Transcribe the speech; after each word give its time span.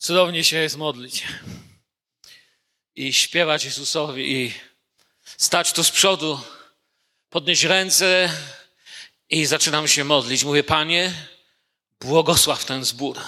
Cudownie 0.00 0.44
się 0.44 0.56
jest 0.56 0.76
modlić 0.76 1.22
i 2.96 3.12
śpiewać 3.12 3.64
Jezusowi 3.64 4.32
i 4.32 4.52
stać 5.36 5.72
tu 5.72 5.84
z 5.84 5.90
przodu, 5.90 6.40
podnieść 7.30 7.62
ręce 7.62 8.32
i 9.30 9.46
zaczynam 9.46 9.88
się 9.88 10.04
modlić. 10.04 10.44
Mówię, 10.44 10.62
Panie, 10.62 11.12
błogosław 12.00 12.64
ten 12.64 12.84
zbór. 12.84 13.18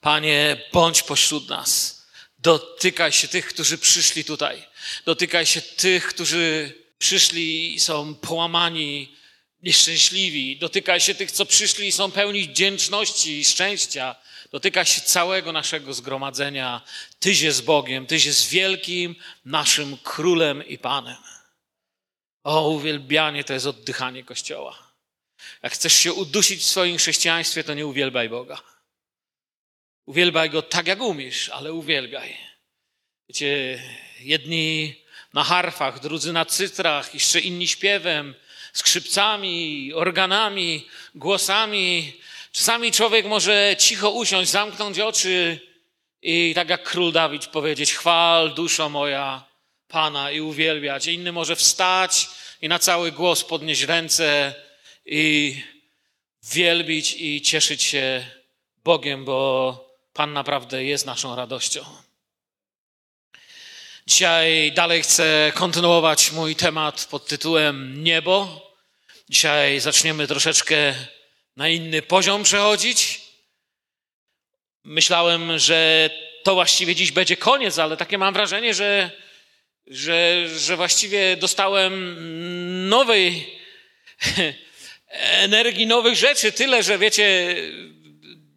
Panie, 0.00 0.66
bądź 0.72 1.02
pośród 1.02 1.48
nas. 1.48 2.02
Dotykaj 2.38 3.12
się 3.12 3.28
tych, 3.28 3.46
którzy 3.46 3.78
przyszli 3.78 4.24
tutaj. 4.24 4.66
Dotykaj 5.04 5.46
się 5.46 5.62
tych, 5.62 6.06
którzy 6.06 6.72
przyszli 6.98 7.74
i 7.74 7.80
są 7.80 8.14
połamani, 8.14 9.16
nieszczęśliwi. 9.62 10.56
Dotykaj 10.56 11.00
się 11.00 11.14
tych, 11.14 11.32
co 11.32 11.46
przyszli 11.46 11.88
i 11.88 11.92
są 11.92 12.10
pełni 12.10 12.48
wdzięczności 12.48 13.38
i 13.38 13.44
szczęścia. 13.44 14.16
Dotykaj 14.50 14.86
się 14.86 15.00
całego 15.00 15.52
naszego 15.52 15.94
zgromadzenia. 15.94 16.82
Tyś 17.18 17.40
jest 17.40 17.64
Bogiem, 17.64 18.06
Tyś 18.06 18.24
jest 18.24 18.48
wielkim 18.48 19.16
naszym 19.44 19.96
królem 19.96 20.66
i 20.66 20.78
Panem. 20.78 21.16
O, 22.44 22.68
uwielbianie 22.68 23.44
to 23.44 23.52
jest 23.52 23.66
oddychanie 23.66 24.24
Kościoła. 24.24 24.92
Jak 25.62 25.72
chcesz 25.72 25.92
się 25.92 26.12
udusić 26.12 26.60
w 26.60 26.66
swoim 26.66 26.96
chrześcijaństwie, 26.96 27.64
to 27.64 27.74
nie 27.74 27.86
uwielbiaj 27.86 28.28
Boga. 28.28 28.62
Uwielbiaj 30.06 30.50
Go 30.50 30.62
tak, 30.62 30.86
jak 30.86 31.00
umiesz, 31.00 31.48
ale 31.48 31.72
uwielbiaj. 31.72 32.36
Wiecie, 33.28 33.82
jedni 34.20 34.94
na 35.32 35.44
harfach, 35.44 36.00
drudzy 36.00 36.32
na 36.32 36.44
cytrach, 36.44 37.14
jeszcze 37.14 37.40
inni 37.40 37.68
śpiewem, 37.68 38.34
skrzypcami, 38.72 39.92
organami, 39.94 40.88
głosami. 41.14 42.20
Czasami 42.58 42.92
człowiek 42.92 43.26
może 43.26 43.76
cicho 43.78 44.10
usiąść, 44.10 44.50
zamknąć 44.50 44.98
oczy 44.98 45.60
i 46.22 46.52
tak 46.54 46.68
jak 46.68 46.82
król 46.82 47.12
Dawid 47.12 47.46
powiedzieć: 47.46 47.94
Chwal, 47.94 48.54
duszo 48.54 48.88
moja, 48.88 49.44
Pana 49.88 50.30
i 50.30 50.40
uwielbiać. 50.40 51.06
Inny 51.06 51.32
może 51.32 51.56
wstać 51.56 52.28
i 52.62 52.68
na 52.68 52.78
cały 52.78 53.12
głos 53.12 53.44
podnieść 53.44 53.82
ręce 53.82 54.54
i 55.06 55.56
wielbić 56.52 57.14
i 57.18 57.42
cieszyć 57.42 57.82
się 57.82 58.26
Bogiem, 58.84 59.24
bo 59.24 59.88
Pan 60.12 60.32
naprawdę 60.32 60.84
jest 60.84 61.06
naszą 61.06 61.36
radością. 61.36 61.84
Dzisiaj 64.06 64.72
dalej 64.72 65.02
chcę 65.02 65.52
kontynuować 65.54 66.32
mój 66.32 66.56
temat 66.56 67.06
pod 67.10 67.26
tytułem 67.26 68.04
Niebo. 68.04 68.62
Dzisiaj 69.28 69.80
zaczniemy 69.80 70.26
troszeczkę 70.26 70.94
na 71.58 71.68
inny 71.68 72.02
poziom 72.02 72.42
przechodzić. 72.42 73.20
Myślałem, 74.84 75.58
że 75.58 76.10
to 76.44 76.54
właściwie 76.54 76.94
dziś 76.94 77.12
będzie 77.12 77.36
koniec, 77.36 77.78
ale 77.78 77.96
takie 77.96 78.18
mam 78.18 78.34
wrażenie, 78.34 78.74
że, 78.74 79.10
że, 79.86 80.48
że 80.58 80.76
właściwie 80.76 81.36
dostałem 81.36 82.16
nowej 82.88 83.46
energii, 85.46 85.86
nowych 85.86 86.14
rzeczy. 86.14 86.52
Tyle, 86.52 86.82
że 86.82 86.98
wiecie, 86.98 87.56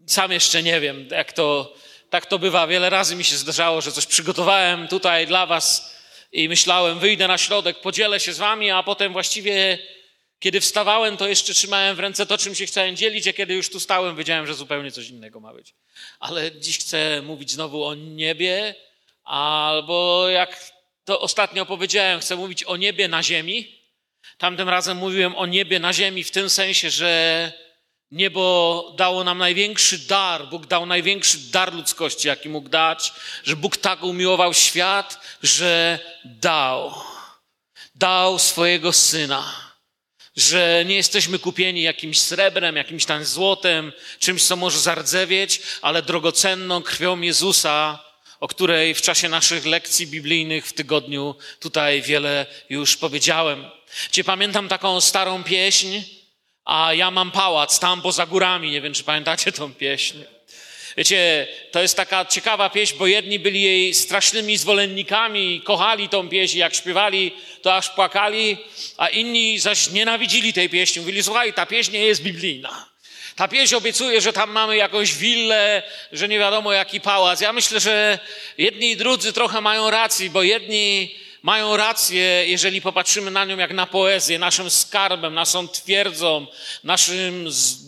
sam 0.08 0.32
jeszcze 0.32 0.64
nie 0.64 0.80
wiem, 0.80 1.08
jak 1.12 1.34
to 1.34 1.76
tak 2.10 2.26
to 2.26 2.40
bywa. 2.40 2.68
Wiele 2.68 2.90
razy 2.90 3.16
mi 3.16 3.24
się 3.24 3.38
zdarzało, 3.38 3.82
że 3.82 3.92
coś 3.92 4.06
przygotowałem 4.06 4.88
tutaj 4.88 5.28
dla 5.28 5.46
Was 5.46 5.96
i 6.32 6.50
myślałem, 6.50 7.00
wyjdę 7.00 7.28
na 7.28 7.38
środek, 7.38 7.82
podzielę 7.82 8.20
się 8.20 8.34
z 8.34 8.38
Wami, 8.38 8.72
a 8.72 8.84
potem 8.84 9.14
właściwie, 9.14 9.78
kiedy 10.42 10.61
wstawałem, 10.61 11.17
to 11.17 11.28
jeszcze 11.28 11.53
trzymałem 11.53 11.95
w 11.95 12.00
ręce 12.00 12.25
to, 12.25 12.38
czym 12.38 12.56
się 12.56 12.66
chciałem 12.66 12.95
dzielić, 12.95 13.28
a 13.28 13.34
kiedy 13.34 13.53
już 13.53 13.70
tu 13.70 13.80
stałem, 13.80 14.16
wiedziałem, 14.16 14.48
że 14.48 14.53
zupełnie 14.53 14.92
coś 14.92 15.09
innego 15.09 15.39
ma 15.39 15.53
być. 15.53 15.75
Ale 16.20 16.52
dziś 16.52 16.80
chcę 16.80 17.22
mówić 17.22 17.52
znowu 17.52 17.86
o 17.86 17.95
niebie, 17.95 18.75
albo 19.23 20.30
jak 20.30 20.72
to 21.06 21.22
ostatnio 21.22 21.66
powiedziałem, 21.66 22.20
chcę 22.20 22.36
mówić 22.36 22.64
o 22.64 22.78
niebie 22.78 23.08
na 23.08 23.23
ziemi. 23.23 23.82
Tamtym 24.38 24.70
razem 24.70 24.98
mówiłem 24.98 25.36
o 25.36 25.45
niebie 25.45 25.80
na 25.80 25.93
ziemi 25.93 26.23
w 26.23 26.32
tym 26.32 26.49
sensie, 26.49 26.89
że 26.89 27.52
Niebo 28.11 28.93
dało 28.98 29.23
nam 29.23 29.37
największy 29.37 29.98
dar. 29.98 30.48
Bóg 30.49 30.66
dał 30.66 30.86
największy 30.86 31.37
dar 31.37 31.73
ludzkości, 31.73 32.27
jaki 32.27 32.49
mógł 32.49 32.70
dać, 32.70 33.14
że 33.43 33.55
Bóg 33.55 33.77
tak 33.77 34.04
umiłował 34.04 34.54
świat, 34.54 35.20
że 35.43 35.99
dał. 36.26 36.93
Dał 37.95 38.39
swojego 38.39 38.93
syna. 38.93 39.70
Że 40.36 40.83
nie 40.86 40.95
jesteśmy 40.95 41.39
kupieni 41.39 41.81
jakimś 41.81 42.19
srebrem, 42.19 42.75
jakimś 42.75 43.05
tam 43.05 43.25
złotem, 43.25 43.93
czymś, 44.19 44.43
co 44.43 44.55
może 44.55 44.80
zardzewieć, 44.80 45.61
ale 45.81 46.02
drogocenną 46.02 46.81
krwią 46.81 47.21
Jezusa, 47.21 47.99
o 48.39 48.47
której 48.47 48.93
w 48.93 49.02
czasie 49.02 49.30
naszych 49.30 49.65
lekcji 49.65 50.08
biblijnych 50.08 50.67
w 50.67 50.73
tygodniu 50.73 51.36
tutaj 51.59 52.02
wiele 52.02 52.45
już 52.69 52.97
powiedziałem. 52.97 53.65
Cię 54.11 54.23
pamiętam 54.23 54.67
taką 54.67 55.02
starą 55.02 55.43
pieśń, 55.43 56.02
a 56.65 56.93
ja 56.93 57.11
mam 57.11 57.31
pałac 57.31 57.80
tam 57.80 58.02
poza 58.02 58.25
górami. 58.25 58.71
Nie 58.71 58.81
wiem, 58.81 58.93
czy 58.93 59.03
pamiętacie 59.03 59.52
tą 59.52 59.73
pieśń. 59.73 60.17
Wiecie, 60.98 61.48
to 61.72 61.82
jest 61.82 61.96
taka 61.96 62.26
ciekawa 62.26 62.70
pieśń, 62.70 62.98
bo 62.98 63.08
jedni 63.08 63.40
byli 63.40 63.62
jej 63.62 63.94
strasznymi 63.94 64.58
zwolennikami, 64.58 65.62
kochali 65.64 66.10
tą 66.10 66.30
pieśń, 66.30 66.58
jak 66.58 66.76
śpiewali, 66.76 67.32
to 67.62 67.76
aż 67.76 67.90
płakali, 67.90 68.58
a 68.98 69.10
inni 69.10 69.60
zaś 69.60 69.90
nienawidzili 69.90 70.54
tej 70.54 70.70
pieśni. 70.70 71.02
Mówili, 71.02 71.24
słuchaj, 71.24 71.54
ta 71.54 71.66
pieśń 71.66 71.92
nie 71.92 72.06
jest 72.06 72.24
biblijna. 72.24 72.86
Ta 73.36 73.48
pieśń 73.48 73.76
obiecuje, 73.76 74.22
że 74.22 74.34
tam 74.34 74.52
mamy 74.52 74.78
jakąś 74.78 75.14
willę, 75.14 75.84
że 76.12 76.28
nie 76.28 76.40
wiadomo 76.40 76.74
jaki 76.74 77.02
pałac. 77.02 77.42
Ja 77.42 77.54
myślę, 77.54 77.80
że 77.80 78.20
jedni 78.58 78.92
i 78.92 78.98
drudzy 78.98 79.34
trochę 79.34 79.62
mają 79.62 79.90
racji, 79.90 80.30
bo 80.30 80.44
jedni 80.44 81.16
mają 81.44 81.78
rację, 81.78 82.44
jeżeli 82.48 82.82
popatrzymy 82.82 83.32
na 83.32 83.46
nią 83.46 83.58
jak 83.58 83.73
na 83.73 83.86
poezję, 83.86 84.40
naszym 84.40 84.70
skarbem, 84.70 85.34
naszą 85.34 85.68
twierdzą, 85.68 86.48
naszym 86.84 87.46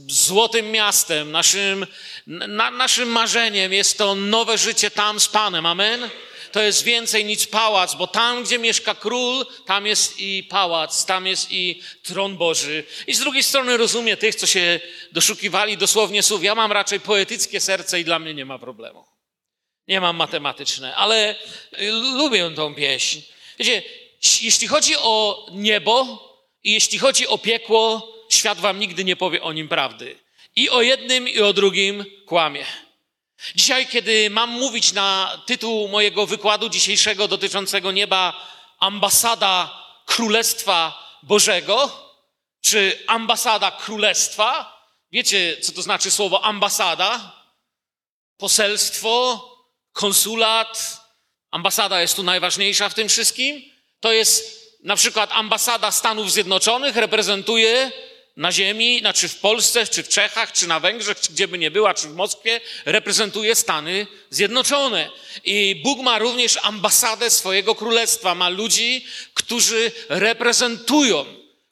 złotym 0.07 0.71
miastem, 0.71 1.31
naszym, 1.31 1.87
na, 2.27 2.71
naszym 2.71 3.09
marzeniem 3.09 3.73
jest 3.73 3.97
to 3.97 4.15
nowe 4.15 4.57
życie 4.57 4.91
tam 4.91 5.19
z 5.19 5.27
Panem. 5.27 5.65
Amen? 5.65 6.09
To 6.51 6.61
jest 6.61 6.83
więcej 6.83 7.25
niż 7.25 7.47
pałac, 7.47 7.95
bo 7.95 8.07
tam, 8.07 8.43
gdzie 8.43 8.59
mieszka 8.59 8.95
król, 8.95 9.45
tam 9.65 9.85
jest 9.85 10.19
i 10.19 10.43
pałac, 10.43 11.05
tam 11.05 11.27
jest 11.27 11.51
i 11.51 11.81
tron 12.03 12.37
Boży. 12.37 12.83
I 13.07 13.13
z 13.13 13.19
drugiej 13.19 13.43
strony 13.43 13.77
rozumiem 13.77 14.17
tych, 14.17 14.35
co 14.35 14.47
się 14.47 14.79
doszukiwali 15.11 15.77
dosłownie 15.77 16.23
słów. 16.23 16.43
Ja 16.43 16.55
mam 16.55 16.71
raczej 16.71 16.99
poetyckie 16.99 17.59
serce 17.59 17.99
i 17.99 18.05
dla 18.05 18.19
mnie 18.19 18.33
nie 18.33 18.45
ma 18.45 18.59
problemu. 18.59 19.05
Nie 19.87 20.01
mam 20.01 20.15
matematyczne, 20.15 20.95
ale 20.95 21.35
lubię 22.17 22.51
tą 22.55 22.75
pieśń. 22.75 23.21
Wiecie, 23.59 23.83
jeśli 24.41 24.67
chodzi 24.67 24.95
o 24.97 25.45
niebo 25.51 26.23
i 26.63 26.73
jeśli 26.73 26.99
chodzi 26.99 27.27
o 27.27 27.37
piekło, 27.37 28.13
świat 28.29 28.59
wam 28.59 28.79
nigdy 28.79 29.03
nie 29.03 29.15
powie 29.15 29.41
o 29.41 29.53
nim 29.53 29.67
prawdy. 29.67 30.22
I 30.55 30.69
o 30.69 30.81
jednym, 30.81 31.29
i 31.29 31.39
o 31.39 31.53
drugim 31.53 32.05
kłamie. 32.25 32.65
Dzisiaj, 33.55 33.87
kiedy 33.87 34.29
mam 34.29 34.49
mówić 34.49 34.93
na 34.93 35.41
tytuł 35.45 35.87
mojego 35.87 36.25
wykładu 36.25 36.69
dzisiejszego 36.69 37.27
dotyczącego 37.27 37.91
nieba 37.91 38.47
ambasada 38.79 39.83
Królestwa 40.05 41.03
Bożego, 41.23 41.91
czy 42.61 43.03
ambasada 43.07 43.71
Królestwa, 43.71 44.79
wiecie, 45.11 45.57
co 45.61 45.71
to 45.71 45.81
znaczy 45.81 46.11
słowo 46.11 46.43
ambasada? 46.43 47.31
Poselstwo, 48.37 49.41
konsulat, 49.93 51.03
Ambasada 51.53 52.01
jest 52.01 52.15
tu 52.15 52.23
najważniejsza 52.23 52.89
w 52.89 52.93
tym 52.93 53.09
wszystkim. 53.09 53.61
To 53.99 54.11
jest 54.11 54.63
na 54.83 54.95
przykład 54.95 55.29
ambasada 55.33 55.91
Stanów 55.91 56.31
Zjednoczonych, 56.31 56.95
reprezentuje 56.95 57.91
na 58.37 58.51
ziemi, 58.51 58.99
znaczy 58.99 59.27
w 59.27 59.39
Polsce, 59.39 59.87
czy 59.87 60.03
w 60.03 60.09
Czechach, 60.09 60.51
czy 60.51 60.67
na 60.67 60.79
Węgrzech, 60.79 61.19
czy 61.19 61.31
gdzie 61.31 61.47
by 61.47 61.57
nie 61.57 61.71
była, 61.71 61.93
czy 61.93 62.07
w 62.07 62.15
Moskwie, 62.15 62.61
reprezentuje 62.85 63.55
Stany 63.55 64.07
Zjednoczone. 64.29 65.09
I 65.43 65.81
Bóg 65.83 65.99
ma 65.99 66.19
również 66.19 66.59
ambasadę 66.61 67.29
swojego 67.29 67.75
królestwa. 67.75 68.35
Ma 68.35 68.49
ludzi, 68.49 69.05
którzy 69.33 69.91
reprezentują, 70.09 71.25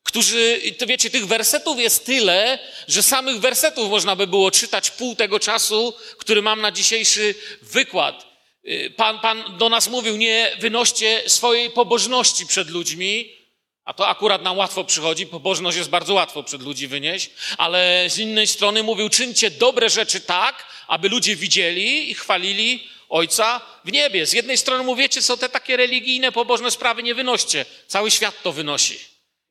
którzy, 0.03 0.61
to 0.77 0.87
wiecie, 0.87 1.09
tych 1.09 1.27
wersetów 1.27 1.79
jest 1.79 2.05
tyle, 2.05 2.59
że 2.87 3.03
samych 3.03 3.39
wersetów 3.39 3.89
można 3.89 4.15
by 4.15 4.27
było 4.27 4.51
czytać 4.51 4.91
pół 4.91 5.15
tego 5.15 5.39
czasu, 5.39 5.93
który 6.17 6.41
mam 6.41 6.61
na 6.61 6.71
dzisiejszy 6.71 7.35
wykład. 7.61 8.25
Y, 8.65 8.93
pan, 8.97 9.19
Pan 9.19 9.57
do 9.57 9.69
nas 9.69 9.87
mówił, 9.87 10.17
nie 10.17 10.57
wynoście 10.59 11.23
swojej 11.27 11.69
pobożności 11.69 12.45
przed 12.45 12.69
ludźmi, 12.69 13.40
a 13.85 13.93
to 13.93 14.07
akurat 14.07 14.41
nam 14.41 14.57
łatwo 14.57 14.83
przychodzi, 14.83 15.27
pobożność 15.27 15.77
jest 15.77 15.89
bardzo 15.89 16.13
łatwo 16.13 16.43
przed 16.43 16.61
ludzi 16.61 16.87
wynieść, 16.87 17.29
ale 17.57 18.05
z 18.09 18.17
innej 18.17 18.47
strony 18.47 18.83
mówił, 18.83 19.09
czyńcie 19.09 19.51
dobre 19.51 19.89
rzeczy 19.89 20.21
tak, 20.21 20.65
aby 20.87 21.09
ludzie 21.09 21.35
widzieli 21.35 22.11
i 22.11 22.13
chwalili 22.13 22.87
Ojca 23.09 23.61
w 23.85 23.91
niebie. 23.91 24.25
Z 24.25 24.33
jednej 24.33 24.57
strony 24.57 24.83
mówicie, 24.83 25.21
co 25.21 25.37
te 25.37 25.49
takie 25.49 25.77
religijne, 25.77 26.31
pobożne 26.31 26.71
sprawy 26.71 27.03
nie 27.03 27.15
wynoście. 27.15 27.65
Cały 27.87 28.11
świat 28.11 28.41
to 28.43 28.51
wynosi. 28.51 28.99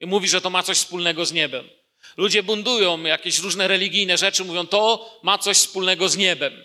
I 0.00 0.06
mówi, 0.06 0.28
że 0.28 0.40
to 0.40 0.50
ma 0.50 0.62
coś 0.62 0.76
wspólnego 0.76 1.26
z 1.26 1.32
niebem. 1.32 1.68
Ludzie 2.16 2.42
bundują 2.42 3.02
jakieś 3.02 3.38
różne 3.38 3.68
religijne 3.68 4.18
rzeczy, 4.18 4.44
mówią, 4.44 4.66
to 4.66 5.10
ma 5.22 5.38
coś 5.38 5.56
wspólnego 5.56 6.08
z 6.08 6.16
niebem. 6.16 6.62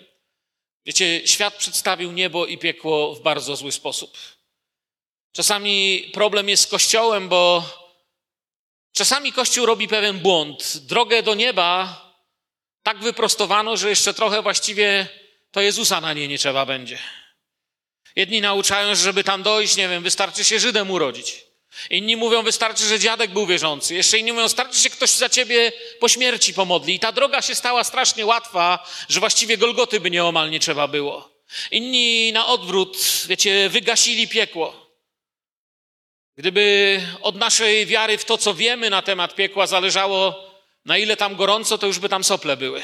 Wiecie, 0.86 1.26
świat 1.26 1.54
przedstawił 1.54 2.12
niebo 2.12 2.46
i 2.46 2.58
piekło 2.58 3.14
w 3.14 3.22
bardzo 3.22 3.56
zły 3.56 3.72
sposób. 3.72 4.18
Czasami 5.36 6.10
problem 6.12 6.48
jest 6.48 6.62
z 6.62 6.66
Kościołem, 6.66 7.28
bo 7.28 7.62
czasami 8.92 9.32
Kościół 9.32 9.66
robi 9.66 9.88
pewien 9.88 10.18
błąd. 10.18 10.76
Drogę 10.76 11.22
do 11.22 11.34
nieba 11.34 12.00
tak 12.82 12.98
wyprostowano, 12.98 13.76
że 13.76 13.88
jeszcze 13.88 14.14
trochę 14.14 14.42
właściwie 14.42 15.08
to 15.50 15.60
Jezusa 15.60 16.00
na 16.00 16.12
niej 16.12 16.28
nie 16.28 16.38
trzeba 16.38 16.66
będzie. 16.66 16.98
Jedni 18.16 18.40
nauczają, 18.40 18.94
że 18.94 19.02
żeby 19.02 19.24
tam 19.24 19.42
dojść, 19.42 19.76
nie 19.76 19.88
wiem, 19.88 20.02
wystarczy 20.02 20.44
się 20.44 20.60
Żydem 20.60 20.90
urodzić. 20.90 21.44
Inni 21.90 22.16
mówią, 22.16 22.42
wystarczy, 22.42 22.84
że 22.84 22.98
dziadek 22.98 23.30
był 23.30 23.46
wierzący. 23.46 23.94
Jeszcze 23.94 24.18
inni 24.18 24.32
mówią, 24.32 24.44
wystarczy 24.44 24.78
się 24.78 24.90
ktoś 24.90 25.10
za 25.10 25.28
ciebie 25.28 25.72
po 26.00 26.08
śmierci 26.08 26.54
pomodli. 26.54 26.94
I 26.94 27.00
ta 27.00 27.12
droga 27.12 27.42
się 27.42 27.54
stała 27.54 27.84
strasznie 27.84 28.26
łatwa, 28.26 28.88
że 29.08 29.20
właściwie 29.20 29.58
Golgoty 29.58 30.00
by 30.00 30.10
nieomal 30.10 30.50
nie 30.50 30.60
trzeba 30.60 30.88
było. 30.88 31.30
Inni 31.70 32.32
na 32.32 32.46
odwrót, 32.46 32.98
wiecie, 33.28 33.68
wygasili 33.68 34.28
piekło. 34.28 34.85
Gdyby 36.36 37.00
od 37.20 37.36
naszej 37.36 37.86
wiary 37.86 38.18
w 38.18 38.24
to, 38.24 38.38
co 38.38 38.54
wiemy 38.54 38.90
na 38.90 39.02
temat 39.02 39.34
piekła, 39.34 39.66
zależało, 39.66 40.50
na 40.84 40.98
ile 40.98 41.16
tam 41.16 41.36
gorąco, 41.36 41.78
to 41.78 41.86
już 41.86 41.98
by 41.98 42.08
tam 42.08 42.24
sople 42.24 42.56
były. 42.56 42.82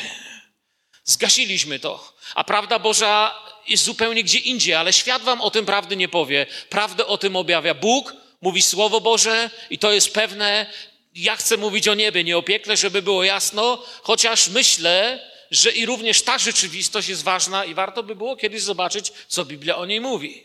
Zgasiliśmy 1.04 1.78
to. 1.78 2.16
A 2.34 2.44
prawda 2.44 2.78
Boża 2.78 3.34
jest 3.68 3.84
zupełnie 3.84 4.24
gdzie 4.24 4.38
indziej, 4.38 4.74
ale 4.74 4.92
świat 4.92 5.22
wam 5.22 5.40
o 5.40 5.50
tym 5.50 5.66
prawdy 5.66 5.96
nie 5.96 6.08
powie. 6.08 6.46
Prawdę 6.68 7.06
o 7.06 7.18
tym 7.18 7.36
objawia 7.36 7.74
Bóg, 7.74 8.14
mówi 8.40 8.62
Słowo 8.62 9.00
Boże 9.00 9.50
i 9.70 9.78
to 9.78 9.92
jest 9.92 10.14
pewne. 10.14 10.66
Ja 11.14 11.36
chcę 11.36 11.56
mówić 11.56 11.88
o 11.88 11.94
niebie, 11.94 12.24
nie 12.24 12.38
o 12.38 12.42
piekle, 12.42 12.76
żeby 12.76 13.02
było 13.02 13.24
jasno, 13.24 13.84
chociaż 14.02 14.48
myślę, 14.48 15.28
że 15.50 15.70
i 15.70 15.86
również 15.86 16.22
ta 16.22 16.38
rzeczywistość 16.38 17.08
jest 17.08 17.22
ważna 17.22 17.64
i 17.64 17.74
warto 17.74 18.02
by 18.02 18.16
było 18.16 18.36
kiedyś 18.36 18.62
zobaczyć, 18.62 19.12
co 19.28 19.44
Biblia 19.44 19.76
o 19.76 19.86
niej 19.86 20.00
mówi. 20.00 20.44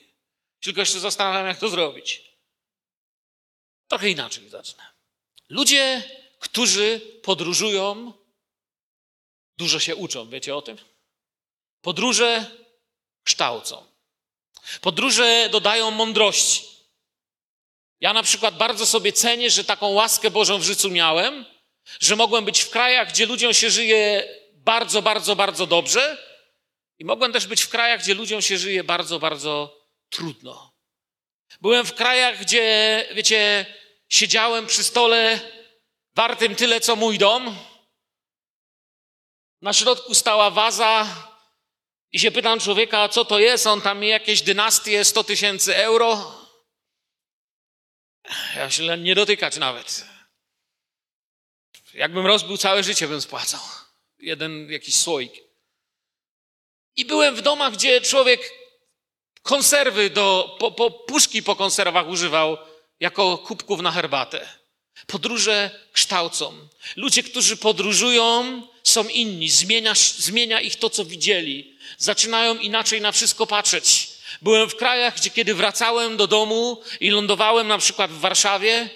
Tylko 0.62 0.80
jeszcze 0.80 1.00
zastanawiam, 1.00 1.48
jak 1.48 1.58
to 1.58 1.70
zrobić. 1.70 2.27
Trochę 3.88 4.10
inaczej 4.10 4.50
zacznę. 4.50 4.84
Ludzie, 5.50 6.04
którzy 6.40 7.02
podróżują, 7.24 8.14
dużo 9.58 9.80
się 9.80 9.96
uczą. 9.96 10.30
Wiecie 10.30 10.56
o 10.56 10.62
tym? 10.62 10.78
Podróże 11.82 12.46
kształcą. 13.24 13.86
Podróże 14.82 15.50
dodają 15.52 15.92
mądrości. 15.92 16.68
Ja 18.00 18.14
na 18.14 18.24
przykład 18.24 18.58
bardzo 18.58 18.86
sobie 18.86 19.14
cenię, 19.14 19.50
że 19.50 19.64
taką 19.64 19.88
łaskę 19.88 20.32
Bożą 20.32 20.60
w 20.60 20.64
życiu 20.64 20.90
miałem, 20.90 21.46
że 22.00 22.16
mogłem 22.16 22.46
być 22.46 22.60
w 22.62 22.70
krajach, 22.70 23.10
gdzie 23.10 23.26
ludziom 23.26 23.54
się 23.54 23.70
żyje 23.70 24.34
bardzo, 24.54 25.02
bardzo, 25.02 25.36
bardzo 25.36 25.68
dobrze 25.68 26.18
i 27.00 27.06
mogłem 27.06 27.34
też 27.34 27.48
być 27.48 27.62
w 27.62 27.70
krajach, 27.70 28.02
gdzie 28.02 28.14
ludziom 28.14 28.42
się 28.42 28.58
żyje 28.58 28.84
bardzo, 28.84 29.20
bardzo 29.20 29.82
trudno. 30.10 30.77
Byłem 31.62 31.86
w 31.86 31.94
krajach, 31.94 32.40
gdzie, 32.40 33.06
wiecie, 33.14 33.66
siedziałem 34.10 34.68
przy 34.68 34.84
stole 34.84 35.40
wartym 36.16 36.56
tyle, 36.56 36.80
co 36.80 36.96
mój 36.96 37.18
dom. 37.18 37.58
Na 39.62 39.74
środku 39.74 40.16
stała 40.16 40.50
waza 40.50 41.08
i 42.12 42.20
się 42.20 42.32
pytam 42.32 42.60
człowieka, 42.60 43.10
co 43.10 43.26
to 43.26 43.40
jest? 43.40 43.68
On 43.68 43.82
tam 43.82 44.04
jakieś 44.04 44.42
dynastie, 44.42 45.06
100 45.06 45.24
tysięcy 45.24 45.76
euro. 45.76 46.42
Ja 48.56 48.70
się 48.70 48.98
nie 48.98 49.16
dotykać 49.16 49.58
nawet. 49.58 50.06
Jakbym 51.94 52.26
rozbił 52.26 52.58
całe 52.58 52.84
życie, 52.84 53.08
bym 53.08 53.22
spłacał. 53.22 53.62
Jeden 54.20 54.72
jakiś 54.72 54.96
słoik. 54.96 55.34
I 56.96 57.06
byłem 57.06 57.36
w 57.36 57.42
domach, 57.42 57.74
gdzie 57.74 58.02
człowiek 58.02 58.52
konserwy 59.48 60.10
do, 60.10 60.56
po, 60.60 60.72
po, 60.72 60.92
puszki 60.92 61.44
po 61.44 61.56
konserwach 61.56 62.08
używał 62.08 62.58
jako 63.00 63.38
kubków 63.38 63.82
na 63.82 63.92
herbatę. 63.92 64.48
Podróże 65.08 65.72
kształcą. 65.94 66.54
Ludzie, 66.96 67.24
którzy 67.24 67.58
podróżują, 67.58 68.62
są 68.84 69.08
inni. 69.08 69.50
Zmienia, 69.50 69.94
zmienia 70.18 70.62
ich 70.62 70.76
to, 70.76 70.90
co 70.90 71.06
widzieli. 71.06 71.78
Zaczynają 71.98 72.56
inaczej 72.56 73.02
na 73.02 73.12
wszystko 73.12 73.48
patrzeć. 73.48 74.10
Byłem 74.42 74.70
w 74.70 74.76
krajach, 74.76 75.16
gdzie 75.16 75.30
kiedy 75.30 75.54
wracałem 75.54 76.18
do 76.18 76.28
domu 76.28 76.82
i 77.00 77.10
lądowałem 77.10 77.68
na 77.68 77.78
przykład 77.78 78.12
w 78.12 78.20
Warszawie, 78.20 78.90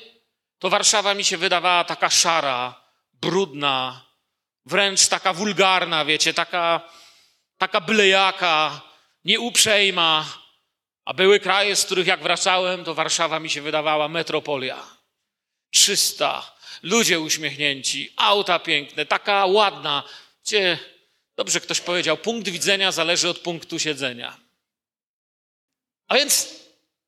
to 0.60 0.70
Warszawa 0.70 1.14
mi 1.14 1.24
się 1.24 1.38
wydawała 1.38 1.84
taka 1.84 2.10
szara, 2.10 2.82
brudna, 3.14 4.06
wręcz 4.66 5.08
taka 5.08 5.34
wulgarna, 5.34 6.06
wiecie, 6.06 6.34
taka, 6.34 6.82
taka 7.58 7.82
blejaka, 7.82 8.82
nieuprzejma. 9.26 10.41
A 11.12 11.14
były 11.14 11.40
kraje, 11.40 11.76
z 11.76 11.86
których 11.86 12.08
jak 12.08 12.24
wracałem, 12.24 12.84
to 12.84 12.94
Warszawa 12.94 13.40
mi 13.40 13.50
się 13.50 13.62
wydawała 13.62 14.08
metropolia. 14.08 14.88
Czysta, 15.72 16.56
ludzie 16.84 17.20
uśmiechnięci, 17.20 18.14
auta 18.16 18.60
piękne, 18.60 19.06
taka 19.06 19.46
ładna. 19.46 20.04
Gdzie, 20.44 20.80
dobrze 21.36 21.62
ktoś 21.62 21.80
powiedział, 21.80 22.18
punkt 22.18 22.50
widzenia 22.50 22.92
zależy 22.92 23.30
od 23.30 23.40
punktu 23.40 23.80
siedzenia. 23.80 24.38
A 26.08 26.16
więc 26.16 26.48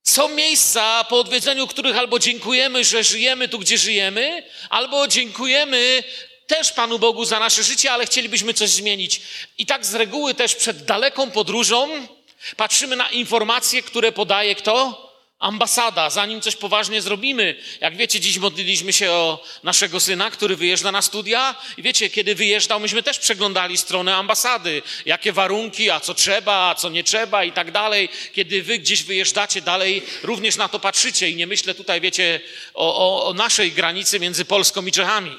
są 0.04 0.30
miejsca, 0.30 1.04
po 1.04 1.20
odwiedzeniu 1.20 1.68
których 1.68 1.98
albo 1.98 2.20
dziękujemy, 2.20 2.84
że 2.84 3.04
żyjemy 3.04 3.48
tu, 3.48 3.60
gdzie 3.60 3.78
żyjemy, 3.78 4.44
albo 4.70 5.08
dziękujemy 5.08 6.04
też 6.48 6.72
Panu 6.72 7.00
Bogu 7.00 7.26
za 7.26 7.40
nasze 7.40 7.64
życie, 7.64 7.92
ale 7.92 8.06
chcielibyśmy 8.06 8.54
coś 8.54 8.70
zmienić. 8.70 9.22
I 9.58 9.66
tak 9.66 9.86
z 9.86 9.96
reguły 9.96 10.34
też 10.34 10.56
przed 10.56 10.86
daleką 10.86 11.32
podróżą 11.32 12.08
patrzymy 12.58 12.96
na 12.96 13.10
informacje, 13.10 13.82
które 13.82 14.12
podaje 14.12 14.56
kto? 14.56 15.04
ambasada, 15.44 16.10
zanim 16.10 16.42
coś 16.42 16.56
poważnie 16.56 17.02
zrobimy. 17.02 17.56
Jak 17.82 17.98
wiecie, 17.98 18.20
dziś 18.20 18.38
modliliśmy 18.38 18.94
się 18.94 19.12
o 19.12 19.44
naszego 19.64 20.00
syna, 20.00 20.32
który 20.32 20.56
wyjeżdża 20.56 20.92
na 20.92 21.02
studia. 21.02 21.56
I 21.78 21.82
wiecie, 21.82 22.10
kiedy 22.10 22.36
wyjeżdżał, 22.36 22.80
myśmy 22.80 23.04
też 23.04 23.20
przeglądali 23.20 23.78
stronę 23.78 24.16
ambasady. 24.16 24.82
Jakie 25.06 25.32
warunki, 25.32 25.90
a 25.90 26.00
co 26.00 26.14
trzeba, 26.14 26.70
a 26.70 26.76
co 26.76 26.90
nie 26.90 27.04
trzeba 27.04 27.44
i 27.44 27.52
tak 27.52 27.72
dalej. 27.72 28.10
Kiedy 28.34 28.64
wy 28.64 28.80
gdzieś 28.80 29.04
wyjeżdżacie 29.04 29.62
dalej, 29.62 30.02
również 30.24 30.56
na 30.56 30.70
to 30.70 30.80
patrzycie. 30.80 31.30
I 31.30 31.36
nie 31.36 31.48
myślę 31.48 31.76
tutaj, 31.76 32.02
wiecie, 32.02 32.42
o, 32.74 32.96
o, 32.96 33.28
o 33.28 33.34
naszej 33.34 33.72
granicy 33.72 34.20
między 34.20 34.46
Polską 34.46 34.86
i 34.86 34.92
Czechami. 34.92 35.38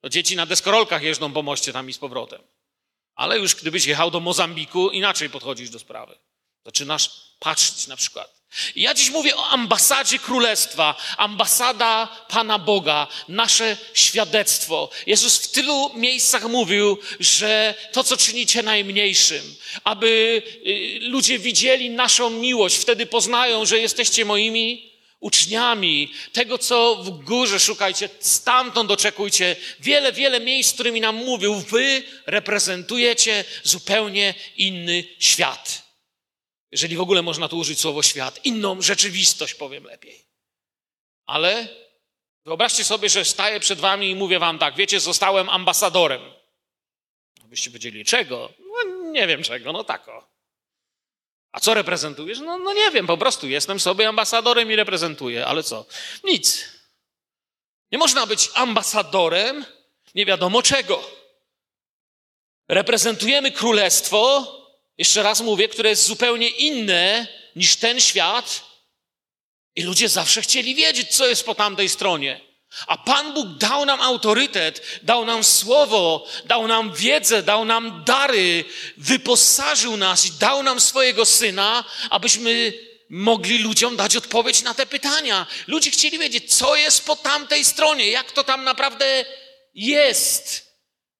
To 0.00 0.08
dzieci 0.08 0.36
na 0.36 0.46
deskorolkach 0.46 1.02
jeżdżą 1.02 1.32
po 1.32 1.42
moście 1.42 1.72
tam 1.72 1.90
i 1.90 1.92
z 1.92 1.98
powrotem. 1.98 2.42
Ale 3.14 3.38
już 3.38 3.54
gdybyś 3.54 3.86
jechał 3.86 4.10
do 4.10 4.20
Mozambiku, 4.20 4.90
inaczej 4.90 5.30
podchodzisz 5.30 5.70
do 5.70 5.78
sprawy. 5.78 6.18
Zaczynasz 6.64 7.10
patrzeć 7.38 7.86
na 7.86 7.96
przykład 7.96 8.38
ja 8.76 8.94
dziś 8.94 9.10
mówię 9.10 9.36
o 9.36 9.48
ambasadzie 9.48 10.18
Królestwa, 10.18 10.94
ambasada 11.16 12.08
Pana 12.28 12.58
Boga, 12.58 13.06
nasze 13.28 13.76
świadectwo. 13.94 14.90
Jezus 15.06 15.38
w 15.38 15.50
tylu 15.50 15.90
miejscach 15.94 16.44
mówił, 16.44 16.98
że 17.20 17.74
to, 17.92 18.04
co 18.04 18.16
czynicie 18.16 18.62
najmniejszym, 18.62 19.54
aby 19.84 20.42
y, 20.66 20.98
ludzie 21.00 21.38
widzieli 21.38 21.90
naszą 21.90 22.30
miłość, 22.30 22.76
wtedy 22.76 23.06
poznają, 23.06 23.66
że 23.66 23.78
jesteście 23.78 24.24
moimi 24.24 24.92
uczniami. 25.20 26.12
Tego, 26.32 26.58
co 26.58 26.96
w 26.96 27.10
górze 27.10 27.60
szukajcie, 27.60 28.08
stamtąd 28.20 28.90
oczekujcie. 28.90 29.56
Wiele, 29.80 30.12
wiele 30.12 30.40
miejsc, 30.40 30.74
którymi 30.74 31.00
nam 31.00 31.16
mówił, 31.16 31.54
wy 31.54 32.02
reprezentujecie 32.26 33.44
zupełnie 33.64 34.34
inny 34.56 35.04
świat 35.18 35.87
jeżeli 36.72 36.96
w 36.96 37.00
ogóle 37.00 37.22
można 37.22 37.48
tu 37.48 37.58
użyć 37.58 37.80
słowo 37.80 38.02
świat, 38.02 38.44
inną 38.44 38.82
rzeczywistość, 38.82 39.54
powiem 39.54 39.84
lepiej. 39.84 40.24
Ale 41.26 41.68
wyobraźcie 42.44 42.84
sobie, 42.84 43.08
że 43.08 43.24
staję 43.24 43.60
przed 43.60 43.80
wami 43.80 44.10
i 44.10 44.14
mówię 44.14 44.38
wam 44.38 44.58
tak, 44.58 44.76
wiecie, 44.76 45.00
zostałem 45.00 45.48
ambasadorem. 45.48 46.20
Byście 47.44 47.70
powiedzieli, 47.70 48.04
czego? 48.04 48.52
No, 48.58 49.10
nie 49.10 49.26
wiem 49.26 49.42
czego, 49.42 49.72
no 49.72 49.84
tak 49.84 50.08
o. 50.08 50.28
A 51.52 51.60
co 51.60 51.74
reprezentujesz? 51.74 52.38
No, 52.38 52.58
no 52.58 52.72
nie 52.72 52.90
wiem, 52.90 53.06
po 53.06 53.18
prostu 53.18 53.48
jestem 53.48 53.80
sobie 53.80 54.08
ambasadorem 54.08 54.72
i 54.72 54.76
reprezentuję, 54.76 55.46
ale 55.46 55.62
co? 55.62 55.86
Nic. 56.24 56.64
Nie 57.92 57.98
można 57.98 58.26
być 58.26 58.50
ambasadorem 58.54 59.64
nie 60.14 60.26
wiadomo 60.26 60.62
czego. 60.62 61.10
Reprezentujemy 62.68 63.52
królestwo, 63.52 64.46
jeszcze 64.98 65.22
raz 65.22 65.40
mówię, 65.40 65.68
które 65.68 65.90
jest 65.90 66.04
zupełnie 66.06 66.48
inne 66.48 67.26
niż 67.56 67.76
ten 67.76 68.00
świat. 68.00 68.64
I 69.76 69.82
ludzie 69.82 70.08
zawsze 70.08 70.42
chcieli 70.42 70.74
wiedzieć, 70.74 71.08
co 71.08 71.26
jest 71.26 71.44
po 71.44 71.54
tamtej 71.54 71.88
stronie. 71.88 72.40
A 72.86 72.96
Pan 72.96 73.34
Bóg 73.34 73.48
dał 73.58 73.84
nam 73.84 74.00
autorytet, 74.00 75.00
dał 75.02 75.24
nam 75.24 75.44
słowo, 75.44 76.26
dał 76.44 76.66
nam 76.66 76.94
wiedzę, 76.94 77.42
dał 77.42 77.64
nam 77.64 78.04
dary, 78.06 78.64
wyposażył 78.96 79.96
nas 79.96 80.26
i 80.26 80.32
dał 80.32 80.62
nam 80.62 80.80
swojego 80.80 81.24
syna, 81.24 81.84
abyśmy 82.10 82.72
mogli 83.10 83.58
ludziom 83.58 83.96
dać 83.96 84.16
odpowiedź 84.16 84.62
na 84.62 84.74
te 84.74 84.86
pytania. 84.86 85.46
Ludzie 85.66 85.90
chcieli 85.90 86.18
wiedzieć, 86.18 86.54
co 86.56 86.76
jest 86.76 87.04
po 87.04 87.16
tamtej 87.16 87.64
stronie, 87.64 88.10
jak 88.10 88.32
to 88.32 88.44
tam 88.44 88.64
naprawdę 88.64 89.24
jest. 89.74 90.72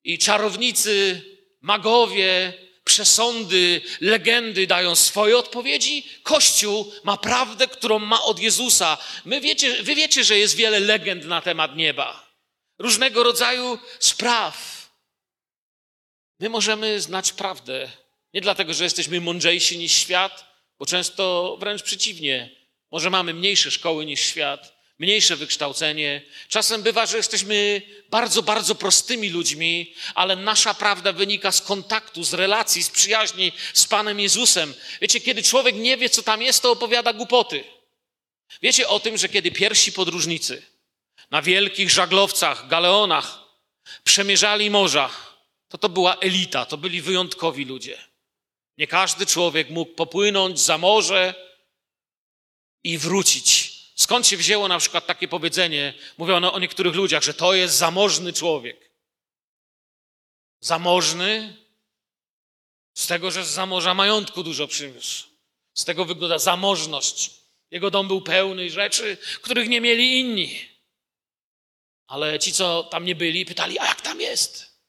I 0.04 0.18
czarownicy, 0.18 1.22
magowie, 1.60 2.52
przesądy, 2.88 3.80
legendy 4.00 4.66
dają 4.66 4.96
swoje 4.96 5.38
odpowiedzi. 5.38 6.06
Kościół 6.22 6.92
ma 7.04 7.16
prawdę, 7.16 7.68
którą 7.68 7.98
ma 7.98 8.22
od 8.22 8.38
Jezusa. 8.38 8.98
My 9.24 9.40
wiecie, 9.40 9.82
wy 9.82 9.94
wiecie, 9.94 10.24
że 10.24 10.38
jest 10.38 10.56
wiele 10.56 10.80
legend 10.80 11.24
na 11.24 11.40
temat 11.40 11.76
nieba. 11.76 12.28
Różnego 12.78 13.22
rodzaju 13.22 13.78
spraw. 13.98 14.88
My 16.40 16.48
możemy 16.48 17.00
znać 17.00 17.32
prawdę. 17.32 17.88
Nie 18.34 18.40
dlatego, 18.40 18.74
że 18.74 18.84
jesteśmy 18.84 19.20
mądrzejsi 19.20 19.78
niż 19.78 19.92
świat, 19.92 20.44
bo 20.78 20.86
często 20.86 21.56
wręcz 21.60 21.82
przeciwnie. 21.82 22.56
Może 22.90 23.10
mamy 23.10 23.34
mniejsze 23.34 23.70
szkoły 23.70 24.06
niż 24.06 24.20
świat, 24.20 24.77
mniejsze 24.98 25.36
wykształcenie. 25.36 26.22
Czasem 26.48 26.82
bywa, 26.82 27.06
że 27.06 27.16
jesteśmy 27.16 27.82
bardzo, 28.10 28.42
bardzo 28.42 28.74
prostymi 28.74 29.30
ludźmi, 29.30 29.94
ale 30.14 30.36
nasza 30.36 30.74
prawda 30.74 31.12
wynika 31.12 31.52
z 31.52 31.62
kontaktu, 31.62 32.24
z 32.24 32.34
relacji, 32.34 32.82
z 32.82 32.90
przyjaźni 32.90 33.52
z 33.74 33.86
Panem 33.86 34.20
Jezusem. 34.20 34.74
Wiecie, 35.00 35.20
kiedy 35.20 35.42
człowiek 35.42 35.76
nie 35.76 35.96
wie, 35.96 36.10
co 36.10 36.22
tam 36.22 36.42
jest, 36.42 36.62
to 36.62 36.70
opowiada 36.70 37.12
głupoty. 37.12 37.64
Wiecie 38.62 38.88
o 38.88 39.00
tym, 39.00 39.18
że 39.18 39.28
kiedy 39.28 39.50
pierwsi 39.50 39.92
podróżnicy 39.92 40.62
na 41.30 41.42
wielkich 41.42 41.90
żaglowcach, 41.90 42.68
galeonach 42.68 43.38
przemierzali 44.04 44.70
morza, 44.70 45.10
to 45.68 45.78
to 45.78 45.88
była 45.88 46.16
elita, 46.16 46.66
to 46.66 46.76
byli 46.76 47.02
wyjątkowi 47.02 47.64
ludzie. 47.64 47.98
Nie 48.78 48.86
każdy 48.86 49.26
człowiek 49.26 49.70
mógł 49.70 49.92
popłynąć 49.92 50.60
za 50.60 50.78
morze 50.78 51.34
i 52.84 52.98
wrócić. 52.98 53.67
Skąd 53.98 54.26
się 54.26 54.36
wzięło 54.36 54.68
na 54.68 54.78
przykład 54.78 55.06
takie 55.06 55.28
powiedzenie, 55.28 55.94
mówiono 56.18 56.52
o 56.52 56.58
niektórych 56.58 56.94
ludziach, 56.94 57.22
że 57.22 57.34
to 57.34 57.54
jest 57.54 57.74
zamożny 57.74 58.32
człowiek? 58.32 58.90
Zamożny? 60.60 61.56
Z 62.94 63.06
tego, 63.06 63.30
że 63.30 63.44
z 63.44 63.48
zamorza 63.48 63.94
majątku 63.94 64.42
dużo 64.42 64.68
przyniósł. 64.68 65.26
Z 65.74 65.84
tego 65.84 66.04
wygląda 66.04 66.38
zamożność. 66.38 67.30
Jego 67.70 67.90
dom 67.90 68.08
był 68.08 68.22
pełny 68.22 68.70
rzeczy, 68.70 69.16
których 69.42 69.68
nie 69.68 69.80
mieli 69.80 70.20
inni. 70.20 70.68
Ale 72.06 72.38
ci, 72.38 72.52
co 72.52 72.82
tam 72.84 73.04
nie 73.04 73.14
byli, 73.14 73.44
pytali, 73.44 73.78
a 73.78 73.86
jak 73.86 74.00
tam 74.00 74.20
jest? 74.20 74.80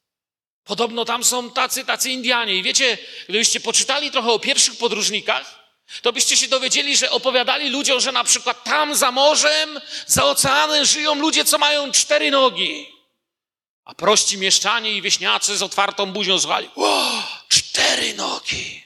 Podobno 0.64 1.06
tam 1.06 1.24
są 1.24 1.52
tacy, 1.52 1.86
tacy 1.86 2.10
Indianie. 2.12 2.56
I 2.56 2.64
wiecie, 2.64 2.98
gdybyście 3.30 3.60
poczytali 3.60 4.12
trochę 4.12 4.32
o 4.32 4.40
pierwszych 4.40 4.78
podróżnikach, 4.78 5.59
to 6.02 6.14
byście 6.14 6.38
się 6.38 6.48
dowiedzieli, 6.48 6.98
że 6.98 7.12
opowiadali 7.12 7.70
ludziom, 7.70 8.00
że 8.00 8.12
na 8.12 8.24
przykład 8.24 8.64
tam 8.64 8.96
za 8.96 9.12
morzem, 9.12 9.80
za 10.08 10.26
oceanem 10.26 10.86
żyją 10.86 11.16
ludzie, 11.16 11.46
co 11.46 11.58
mają 11.58 11.92
cztery 11.92 12.32
nogi. 12.32 12.88
A 13.86 13.96
prości 13.96 14.38
mieszczanie 14.38 14.92
i 14.92 15.02
wieśniacy 15.02 15.58
z 15.58 15.62
otwartą 15.62 16.12
buzią 16.12 16.40
słuchali, 16.40 16.70
o, 16.76 17.24
cztery 17.48 18.14
nogi. 18.14 18.84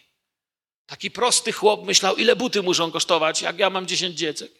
Taki 0.85 1.11
prosty 1.11 1.51
chłop 1.51 1.85
myślał, 1.85 2.15
ile 2.15 2.35
buty 2.35 2.61
muszą 2.63 2.91
kosztować, 2.91 3.41
jak 3.41 3.59
ja 3.59 3.69
mam 3.69 3.87
dziesięć 3.87 4.17
dziecek. 4.17 4.51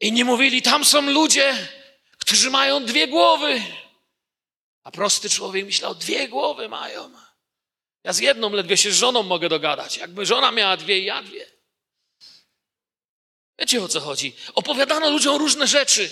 I 0.00 0.12
nie 0.12 0.24
mówili, 0.24 0.62
tam 0.62 0.84
są 0.84 1.00
ludzie, 1.10 1.68
którzy 2.18 2.50
mają 2.50 2.84
dwie 2.84 3.08
głowy. 3.08 3.62
A 4.84 4.90
prosty 4.90 5.30
człowiek 5.30 5.66
myślał, 5.66 5.94
dwie 5.94 6.28
głowy 6.28 6.68
mają. 6.68 7.12
Ja 8.04 8.12
z 8.12 8.18
jedną 8.18 8.50
ledwie 8.50 8.76
się 8.76 8.92
z 8.92 8.96
żoną 8.96 9.22
mogę 9.22 9.48
dogadać. 9.48 9.96
Jakby 9.96 10.26
żona 10.26 10.50
miała 10.50 10.76
dwie 10.76 10.98
i 10.98 11.04
ja 11.04 11.22
dwie. 11.22 11.46
Wiecie 13.58 13.82
o 13.82 13.88
co 13.88 14.00
chodzi? 14.00 14.32
Opowiadano 14.54 15.10
ludziom 15.10 15.36
różne 15.36 15.66
rzeczy. 15.66 16.10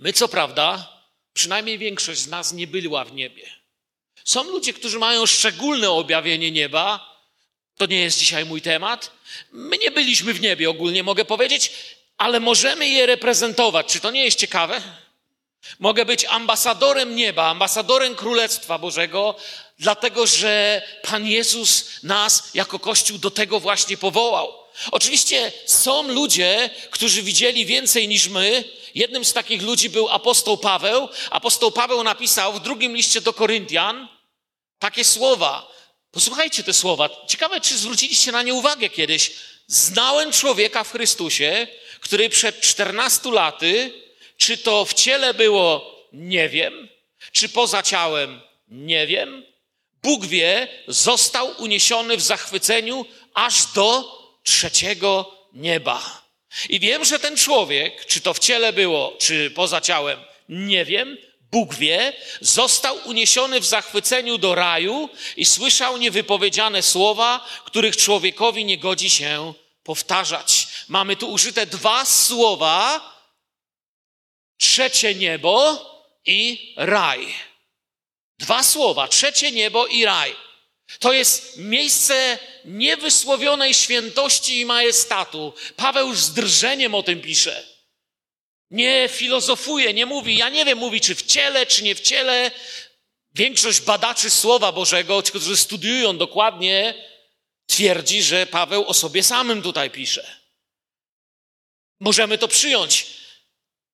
My, 0.00 0.12
co 0.12 0.28
prawda, 0.28 0.92
przynajmniej 1.32 1.78
większość 1.78 2.20
z 2.20 2.28
nas 2.28 2.52
nie 2.52 2.66
była 2.66 3.04
w 3.04 3.12
niebie. 3.12 3.50
Są 4.24 4.44
ludzie, 4.44 4.72
którzy 4.72 4.98
mają 4.98 5.26
szczególne 5.26 5.90
objawienie 5.90 6.50
nieba. 6.50 7.16
To 7.76 7.86
nie 7.86 8.00
jest 8.00 8.18
dzisiaj 8.18 8.44
mój 8.44 8.62
temat. 8.62 9.10
My 9.52 9.78
nie 9.78 9.90
byliśmy 9.90 10.34
w 10.34 10.40
niebie, 10.40 10.70
ogólnie 10.70 11.02
mogę 11.02 11.24
powiedzieć, 11.24 11.72
ale 12.16 12.40
możemy 12.40 12.88
je 12.88 13.06
reprezentować. 13.06 13.86
Czy 13.86 14.00
to 14.00 14.10
nie 14.10 14.24
jest 14.24 14.38
ciekawe? 14.38 14.82
Mogę 15.78 16.04
być 16.04 16.24
ambasadorem 16.24 17.16
nieba, 17.16 17.50
ambasadorem 17.50 18.14
Królestwa 18.14 18.78
Bożego, 18.78 19.36
dlatego 19.78 20.26
że 20.26 20.82
Pan 21.02 21.26
Jezus 21.26 21.84
nas 22.02 22.50
jako 22.54 22.78
Kościół 22.78 23.18
do 23.18 23.30
tego 23.30 23.60
właśnie 23.60 23.96
powołał. 23.96 24.52
Oczywiście 24.90 25.52
są 25.66 26.08
ludzie, 26.08 26.70
którzy 26.90 27.22
widzieli 27.22 27.66
więcej 27.66 28.08
niż 28.08 28.28
my. 28.28 28.64
Jednym 28.94 29.24
z 29.24 29.32
takich 29.32 29.62
ludzi 29.62 29.90
był 29.90 30.08
apostoł 30.08 30.58
Paweł. 30.58 31.08
Apostoł 31.30 31.72
Paweł 31.72 32.02
napisał 32.02 32.52
w 32.52 32.60
drugim 32.60 32.96
liście 32.96 33.20
do 33.20 33.32
Koryntian 33.32 34.08
takie 34.78 35.04
słowa. 35.04 35.72
Posłuchajcie 36.10 36.62
te 36.62 36.72
słowa. 36.72 37.10
Ciekawe, 37.28 37.60
czy 37.60 37.78
zwróciliście 37.78 38.32
na 38.32 38.42
nie 38.42 38.54
uwagę 38.54 38.88
kiedyś. 38.88 39.32
Znałem 39.66 40.32
człowieka 40.32 40.84
w 40.84 40.92
Chrystusie, 40.92 41.66
który 42.00 42.28
przed 42.28 42.60
14 42.60 43.30
laty 43.30 43.92
czy 44.36 44.58
to 44.58 44.84
w 44.84 44.94
ciele 44.94 45.34
było, 45.34 45.96
nie 46.12 46.48
wiem. 46.48 46.88
Czy 47.32 47.48
poza 47.48 47.82
ciałem, 47.82 48.40
nie 48.68 49.06
wiem. 49.06 49.44
Bóg 50.06 50.26
wie, 50.26 50.68
został 50.88 51.54
uniesiony 51.58 52.16
w 52.16 52.22
zachwyceniu 52.22 53.06
aż 53.34 53.66
do 53.66 54.18
trzeciego 54.42 55.36
nieba. 55.52 56.22
I 56.68 56.80
wiem, 56.80 57.04
że 57.04 57.18
ten 57.18 57.36
człowiek, 57.36 58.06
czy 58.06 58.20
to 58.20 58.34
w 58.34 58.38
ciele 58.38 58.72
było, 58.72 59.16
czy 59.18 59.50
poza 59.50 59.80
ciałem, 59.80 60.20
nie 60.48 60.84
wiem, 60.84 61.18
Bóg 61.50 61.74
wie, 61.74 62.12
został 62.40 62.98
uniesiony 63.04 63.60
w 63.60 63.66
zachwyceniu 63.66 64.38
do 64.38 64.54
raju 64.54 65.08
i 65.36 65.44
słyszał 65.44 65.96
niewypowiedziane 65.96 66.82
słowa, 66.82 67.46
których 67.64 67.96
człowiekowi 67.96 68.64
nie 68.64 68.78
godzi 68.78 69.10
się 69.10 69.54
powtarzać. 69.82 70.68
Mamy 70.88 71.16
tu 71.16 71.30
użyte 71.30 71.66
dwa 71.66 72.04
słowa, 72.04 73.00
trzecie 74.58 75.14
niebo 75.14 75.54
i 76.26 76.72
raj. 76.76 77.34
Dwa 78.38 78.62
słowa, 78.62 79.08
trzecie 79.08 79.52
niebo 79.52 79.86
i 79.86 80.04
raj. 80.04 80.36
To 80.98 81.12
jest 81.12 81.56
miejsce 81.56 82.38
niewysłowionej 82.64 83.74
świętości 83.74 84.60
i 84.60 84.64
majestatu. 84.64 85.52
Paweł 85.76 86.14
z 86.14 86.32
drżeniem 86.32 86.94
o 86.94 87.02
tym 87.02 87.20
pisze. 87.22 87.66
Nie 88.70 89.08
filozofuje, 89.12 89.94
nie 89.94 90.06
mówi, 90.06 90.36
ja 90.36 90.48
nie 90.48 90.64
wiem, 90.64 90.78
mówi 90.78 91.00
czy 91.00 91.14
w 91.14 91.22
ciele, 91.22 91.66
czy 91.66 91.82
nie 91.82 91.94
w 91.94 92.00
ciele. 92.00 92.50
Większość 93.34 93.80
badaczy 93.80 94.30
Słowa 94.30 94.72
Bożego, 94.72 95.22
ci, 95.22 95.30
którzy 95.30 95.56
studiują 95.56 96.18
dokładnie, 96.18 96.94
twierdzi, 97.66 98.22
że 98.22 98.46
Paweł 98.46 98.86
o 98.86 98.94
sobie 98.94 99.22
samym 99.22 99.62
tutaj 99.62 99.90
pisze. 99.90 100.36
Możemy 102.00 102.38
to 102.38 102.48
przyjąć. 102.48 103.06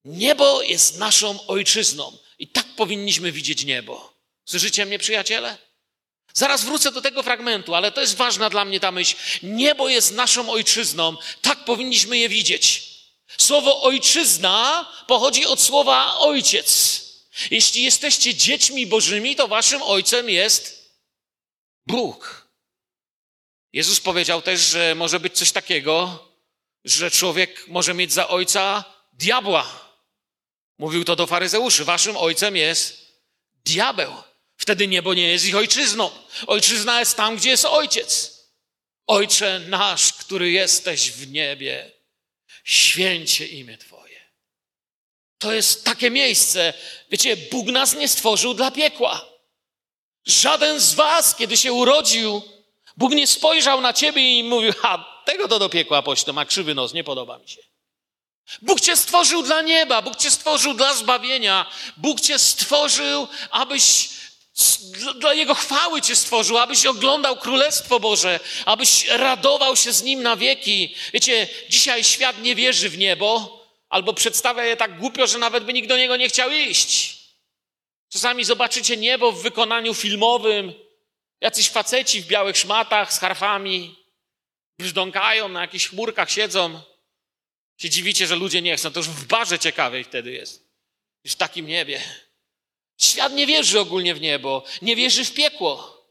Niebo 0.04 0.62
jest 0.62 0.98
naszą 0.98 1.46
ojczyzną 1.46 2.18
i 2.38 2.48
tak 2.48 2.66
powinniśmy 2.66 3.32
widzieć 3.32 3.64
niebo. 3.64 4.11
Słyszycie 4.44 4.86
mnie, 4.86 4.98
przyjaciele? 4.98 5.58
Zaraz 6.34 6.64
wrócę 6.64 6.92
do 6.92 7.00
tego 7.00 7.22
fragmentu, 7.22 7.74
ale 7.74 7.92
to 7.92 8.00
jest 8.00 8.16
ważna 8.16 8.50
dla 8.50 8.64
mnie 8.64 8.80
ta 8.80 8.92
myśl. 8.92 9.16
Niebo 9.42 9.88
jest 9.88 10.12
naszą 10.12 10.50
ojczyzną, 10.50 11.16
tak 11.42 11.64
powinniśmy 11.64 12.18
je 12.18 12.28
widzieć. 12.28 12.92
Słowo 13.38 13.82
ojczyzna 13.82 14.86
pochodzi 15.06 15.46
od 15.46 15.60
słowa 15.60 16.18
ojciec. 16.18 17.00
Jeśli 17.50 17.82
jesteście 17.82 18.34
dziećmi 18.34 18.86
bożymi, 18.86 19.36
to 19.36 19.48
waszym 19.48 19.82
ojcem 19.82 20.30
jest 20.30 20.92
Bóg. 21.86 22.48
Jezus 23.72 24.00
powiedział 24.00 24.42
też, 24.42 24.60
że 24.60 24.94
może 24.94 25.20
być 25.20 25.38
coś 25.38 25.52
takiego, 25.52 26.28
że 26.84 27.10
człowiek 27.10 27.68
może 27.68 27.94
mieć 27.94 28.12
za 28.12 28.28
ojca 28.28 28.84
diabła. 29.12 29.92
Mówił 30.78 31.04
to 31.04 31.16
do 31.16 31.26
faryzeuszy. 31.26 31.84
Waszym 31.84 32.16
ojcem 32.16 32.56
jest 32.56 33.12
diabeł. 33.64 34.12
Wtedy 34.62 34.88
niebo 34.88 35.14
nie 35.14 35.28
jest 35.28 35.46
ich 35.46 35.56
ojczyzną. 35.56 36.10
Ojczyzna 36.46 37.00
jest 37.00 37.16
tam, 37.16 37.36
gdzie 37.36 37.50
jest 37.50 37.64
ojciec. 37.64 38.38
Ojcze 39.06 39.60
nasz, 39.60 40.12
który 40.12 40.50
jesteś 40.50 41.10
w 41.10 41.30
niebie, 41.30 41.92
święcie 42.64 43.46
imię 43.46 43.78
Twoje. 43.78 44.20
To 45.38 45.52
jest 45.52 45.84
takie 45.84 46.10
miejsce. 46.10 46.74
Wiecie, 47.10 47.36
Bóg 47.36 47.66
nas 47.66 47.94
nie 47.94 48.08
stworzył 48.08 48.54
dla 48.54 48.70
piekła. 48.70 49.28
Żaden 50.26 50.80
z 50.80 50.94
Was, 50.94 51.34
kiedy 51.34 51.56
się 51.56 51.72
urodził, 51.72 52.42
Bóg 52.96 53.12
nie 53.12 53.26
spojrzał 53.26 53.80
na 53.80 53.92
Ciebie 53.92 54.38
i 54.38 54.44
mówił, 54.44 54.72
a 54.82 55.22
tego 55.24 55.48
to 55.48 55.58
do 55.58 55.68
piekła 55.68 56.02
poślę, 56.02 56.32
ma 56.32 56.44
krzywy 56.44 56.74
nos, 56.74 56.92
nie 56.92 57.04
podoba 57.04 57.38
mi 57.38 57.48
się. 57.48 57.62
Bóg 58.62 58.80
Cię 58.80 58.96
stworzył 58.96 59.42
dla 59.42 59.62
nieba, 59.62 60.02
Bóg 60.02 60.16
Cię 60.16 60.30
stworzył 60.30 60.74
dla 60.74 60.94
zbawienia, 60.94 61.70
Bóg 61.96 62.20
Cię 62.20 62.38
stworzył, 62.38 63.28
abyś 63.50 64.08
dla 65.20 65.34
Jego 65.34 65.54
chwały 65.54 66.02
Cię 66.02 66.16
stworzył, 66.16 66.58
abyś 66.58 66.86
oglądał 66.86 67.36
Królestwo 67.36 68.00
Boże, 68.00 68.40
abyś 68.66 69.06
radował 69.08 69.76
się 69.76 69.92
z 69.92 70.02
Nim 70.02 70.22
na 70.22 70.36
wieki. 70.36 70.94
Wiecie, 71.12 71.48
dzisiaj 71.68 72.04
świat 72.04 72.42
nie 72.42 72.54
wierzy 72.54 72.88
w 72.88 72.98
niebo, 72.98 73.58
albo 73.88 74.12
przedstawia 74.14 74.64
je 74.64 74.76
tak 74.76 74.98
głupio, 74.98 75.26
że 75.26 75.38
nawet 75.38 75.64
by 75.64 75.72
nikt 75.72 75.88
do 75.88 75.96
niego 75.96 76.16
nie 76.16 76.28
chciał 76.28 76.50
iść. 76.50 77.18
Czasami 78.08 78.44
zobaczycie 78.44 78.96
niebo 78.96 79.32
w 79.32 79.42
wykonaniu 79.42 79.94
filmowym, 79.94 80.74
Jacyś 81.42 81.70
faceci 81.70 82.22
w 82.22 82.26
białych 82.26 82.56
szmatach 82.56 83.12
z 83.12 83.18
harfami 83.18 83.96
brzdąkają, 84.78 85.48
na 85.48 85.60
jakichś 85.60 85.88
chmurkach 85.88 86.30
siedzą. 86.30 86.80
Się 87.78 87.90
dziwicie, 87.90 88.26
że 88.26 88.36
ludzie 88.36 88.62
nie 88.62 88.76
chcą. 88.76 88.92
To 88.92 89.00
już 89.00 89.08
w 89.08 89.26
barze 89.26 89.58
ciekawej 89.58 90.04
wtedy 90.04 90.32
jest. 90.32 90.68
Już 91.24 91.32
w 91.32 91.36
takim 91.36 91.66
niebie. 91.66 92.02
Świat 93.02 93.32
nie 93.32 93.46
wierzy 93.46 93.80
ogólnie 93.80 94.14
w 94.14 94.20
niebo, 94.20 94.64
nie 94.82 94.96
wierzy 94.96 95.24
w 95.24 95.34
piekło. 95.34 96.02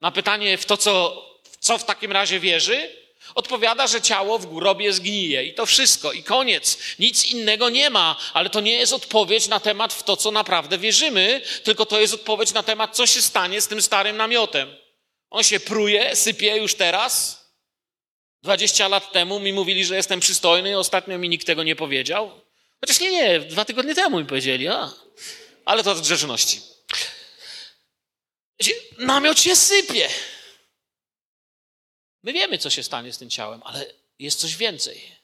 Na 0.00 0.10
pytanie, 0.10 0.58
w 0.58 0.66
to, 0.66 0.76
co, 0.76 1.24
w 1.50 1.56
co 1.56 1.78
w 1.78 1.84
takim 1.84 2.12
razie 2.12 2.40
wierzy, 2.40 2.96
odpowiada, 3.34 3.86
że 3.86 4.02
ciało 4.02 4.38
w 4.38 4.54
grobie 4.54 4.92
zgnije 4.92 5.44
i 5.44 5.54
to 5.54 5.66
wszystko, 5.66 6.12
i 6.12 6.22
koniec. 6.22 6.78
Nic 6.98 7.24
innego 7.24 7.70
nie 7.70 7.90
ma, 7.90 8.16
ale 8.32 8.50
to 8.50 8.60
nie 8.60 8.72
jest 8.72 8.92
odpowiedź 8.92 9.48
na 9.48 9.60
temat 9.60 9.92
w 9.92 10.02
to, 10.02 10.16
co 10.16 10.30
naprawdę 10.30 10.78
wierzymy, 10.78 11.40
tylko 11.64 11.86
to 11.86 12.00
jest 12.00 12.14
odpowiedź 12.14 12.52
na 12.52 12.62
temat, 12.62 12.96
co 12.96 13.06
się 13.06 13.22
stanie 13.22 13.60
z 13.60 13.68
tym 13.68 13.82
starym 13.82 14.16
namiotem. 14.16 14.76
On 15.30 15.42
się 15.42 15.60
pruje, 15.60 16.16
sypie 16.16 16.56
już 16.56 16.74
teraz. 16.74 17.42
20 18.42 18.88
lat 18.88 19.12
temu 19.12 19.40
mi 19.40 19.52
mówili, 19.52 19.84
że 19.84 19.96
jestem 19.96 20.20
przystojny, 20.20 20.78
ostatnio 20.78 21.18
mi 21.18 21.28
nikt 21.28 21.46
tego 21.46 21.62
nie 21.62 21.76
powiedział. 21.76 22.40
Chociaż 22.80 23.00
nie, 23.00 23.10
nie, 23.10 23.40
dwa 23.40 23.64
tygodnie 23.64 23.94
temu 23.94 24.18
mi 24.18 24.26
powiedzieli, 24.26 24.68
a. 24.68 24.92
Ale 25.64 25.84
to 25.84 25.90
od 25.90 26.00
grzeczności. 26.00 26.60
Namiot 28.98 29.40
się 29.40 29.56
sypie. 29.56 30.08
My 32.22 32.32
wiemy, 32.32 32.58
co 32.58 32.70
się 32.70 32.82
stanie 32.82 33.12
z 33.12 33.18
tym 33.18 33.30
ciałem, 33.30 33.62
ale 33.64 33.86
jest 34.18 34.40
coś 34.40 34.56
więcej. 34.56 35.16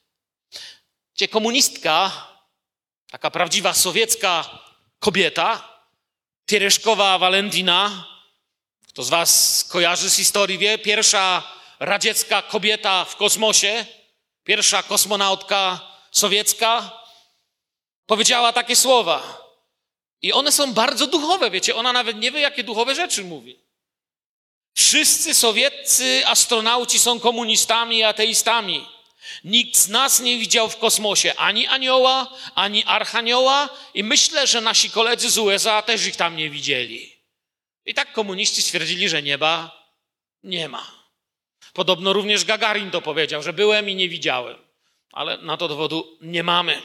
Gdzie 1.15 1.29
komunistka, 1.29 2.27
taka 3.11 3.31
prawdziwa 3.31 3.75
sowiecka 3.75 4.59
kobieta, 4.99 5.79
Tiereszkowa 6.47 7.19
Walentina, 7.19 8.05
kto 8.89 9.03
z 9.03 9.09
Was 9.09 9.65
kojarzy 9.65 10.11
z 10.11 10.17
historii, 10.17 10.59
wie, 10.59 10.79
pierwsza 10.79 11.53
radziecka 11.81 12.43
kobieta 12.43 13.05
w 13.05 13.17
kosmosie, 13.17 13.87
pierwsza 14.45 14.83
kosmonautka 14.83 15.81
sowiecka, 16.11 17.01
powiedziała 18.07 18.53
takie 18.53 18.77
słowa. 18.77 19.48
I 20.23 20.33
one 20.33 20.53
są 20.53 20.73
bardzo 20.75 21.07
duchowe, 21.07 21.51
wiecie, 21.51 21.75
ona 21.75 21.93
nawet 21.93 22.17
nie 22.17 22.31
wie, 22.31 22.41
jakie 22.41 22.65
duchowe 22.65 22.95
rzeczy 22.95 23.25
mówi. 23.25 23.59
Wszyscy 24.75 25.35
sowieccy 25.35 26.27
astronauci 26.27 26.99
są 26.99 27.21
komunistami 27.21 27.99
i 27.99 28.03
ateistami. 28.03 28.87
Nikt 29.45 29.77
z 29.77 29.89
nas 29.89 30.21
nie 30.21 30.39
widział 30.39 30.69
w 30.69 30.77
kosmosie 30.77 31.35
ani 31.35 31.67
anioła, 31.67 32.37
ani 32.55 32.85
archanioła 32.85 33.69
i 33.95 34.05
myślę, 34.05 34.47
że 34.47 34.61
nasi 34.61 34.91
koledzy 34.91 35.31
z 35.31 35.39
USA 35.39 35.83
też 35.83 36.07
ich 36.07 36.17
tam 36.17 36.37
nie 36.37 36.51
widzieli. 36.51 37.17
I 37.87 37.95
tak 37.95 38.13
komuniści 38.13 38.63
stwierdzili, 38.63 39.09
że 39.09 39.23
nieba 39.23 39.83
nie 40.43 40.69
ma. 40.69 40.99
Podobno 41.73 42.13
również 42.13 42.45
Gagarin 42.45 42.91
to 42.91 43.03
powiedział, 43.03 43.43
że 43.43 43.53
byłem 43.53 43.89
i 43.89 43.95
nie 43.95 44.09
widziałem, 44.09 44.57
ale 45.13 45.37
na 45.37 45.57
to 45.57 45.69
dowodu 45.69 46.19
nie 46.21 46.43
mamy. 46.43 46.83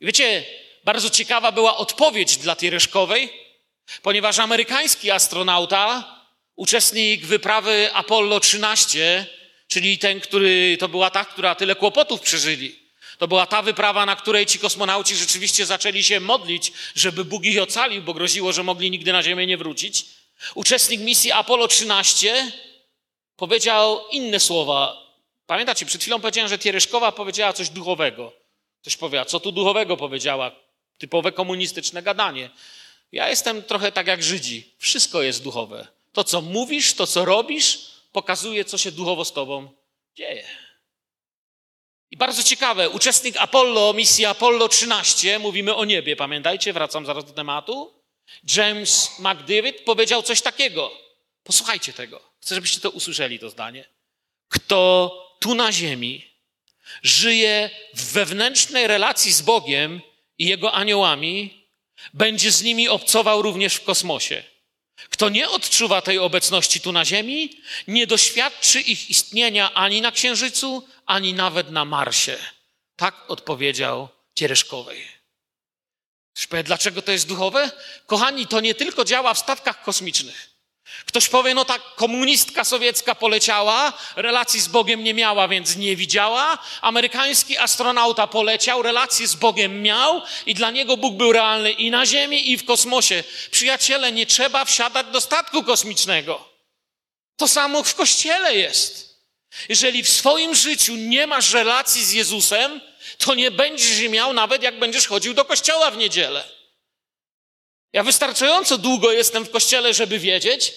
Wiecie, 0.00 0.44
bardzo 0.86 1.10
ciekawa 1.10 1.52
była 1.52 1.76
odpowiedź 1.76 2.36
dla 2.36 2.56
Tiereszkowej, 2.56 3.32
ponieważ 4.02 4.38
amerykański 4.38 5.10
astronauta 5.10 6.04
uczestnik 6.56 7.26
wyprawy 7.26 7.90
Apollo 7.92 8.40
13, 8.40 9.26
czyli 9.68 9.98
ten, 9.98 10.20
który, 10.20 10.76
to 10.80 10.88
była 10.88 11.10
ta, 11.10 11.24
która 11.24 11.54
tyle 11.54 11.74
kłopotów 11.74 12.20
przeżyli. 12.20 12.78
To 13.18 13.28
była 13.28 13.46
ta 13.46 13.62
wyprawa, 13.62 14.06
na 14.06 14.16
której 14.16 14.46
ci 14.46 14.58
kosmonauci 14.58 15.16
rzeczywiście 15.16 15.66
zaczęli 15.66 16.04
się 16.04 16.20
modlić, 16.20 16.72
żeby 16.94 17.24
Bóg 17.24 17.44
ich 17.44 17.62
ocalił, 17.62 18.02
bo 18.02 18.14
groziło, 18.14 18.52
że 18.52 18.62
mogli 18.62 18.90
nigdy 18.90 19.12
na 19.12 19.22
Ziemię 19.22 19.46
nie 19.46 19.56
wrócić. 19.56 20.06
Uczestnik 20.54 21.00
misji 21.00 21.32
Apollo 21.32 21.68
13 21.68 22.52
powiedział 23.36 24.00
inne 24.10 24.40
słowa. 24.40 24.96
Pamiętacie, 25.46 25.86
przed 25.86 26.00
chwilą 26.02 26.20
powiedziałem, 26.20 26.48
że 26.48 26.58
Tiereszkowa 26.58 27.12
powiedziała 27.12 27.52
coś 27.52 27.68
duchowego. 27.68 28.32
Ktoś 28.80 28.96
powie, 28.96 29.24
co 29.24 29.40
tu 29.40 29.52
duchowego 29.52 29.96
powiedziała? 29.96 30.65
Typowe 30.98 31.32
komunistyczne 31.32 32.02
gadanie. 32.02 32.50
Ja 33.12 33.28
jestem 33.28 33.62
trochę 33.62 33.92
tak 33.92 34.06
jak 34.06 34.22
Żydzi. 34.22 34.74
Wszystko 34.78 35.22
jest 35.22 35.42
duchowe. 35.42 35.86
To, 36.12 36.24
co 36.24 36.40
mówisz, 36.40 36.94
to, 36.94 37.06
co 37.06 37.24
robisz, 37.24 37.78
pokazuje, 38.12 38.64
co 38.64 38.78
się 38.78 38.92
duchowo 38.92 39.24
z 39.24 39.32
tobą 39.32 39.68
dzieje. 40.14 40.46
I 42.10 42.16
bardzo 42.16 42.42
ciekawe, 42.42 42.90
uczestnik 42.90 43.36
Apollo, 43.36 43.92
misji 43.92 44.24
Apollo 44.24 44.68
13, 44.68 45.38
mówimy 45.38 45.74
o 45.74 45.84
niebie, 45.84 46.16
pamiętajcie, 46.16 46.72
wracam 46.72 47.06
zaraz 47.06 47.24
do 47.24 47.32
tematu. 47.32 47.94
James 48.56 49.10
McDavid 49.18 49.80
powiedział 49.80 50.22
coś 50.22 50.42
takiego. 50.42 50.90
Posłuchajcie 51.42 51.92
tego. 51.92 52.20
Chcę, 52.40 52.54
żebyście 52.54 52.80
to 52.80 52.90
usłyszeli, 52.90 53.38
to 53.38 53.50
zdanie. 53.50 53.84
Kto 54.48 55.12
tu 55.40 55.54
na 55.54 55.72
ziemi 55.72 56.24
żyje 57.02 57.70
w 57.94 58.12
wewnętrznej 58.12 58.86
relacji 58.86 59.32
z 59.32 59.42
Bogiem 59.42 60.00
i 60.38 60.46
Jego 60.46 60.72
aniołami, 60.72 61.66
będzie 62.14 62.52
z 62.52 62.62
nimi 62.62 62.88
obcował 62.88 63.42
również 63.42 63.74
w 63.74 63.84
kosmosie. 63.84 64.44
Kto 65.10 65.28
nie 65.28 65.48
odczuwa 65.48 66.02
tej 66.02 66.18
obecności 66.18 66.80
tu 66.80 66.92
na 66.92 67.04
Ziemi, 67.04 67.60
nie 67.88 68.06
doświadczy 68.06 68.80
ich 68.80 69.10
istnienia 69.10 69.74
ani 69.74 70.00
na 70.00 70.12
Księżycu, 70.12 70.88
ani 71.06 71.34
nawet 71.34 71.70
na 71.70 71.84
Marsie. 71.84 72.36
Tak 72.96 73.30
odpowiedział 73.30 74.08
Ciereszkowej. 74.34 75.08
Dlaczego 76.64 77.02
to 77.02 77.12
jest 77.12 77.28
duchowe? 77.28 77.70
Kochani, 78.06 78.46
to 78.46 78.60
nie 78.60 78.74
tylko 78.74 79.04
działa 79.04 79.34
w 79.34 79.38
statkach 79.38 79.82
kosmicznych. 79.82 80.55
Ktoś 81.06 81.28
powie, 81.28 81.54
no 81.54 81.64
tak, 81.64 81.82
komunistka 81.94 82.64
sowiecka 82.64 83.14
poleciała, 83.14 83.92
relacji 84.16 84.60
z 84.60 84.68
Bogiem 84.68 85.04
nie 85.04 85.14
miała, 85.14 85.48
więc 85.48 85.76
nie 85.76 85.96
widziała. 85.96 86.58
Amerykański 86.80 87.58
astronauta 87.58 88.26
poleciał, 88.26 88.82
relacje 88.82 89.28
z 89.28 89.34
Bogiem 89.34 89.82
miał 89.82 90.22
i 90.46 90.54
dla 90.54 90.70
niego 90.70 90.96
Bóg 90.96 91.14
był 91.14 91.32
realny 91.32 91.72
i 91.72 91.90
na 91.90 92.06
Ziemi, 92.06 92.50
i 92.50 92.56
w 92.56 92.64
kosmosie. 92.64 93.24
Przyjaciele, 93.50 94.12
nie 94.12 94.26
trzeba 94.26 94.64
wsiadać 94.64 95.06
do 95.06 95.20
statku 95.20 95.62
kosmicznego. 95.62 96.48
To 97.36 97.48
samo 97.48 97.82
w 97.82 97.94
kościele 97.94 98.56
jest. 98.56 99.06
Jeżeli 99.68 100.02
w 100.02 100.08
swoim 100.08 100.54
życiu 100.54 100.96
nie 100.96 101.26
masz 101.26 101.52
relacji 101.52 102.04
z 102.04 102.12
Jezusem, 102.12 102.80
to 103.18 103.34
nie 103.34 103.50
będziesz 103.50 104.08
miał 104.08 104.32
nawet 104.32 104.62
jak 104.62 104.78
będziesz 104.78 105.06
chodził 105.06 105.34
do 105.34 105.44
kościoła 105.44 105.90
w 105.90 105.96
niedzielę. 105.96 106.55
Ja 107.92 108.02
wystarczająco 108.02 108.78
długo 108.78 109.12
jestem 109.12 109.44
w 109.44 109.50
kościele, 109.50 109.94
żeby 109.94 110.18
wiedzieć, 110.18 110.74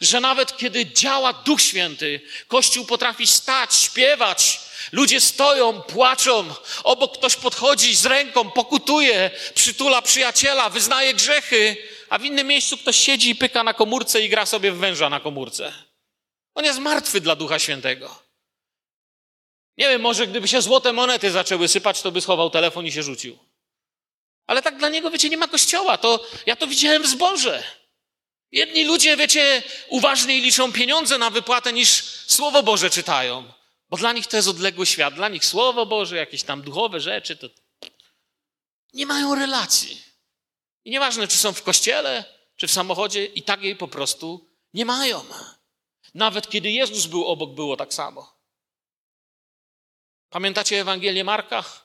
że 0.00 0.20
nawet 0.20 0.56
kiedy 0.56 0.86
działa 0.86 1.32
Duch 1.32 1.60
Święty, 1.60 2.20
Kościół 2.48 2.84
potrafi 2.84 3.26
stać, 3.26 3.74
śpiewać, 3.74 4.60
ludzie 4.92 5.20
stoją, 5.20 5.82
płaczą, 5.82 6.54
obok 6.84 7.18
ktoś 7.18 7.36
podchodzi 7.36 7.96
z 7.96 8.06
ręką, 8.06 8.50
pokutuje, 8.50 9.30
przytula 9.54 10.02
przyjaciela, 10.02 10.70
wyznaje 10.70 11.14
grzechy, 11.14 11.76
a 12.08 12.18
w 12.18 12.24
innym 12.24 12.46
miejscu 12.46 12.76
ktoś 12.76 12.96
siedzi 12.96 13.30
i 13.30 13.34
pyka 13.36 13.64
na 13.64 13.74
komórce 13.74 14.22
i 14.22 14.28
gra 14.28 14.46
sobie 14.46 14.72
w 14.72 14.78
węża 14.78 15.10
na 15.10 15.20
komórce. 15.20 15.72
On 16.54 16.64
jest 16.64 16.78
martwy 16.78 17.20
dla 17.20 17.36
Ducha 17.36 17.58
Świętego. 17.58 18.22
Nie 19.76 19.88
wiem, 19.88 20.00
może 20.00 20.26
gdyby 20.26 20.48
się 20.48 20.62
złote 20.62 20.92
monety 20.92 21.30
zaczęły 21.30 21.68
sypać, 21.68 22.02
to 22.02 22.12
by 22.12 22.20
schował 22.20 22.50
telefon 22.50 22.86
i 22.86 22.92
się 22.92 23.02
rzucił. 23.02 23.38
Ale 24.46 24.62
tak 24.62 24.78
dla 24.78 24.88
niego, 24.88 25.10
wiecie, 25.10 25.28
nie 25.28 25.36
ma 25.36 25.48
kościoła. 25.48 25.98
To, 25.98 26.26
ja 26.46 26.56
to 26.56 26.66
widziałem 26.66 27.02
w 27.02 27.06
zborze. 27.06 27.62
Jedni 28.52 28.84
ludzie, 28.84 29.16
wiecie, 29.16 29.62
uważniej 29.88 30.40
liczą 30.40 30.72
pieniądze 30.72 31.18
na 31.18 31.30
wypłatę 31.30 31.72
niż 31.72 32.04
Słowo 32.26 32.62
Boże 32.62 32.90
czytają. 32.90 33.52
Bo 33.88 33.96
dla 33.96 34.12
nich 34.12 34.26
to 34.26 34.36
jest 34.36 34.48
odległy 34.48 34.86
świat. 34.86 35.14
Dla 35.14 35.28
nich 35.28 35.44
Słowo 35.44 35.86
Boże, 35.86 36.16
jakieś 36.16 36.42
tam 36.42 36.62
duchowe 36.62 37.00
rzeczy, 37.00 37.36
to 37.36 37.48
nie 38.92 39.06
mają 39.06 39.34
relacji. 39.34 40.02
I 40.84 40.90
nieważne, 40.90 41.28
czy 41.28 41.36
są 41.36 41.52
w 41.52 41.62
kościele, 41.62 42.24
czy 42.56 42.66
w 42.66 42.72
samochodzie, 42.72 43.24
i 43.24 43.42
tak 43.42 43.62
jej 43.62 43.76
po 43.76 43.88
prostu 43.88 44.50
nie 44.74 44.84
mają. 44.84 45.24
Nawet 46.14 46.50
kiedy 46.50 46.70
Jezus 46.70 47.06
był 47.06 47.26
obok, 47.26 47.54
było 47.54 47.76
tak 47.76 47.94
samo. 47.94 48.36
Pamiętacie 50.28 50.80
Ewangelię 50.80 51.24
Marka? 51.24 51.81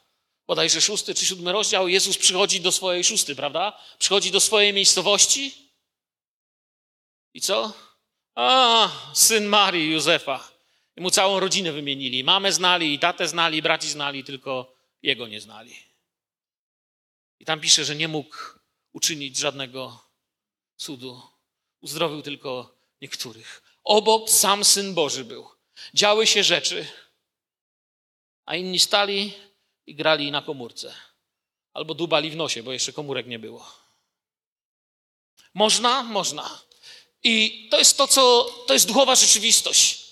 Bodajże 0.48 0.82
szósty 0.82 1.16
czy 1.16 1.26
siódmy 1.26 1.52
rozdział, 1.52 1.88
Jezus 1.88 2.18
przychodzi 2.18 2.62
do 2.62 2.72
swojej 2.72 3.04
szósty, 3.04 3.36
prawda? 3.36 3.80
Przychodzi 4.00 4.32
do 4.32 4.40
swojej 4.40 4.74
miejscowości 4.74 5.72
i 7.34 7.42
co? 7.42 7.74
A, 8.36 8.90
syn 9.14 9.46
Marii, 9.46 9.92
Józefa. 9.92 10.52
I 10.98 11.02
mu 11.02 11.12
całą 11.12 11.40
rodzinę 11.40 11.72
wymienili. 11.72 12.24
Mamę 12.24 12.52
znali, 12.52 12.94
i 12.94 13.00
tatę 13.00 13.28
znali, 13.28 13.58
i 13.58 13.62
braci 13.62 13.90
znali, 13.90 14.24
tylko 14.24 14.76
jego 15.02 15.28
nie 15.28 15.42
znali. 15.42 15.76
I 17.40 17.46
tam 17.46 17.60
pisze, 17.60 17.86
że 17.86 17.96
nie 17.96 18.08
mógł 18.08 18.36
uczynić 18.94 19.38
żadnego 19.38 20.04
cudu. 20.78 21.22
Uzdrowił 21.82 22.22
tylko 22.22 22.78
niektórych. 23.02 23.64
Obok 23.84 24.30
sam 24.30 24.66
Syn 24.66 24.94
Boży 24.94 25.26
był. 25.26 25.48
Działy 25.94 26.28
się 26.28 26.44
rzeczy, 26.44 26.88
a 28.46 28.56
inni 28.56 28.80
stali 28.80 29.34
i 29.88 29.96
grali 29.96 30.32
na 30.32 30.42
komórce. 30.42 30.94
Albo 31.74 31.94
dubali 31.94 32.32
w 32.32 32.36
nosie, 32.36 32.64
bo 32.64 32.74
jeszcze 32.74 32.94
komórek 32.94 33.28
nie 33.28 33.40
było. 33.40 33.72
Można? 35.54 36.04
Można. 36.04 36.60
I 37.24 37.68
to 37.72 37.78
jest 37.78 37.98
to, 37.98 38.08
co 38.08 38.54
to 38.68 38.74
jest 38.74 38.88
duchowa 38.88 39.16
rzeczywistość. 39.16 40.08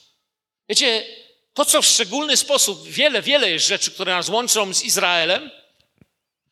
Wiecie, 0.69 1.05
to, 1.53 1.65
co 1.65 1.81
w 1.81 1.85
szczególny 1.85 2.37
sposób, 2.37 2.87
wiele, 2.87 3.21
wiele 3.21 3.51
jest 3.51 3.67
rzeczy, 3.67 3.91
które 3.91 4.13
nas 4.13 4.29
łączą 4.29 4.73
z 4.73 4.83
Izraelem, 4.83 5.51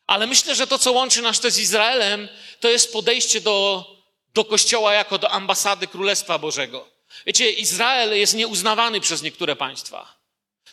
ale 0.06 0.26
myślę, 0.26 0.54
że 0.54 0.66
to, 0.66 0.78
co 0.78 0.92
łączy 0.92 1.22
nas 1.22 1.40
też 1.40 1.52
z 1.52 1.58
Izraelem, 1.58 2.28
to 2.60 2.68
jest 2.68 2.92
podejście 2.92 3.40
do, 3.40 3.86
do 4.34 4.44
Kościoła 4.44 4.94
jako 4.94 5.18
do 5.18 5.30
ambasady 5.30 5.86
Królestwa 5.86 6.38
Bożego. 6.38 6.88
Wiecie, 7.26 7.50
Izrael 7.50 8.18
jest 8.18 8.34
nieuznawany 8.34 9.00
przez 9.00 9.22
niektóre 9.22 9.56
państwa. 9.56 10.23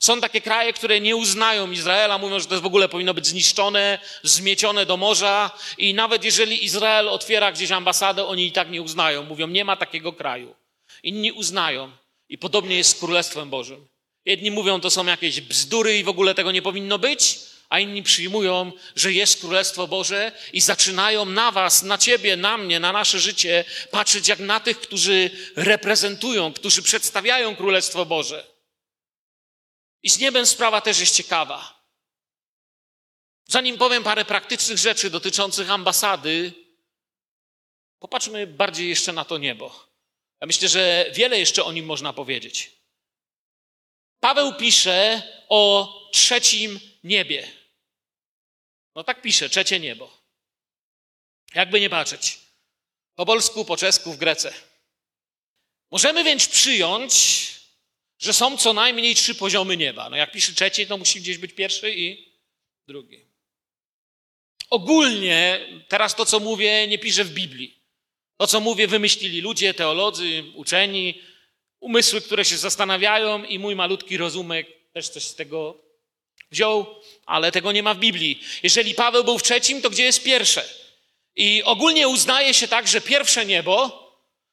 Są 0.01 0.21
takie 0.21 0.41
kraje, 0.41 0.73
które 0.73 1.01
nie 1.01 1.15
uznają 1.15 1.71
Izraela, 1.71 2.17
mówią, 2.17 2.39
że 2.39 2.45
to 2.45 2.61
w 2.61 2.65
ogóle 2.65 2.89
powinno 2.89 3.13
być 3.13 3.27
zniszczone, 3.27 3.99
zmiecione 4.23 4.85
do 4.85 4.97
morza 4.97 5.51
i 5.77 5.93
nawet 5.93 6.23
jeżeli 6.23 6.65
Izrael 6.65 7.09
otwiera 7.09 7.51
gdzieś 7.51 7.71
ambasadę, 7.71 8.25
oni 8.25 8.47
i 8.47 8.51
tak 8.51 8.71
nie 8.71 8.81
uznają. 8.81 9.23
Mówią, 9.23 9.47
nie 9.47 9.65
ma 9.65 9.75
takiego 9.77 10.13
kraju. 10.13 10.55
Inni 11.03 11.31
uznają. 11.31 11.91
I 12.29 12.37
podobnie 12.37 12.77
jest 12.77 12.89
z 12.89 12.99
Królestwem 12.99 13.49
Bożym. 13.49 13.87
Jedni 14.25 14.51
mówią, 14.51 14.81
to 14.81 14.89
są 14.89 15.05
jakieś 15.05 15.41
bzdury 15.41 15.97
i 15.97 16.03
w 16.03 16.09
ogóle 16.09 16.35
tego 16.35 16.51
nie 16.51 16.61
powinno 16.61 16.99
być, 16.99 17.39
a 17.69 17.79
inni 17.79 18.03
przyjmują, 18.03 18.71
że 18.95 19.11
jest 19.11 19.39
Królestwo 19.39 19.87
Boże 19.87 20.31
i 20.53 20.61
zaczynają 20.61 21.25
na 21.25 21.51
Was, 21.51 21.83
na 21.83 21.97
Ciebie, 21.97 22.35
na 22.35 22.57
mnie, 22.57 22.79
na 22.79 22.91
nasze 22.91 23.19
życie 23.19 23.65
patrzeć 23.91 24.27
jak 24.27 24.39
na 24.39 24.59
tych, 24.59 24.79
którzy 24.79 25.29
reprezentują, 25.55 26.53
którzy 26.53 26.81
przedstawiają 26.81 27.55
Królestwo 27.55 28.05
Boże. 28.05 28.51
I 30.03 30.09
z 30.09 30.19
niebem 30.19 30.45
sprawa 30.45 30.81
też 30.81 30.99
jest 30.99 31.15
ciekawa. 31.15 31.81
Zanim 33.47 33.77
powiem 33.77 34.03
parę 34.03 34.25
praktycznych 34.25 34.77
rzeczy 34.77 35.09
dotyczących 35.09 35.69
ambasady, 35.69 36.53
popatrzmy 37.99 38.47
bardziej 38.47 38.89
jeszcze 38.89 39.13
na 39.13 39.25
to 39.25 39.37
niebo. 39.37 39.91
Ja 40.41 40.47
myślę, 40.47 40.69
że 40.69 41.11
wiele 41.13 41.39
jeszcze 41.39 41.63
o 41.63 41.71
nim 41.71 41.85
można 41.85 42.13
powiedzieć. 42.13 42.71
Paweł 44.19 44.53
pisze 44.55 45.21
o 45.49 45.89
trzecim 46.11 46.79
niebie. 47.03 47.51
No 48.95 49.03
tak 49.03 49.21
pisze, 49.21 49.49
trzecie 49.49 49.79
niebo. 49.79 50.17
Jakby 51.53 51.79
nie 51.79 51.89
patrzeć. 51.89 52.39
Po 53.15 53.25
polsku, 53.25 53.65
po 53.65 53.77
czesku, 53.77 54.13
w 54.13 54.17
grece. 54.17 54.53
Możemy 55.91 56.23
więc 56.23 56.47
przyjąć, 56.47 57.13
że 58.21 58.33
są 58.33 58.57
co 58.57 58.73
najmniej 58.73 59.15
trzy 59.15 59.35
poziomy 59.35 59.77
nieba. 59.77 60.09
No 60.09 60.17
jak 60.17 60.31
pisze 60.31 60.53
trzeci, 60.53 60.87
to 60.87 60.97
musi 60.97 61.21
gdzieś 61.21 61.37
być 61.37 61.53
pierwszy 61.53 61.93
i 61.95 62.31
drugi. 62.87 63.25
Ogólnie, 64.69 65.67
teraz 65.87 66.15
to 66.15 66.25
co 66.25 66.39
mówię, 66.39 66.87
nie 66.87 66.99
piszę 66.99 67.23
w 67.23 67.33
Biblii. 67.33 67.81
To 68.37 68.47
co 68.47 68.59
mówię, 68.59 68.87
wymyślili 68.87 69.41
ludzie, 69.41 69.73
teolodzy, 69.73 70.43
uczeni, 70.55 71.21
umysły, 71.79 72.21
które 72.21 72.45
się 72.45 72.57
zastanawiają 72.57 73.43
i 73.43 73.59
mój 73.59 73.75
malutki 73.75 74.17
rozumek 74.17 74.67
też 74.93 75.09
coś 75.09 75.23
z 75.23 75.35
tego 75.35 75.81
wziął, 76.51 76.95
ale 77.25 77.51
tego 77.51 77.71
nie 77.71 77.83
ma 77.83 77.93
w 77.93 77.99
Biblii. 77.99 78.41
Jeżeli 78.63 78.95
Paweł 78.95 79.23
był 79.23 79.37
w 79.37 79.43
trzecim, 79.43 79.81
to 79.81 79.89
gdzie 79.89 80.03
jest 80.03 80.23
pierwsze? 80.23 80.69
I 81.35 81.63
ogólnie 81.63 82.07
uznaje 82.07 82.53
się 82.53 82.67
tak, 82.67 82.87
że 82.87 83.01
pierwsze 83.01 83.45
niebo 83.45 84.01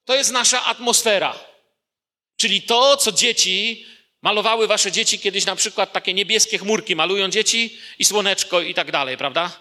to 0.04 0.14
jest 0.14 0.32
nasza 0.32 0.64
atmosfera. 0.64 1.47
Czyli 2.40 2.62
to, 2.62 2.96
co 2.96 3.12
dzieci 3.12 3.86
malowały 4.22 4.66
wasze 4.66 4.92
dzieci 4.92 5.18
kiedyś 5.18 5.46
na 5.46 5.56
przykład 5.56 5.92
takie 5.92 6.14
niebieskie 6.14 6.58
chmurki 6.58 6.96
malują 6.96 7.28
dzieci 7.28 7.78
i 7.98 8.04
słoneczko 8.04 8.60
i 8.60 8.74
tak 8.74 8.90
dalej, 8.90 9.16
prawda? 9.16 9.60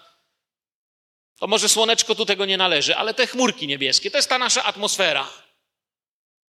To 1.40 1.48
może 1.48 1.70
słoneczko 1.70 2.16
tu 2.16 2.26
tego 2.26 2.46
nie 2.46 2.58
należy, 2.58 2.96
ale 2.96 3.14
te 3.14 3.28
chmurki 3.28 3.68
niebieskie, 3.68 4.12
to 4.12 4.18
jest 4.18 4.30
ta 4.30 4.38
nasza 4.38 4.64
atmosfera. 4.64 5.30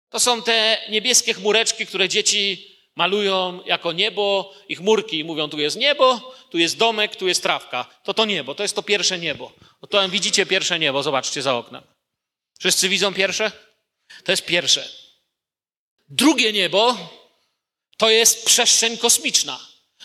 To 0.09 0.19
są 0.19 0.41
te 0.41 0.81
niebieskie 0.89 1.33
chmureczki, 1.33 1.85
które 1.85 2.09
dzieci 2.09 2.67
malują 2.95 3.63
jako 3.65 3.91
niebo 3.91 4.53
i 4.69 4.75
chmurki 4.75 5.19
i 5.19 5.23
mówią, 5.23 5.49
tu 5.49 5.59
jest 5.59 5.77
niebo, 5.77 6.33
tu 6.49 6.57
jest 6.57 6.77
domek, 6.77 7.15
tu 7.15 7.27
jest 7.27 7.43
trawka. 7.43 7.85
To 8.03 8.13
to 8.13 8.25
niebo, 8.25 8.55
to 8.55 8.63
jest 8.63 8.75
to 8.75 8.83
pierwsze 8.83 9.19
niebo. 9.19 9.51
No 9.81 9.87
to 9.87 10.09
widzicie 10.09 10.45
pierwsze 10.45 10.79
niebo, 10.79 11.03
zobaczcie 11.03 11.41
za 11.41 11.55
oknem. 11.55 11.83
Wszyscy 12.59 12.89
widzą 12.89 13.13
pierwsze? 13.13 13.51
To 14.23 14.31
jest 14.31 14.45
pierwsze. 14.45 15.00
Drugie 16.11 16.53
niebo 16.53 17.09
to 17.97 18.09
jest 18.09 18.45
przestrzeń 18.45 18.97
kosmiczna, 18.97 19.59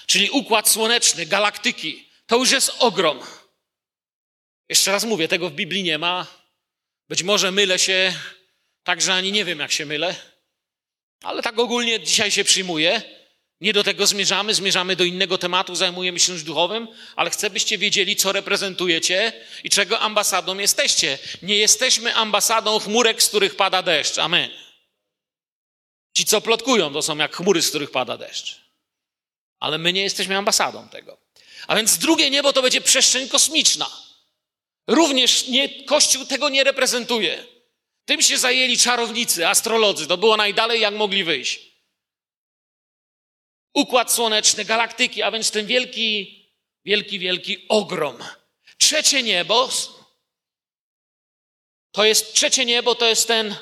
czyli 0.06 0.30
układ 0.30 0.68
słoneczny, 0.68 1.26
galaktyki. 1.26 2.08
To 2.26 2.36
już 2.36 2.50
jest 2.50 2.72
ogrom. 2.78 3.20
Jeszcze 4.68 4.92
raz 4.92 5.04
mówię, 5.04 5.28
tego 5.28 5.50
w 5.50 5.52
Biblii 5.52 5.82
nie 5.82 5.98
ma. 5.98 6.26
Być 7.08 7.22
może 7.22 7.50
mylę 7.50 7.78
się, 7.78 8.14
także 8.82 9.14
ani 9.14 9.32
nie 9.32 9.44
wiem, 9.44 9.58
jak 9.58 9.72
się 9.72 9.86
mylę. 9.86 10.14
Ale 11.22 11.42
tak 11.42 11.58
ogólnie 11.58 12.00
dzisiaj 12.00 12.30
się 12.30 12.44
przyjmuje. 12.44 13.02
Nie 13.60 13.72
do 13.72 13.84
tego 13.84 14.06
zmierzamy, 14.06 14.54
zmierzamy 14.54 14.96
do 14.96 15.04
innego 15.04 15.38
tematu, 15.38 15.74
zajmujemy 15.74 16.20
się 16.20 16.32
już 16.32 16.42
duchowym, 16.42 16.88
ale 17.16 17.30
chcę, 17.30 17.50
byście 17.50 17.78
wiedzieli, 17.78 18.16
co 18.16 18.32
reprezentujecie 18.32 19.32
i 19.64 19.70
czego 19.70 20.00
ambasadą 20.00 20.58
jesteście. 20.58 21.18
Nie 21.42 21.56
jesteśmy 21.56 22.14
ambasadą 22.14 22.78
chmurek, 22.78 23.22
z 23.22 23.28
których 23.28 23.56
pada 23.56 23.82
deszcz. 23.82 24.18
Amen. 24.18 24.65
Ci, 26.16 26.24
co 26.24 26.40
plotkują, 26.40 26.92
to 26.92 27.02
są 27.02 27.16
jak 27.16 27.36
chmury, 27.36 27.62
z 27.62 27.68
których 27.68 27.90
pada 27.90 28.16
deszcz. 28.16 28.60
Ale 29.60 29.78
my 29.78 29.92
nie 29.92 30.02
jesteśmy 30.02 30.36
ambasadą 30.36 30.88
tego. 30.88 31.18
A 31.66 31.76
więc 31.76 31.98
drugie 31.98 32.30
niebo 32.30 32.52
to 32.52 32.62
będzie 32.62 32.80
przestrzeń 32.80 33.28
kosmiczna. 33.28 33.90
Również 34.86 35.48
nie, 35.48 35.84
Kościół 35.84 36.24
tego 36.26 36.48
nie 36.48 36.64
reprezentuje. 36.64 37.44
Tym 38.04 38.22
się 38.22 38.38
zajęli 38.38 38.78
czarownicy, 38.78 39.48
astrolodzy. 39.48 40.06
To 40.06 40.16
było 40.16 40.36
najdalej, 40.36 40.80
jak 40.80 40.94
mogli 40.94 41.24
wyjść. 41.24 41.60
Układ 43.74 44.12
słoneczny, 44.12 44.64
galaktyki, 44.64 45.22
a 45.22 45.30
więc 45.30 45.50
ten 45.50 45.66
wielki, 45.66 46.42
wielki, 46.84 47.18
wielki 47.18 47.68
ogrom. 47.68 48.24
Trzecie 48.78 49.22
niebo 49.22 49.70
to 51.92 52.04
jest 52.04 52.34
trzecie 52.34 52.64
niebo, 52.64 52.94
to 52.94 53.06
jest 53.06 53.28
ten 53.28 53.56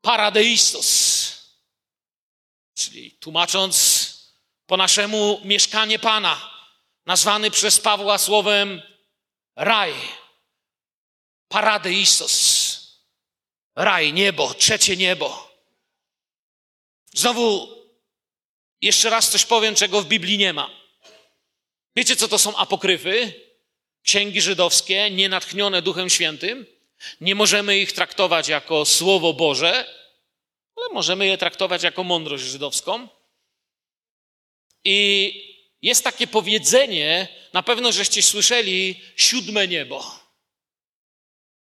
paradeistos. 0.00 1.21
Czyli 2.82 3.10
tłumacząc 3.10 3.76
po 4.66 4.76
naszemu 4.76 5.40
mieszkanie 5.44 5.98
Pana, 5.98 6.50
nazwany 7.06 7.50
przez 7.50 7.80
Pawła 7.80 8.18
słowem 8.18 8.82
raj. 9.56 9.94
Paradeistos. 11.48 12.32
Raj, 13.76 14.12
niebo, 14.12 14.54
trzecie 14.54 14.96
niebo. 14.96 15.52
Znowu 17.14 17.68
jeszcze 18.80 19.10
raz 19.10 19.30
coś 19.30 19.44
powiem, 19.44 19.74
czego 19.74 20.02
w 20.02 20.06
Biblii 20.06 20.38
nie 20.38 20.52
ma. 20.52 20.70
Wiecie, 21.96 22.16
co 22.16 22.28
to 22.28 22.38
są 22.38 22.56
apokryfy? 22.56 23.32
Księgi 24.02 24.40
żydowskie, 24.40 25.10
nienatchnione 25.10 25.82
Duchem 25.82 26.10
Świętym. 26.10 26.66
Nie 27.20 27.34
możemy 27.34 27.78
ich 27.78 27.92
traktować 27.92 28.48
jako 28.48 28.84
Słowo 28.84 29.32
Boże, 29.32 30.01
ale 30.82 30.94
możemy 30.94 31.26
je 31.26 31.38
traktować 31.38 31.82
jako 31.82 32.04
mądrość 32.04 32.44
żydowską. 32.44 33.08
I 34.84 35.52
jest 35.82 36.04
takie 36.04 36.26
powiedzenie, 36.26 37.28
na 37.52 37.62
pewno 37.62 37.92
żeście 37.92 38.22
słyszeli, 38.22 39.00
siódme 39.16 39.68
niebo. 39.68 40.20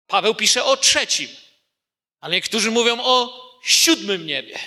Paweł 0.07 0.35
pisze 0.35 0.63
o 0.63 0.77
trzecim. 0.77 1.29
Ale 2.19 2.35
niektórzy 2.35 2.71
mówią 2.71 3.03
o 3.03 3.45
siódmym 3.63 4.25
niebie. 4.25 4.59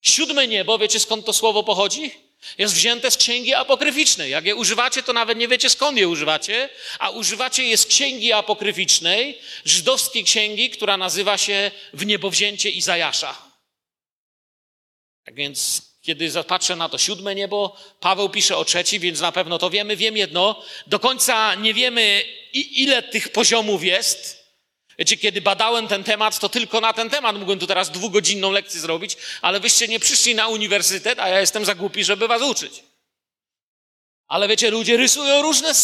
Siódme 0.00 0.48
niebo, 0.48 0.78
wiecie 0.78 1.00
skąd 1.00 1.26
to 1.26 1.32
słowo 1.32 1.62
pochodzi? 1.62 2.10
Jest 2.58 2.74
wzięte 2.74 3.10
z 3.10 3.16
księgi 3.16 3.54
apokryficznej. 3.54 4.30
Jak 4.30 4.44
je 4.44 4.56
używacie, 4.56 5.02
to 5.02 5.12
nawet 5.12 5.38
nie 5.38 5.48
wiecie 5.48 5.70
skąd 5.70 5.98
je 5.98 6.08
używacie, 6.08 6.68
a 6.98 7.10
używacie 7.10 7.64
je 7.64 7.76
z 7.76 7.86
księgi 7.86 8.32
apokryficznej, 8.32 9.38
żydowskiej 9.64 10.24
księgi, 10.24 10.70
która 10.70 10.96
nazywa 10.96 11.38
się 11.38 11.70
W 11.92 12.06
niebowzięcie 12.06 12.70
Izajasza. 12.70 13.52
Tak 15.24 15.34
więc, 15.34 15.82
kiedy 16.02 16.30
zapatrzę 16.30 16.76
na 16.76 16.88
to 16.88 16.98
siódme 16.98 17.34
niebo, 17.34 17.76
Paweł 18.00 18.28
pisze 18.28 18.56
o 18.56 18.64
trzeci, 18.64 19.00
więc 19.00 19.20
na 19.20 19.32
pewno 19.32 19.58
to 19.58 19.70
wiemy. 19.70 19.96
Wiem 19.96 20.16
jedno, 20.16 20.62
do 20.86 20.98
końca 20.98 21.54
nie 21.54 21.74
wiemy, 21.74 22.22
ile 22.52 23.02
tych 23.02 23.28
poziomów 23.28 23.84
jest, 23.84 24.41
Wiecie, 25.02 25.16
kiedy 25.16 25.40
badałem 25.40 25.88
ten 25.88 26.04
temat, 26.04 26.38
to 26.38 26.48
tylko 26.48 26.80
na 26.80 26.92
ten 26.92 27.10
temat 27.10 27.36
mógłbym 27.36 27.58
tu 27.58 27.66
teraz 27.66 27.90
dwugodzinną 27.90 28.50
lekcję 28.50 28.80
zrobić, 28.80 29.16
ale 29.40 29.60
wyście 29.60 29.88
nie 29.88 30.00
przyszli 30.00 30.34
na 30.34 30.48
uniwersytet, 30.48 31.18
a 31.18 31.28
ja 31.28 31.40
jestem 31.40 31.64
za 31.64 31.74
głupi, 31.74 32.04
żeby 32.04 32.28
was 32.28 32.42
uczyć. 32.42 32.82
Ale 34.28 34.48
wiecie, 34.48 34.70
ludzie 34.70 34.96
rysują 34.96 35.42
różne 35.42 35.74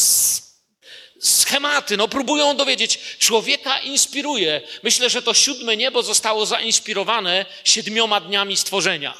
schematy, 1.20 1.96
no 1.96 2.08
próbują 2.08 2.56
dowiedzieć. 2.56 2.98
Człowieka 3.18 3.80
inspiruje. 3.80 4.60
Myślę, 4.82 5.10
że 5.10 5.22
to 5.22 5.34
siódme 5.34 5.76
niebo 5.76 6.02
zostało 6.02 6.46
zainspirowane 6.46 7.46
siedmioma 7.64 8.20
dniami 8.20 8.56
stworzenia. 8.56 9.14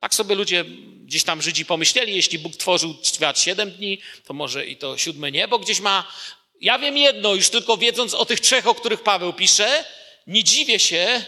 Tak 0.00 0.14
sobie 0.14 0.34
ludzie, 0.34 0.64
gdzieś 1.04 1.24
tam 1.24 1.42
Żydzi 1.42 1.64
pomyśleli, 1.64 2.16
jeśli 2.16 2.38
Bóg 2.38 2.56
tworzył 2.56 2.96
świat 3.02 3.40
siedem 3.40 3.70
dni, 3.70 3.98
to 4.24 4.34
może 4.34 4.66
i 4.66 4.76
to 4.76 4.98
siódme 4.98 5.32
niebo 5.32 5.58
gdzieś 5.58 5.80
ma 5.80 6.12
ja 6.60 6.78
wiem 6.78 6.96
jedno, 6.96 7.34
już 7.34 7.50
tylko 7.50 7.76
wiedząc 7.76 8.14
o 8.14 8.24
tych 8.24 8.40
trzech, 8.40 8.66
o 8.66 8.74
których 8.74 9.02
Paweł 9.02 9.32
pisze, 9.32 9.84
nie 10.26 10.44
dziwię 10.44 10.78
się, 10.78 11.24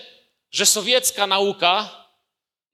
że 0.50 0.66
sowiecka 0.66 1.26
nauka 1.26 2.04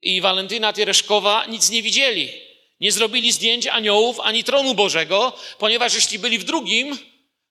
i 0.01 0.21
Walentyna 0.21 0.73
Tiereszkowa 0.73 1.45
nic 1.45 1.69
nie 1.69 1.83
widzieli. 1.83 2.31
Nie 2.79 2.91
zrobili 2.91 3.31
zdjęć 3.31 3.67
aniołów 3.67 4.19
ani 4.19 4.43
tronu 4.43 4.75
Bożego, 4.75 5.37
ponieważ 5.57 5.93
jeśli 5.95 6.19
byli 6.19 6.39
w 6.39 6.43
drugim, 6.43 6.97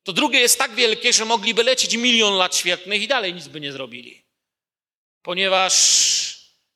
to 0.03 0.13
drugie 0.13 0.41
jest 0.41 0.59
tak 0.59 0.75
wielkie, 0.75 1.13
że 1.13 1.25
mogliby 1.25 1.63
lecieć 1.63 1.97
milion 1.97 2.35
lat 2.35 2.57
świetnych 2.57 3.03
i 3.03 3.09
dalej 3.09 3.35
nic 3.35 3.49
by 3.49 3.61
nie 3.61 3.73
zrobili. 3.73 4.25
Ponieważ 5.23 5.75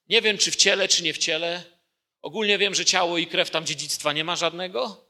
nie 0.09 0.23
wiem, 0.23 0.39
czy 0.39 0.51
w 0.51 0.57
ciele, 0.57 0.89
czy 0.89 1.03
nie 1.03 1.15
w 1.15 1.19
ciele. 1.19 1.63
Ogólnie 2.23 2.59
wiem, 2.59 2.75
że 2.75 2.85
ciało 2.85 3.19
i 3.19 3.27
krew 3.27 3.51
tam 3.51 3.67
dziedzictwa 3.67 4.13
nie 4.13 4.25
ma 4.25 4.37
żadnego. 4.37 5.08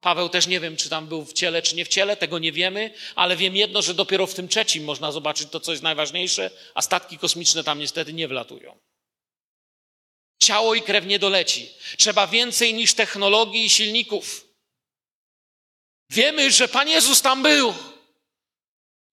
Paweł 0.00 0.28
też 0.28 0.46
nie 0.46 0.60
wiem, 0.60 0.76
czy 0.76 0.88
tam 0.88 1.06
był 1.06 1.24
w 1.24 1.32
ciele, 1.32 1.62
czy 1.62 1.76
nie 1.76 1.84
w 1.84 1.88
ciele, 1.88 2.16
tego 2.16 2.38
nie 2.38 2.52
wiemy, 2.52 2.94
ale 3.14 3.36
wiem 3.36 3.56
jedno, 3.56 3.82
że 3.82 3.94
dopiero 3.94 4.26
w 4.26 4.34
tym 4.34 4.48
trzecim 4.48 4.84
można 4.84 5.12
zobaczyć 5.12 5.48
to, 5.50 5.60
co 5.60 5.70
jest 5.70 5.82
najważniejsze, 5.82 6.50
a 6.74 6.82
statki 6.82 7.18
kosmiczne 7.18 7.64
tam 7.64 7.78
niestety 7.78 8.12
nie 8.12 8.28
wlatują. 8.28 8.78
Ciało 10.42 10.74
i 10.74 10.82
krew 10.82 11.06
nie 11.06 11.18
doleci. 11.18 11.68
Trzeba 11.96 12.26
więcej 12.26 12.74
niż 12.74 12.94
technologii 12.94 13.64
i 13.64 13.70
silników. 13.70 14.46
Wiemy, 16.10 16.50
że 16.50 16.68
Pan 16.68 16.88
Jezus 16.88 17.22
tam 17.22 17.42
był. 17.42 17.74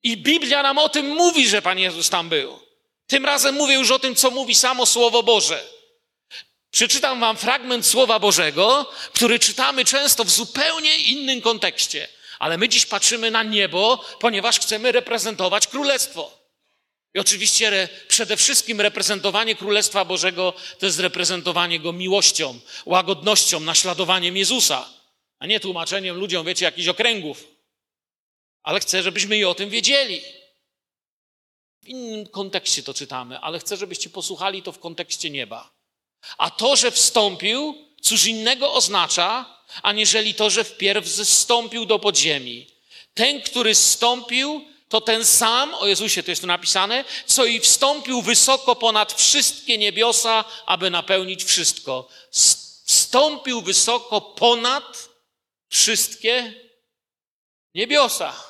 I 0.04 0.18
Biblia 0.18 0.64
nam 0.64 0.78
o 0.78 0.90
tym 0.90 1.06
mówi, 1.06 1.48
że 1.48 1.62
Pan 1.62 1.80
Jezus 1.80 2.10
tam 2.10 2.30
był. 2.30 2.60
Tym 3.08 3.26
razem 3.26 3.56
mówię 3.56 3.74
już 3.74 3.92
o 3.92 4.00
tym, 4.00 4.16
co 4.16 4.32
mówi 4.32 4.56
samo 4.56 4.86
Słowo 4.86 5.24
Boże. 5.24 5.77
Przeczytam 6.78 7.20
wam 7.20 7.38
fragment 7.38 7.86
Słowa 7.86 8.20
Bożego, 8.20 8.92
który 9.14 9.40
czytamy 9.40 9.86
często 9.86 10.24
w 10.24 10.30
zupełnie 10.30 10.98
innym 10.98 11.42
kontekście. 11.42 12.08
Ale 12.40 12.58
my 12.58 12.70
dziś 12.70 12.86
patrzymy 12.86 13.32
na 13.32 13.44
niebo, 13.44 14.06
ponieważ 14.20 14.60
chcemy 14.60 14.92
reprezentować 14.92 15.68
Królestwo. 15.68 16.52
I 17.14 17.20
oczywiście 17.20 17.90
przede 18.08 18.38
wszystkim 18.38 18.82
reprezentowanie 18.82 19.56
Królestwa 19.56 20.06
Bożego 20.06 20.54
to 20.80 20.86
jest 20.86 21.00
reprezentowanie 21.00 21.80
Go 21.80 21.94
miłością, 21.94 22.60
łagodnością, 22.86 23.60
naśladowaniem 23.60 24.38
Jezusa, 24.38 24.90
a 25.40 25.48
nie 25.48 25.60
tłumaczeniem 25.60 26.18
ludziom, 26.18 26.46
wiecie, 26.46 26.66
jakichś 26.66 26.88
okręgów. 26.88 27.48
Ale 28.64 28.80
chcę, 28.80 29.04
żebyśmy 29.04 29.38
i 29.38 29.46
o 29.46 29.56
tym 29.56 29.70
wiedzieli. 29.70 30.22
W 31.84 31.88
innym 31.88 32.28
kontekście 32.28 32.84
to 32.84 32.94
czytamy, 32.94 33.40
ale 33.40 33.60
chcę, 33.60 33.78
żebyście 33.78 34.10
posłuchali 34.10 34.64
to 34.64 34.72
w 34.72 34.80
kontekście 34.80 35.30
nieba. 35.30 35.77
A 36.38 36.50
to, 36.50 36.76
że 36.76 36.92
wstąpił, 36.92 37.76
cóż 38.02 38.26
innego 38.26 38.74
oznacza, 38.74 39.58
aniżeli 39.84 40.34
to, 40.34 40.50
że 40.50 40.64
wpierw 40.64 41.10
zstąpił 41.10 41.86
do 41.86 42.00
podziemi. 42.00 42.68
Ten, 43.14 43.42
który 43.42 43.76
zstąpił, 43.76 44.66
to 44.90 45.02
ten 45.02 45.26
sam, 45.26 45.74
o 45.74 45.88
Jezusie 45.88 46.24
to 46.24 46.32
jest 46.32 46.42
tu 46.42 46.48
napisane, 46.48 47.06
co 47.26 47.46
i 47.46 47.60
wstąpił 47.60 48.22
wysoko 48.22 48.76
ponad 48.76 49.14
wszystkie 49.14 49.78
niebiosa, 49.78 50.46
aby 50.66 50.90
napełnić 50.90 51.44
wszystko. 51.44 52.10
Wstąpił 52.86 53.62
wysoko 53.62 54.22
ponad 54.22 55.10
wszystkie 55.70 56.54
niebiosa. 57.76 58.44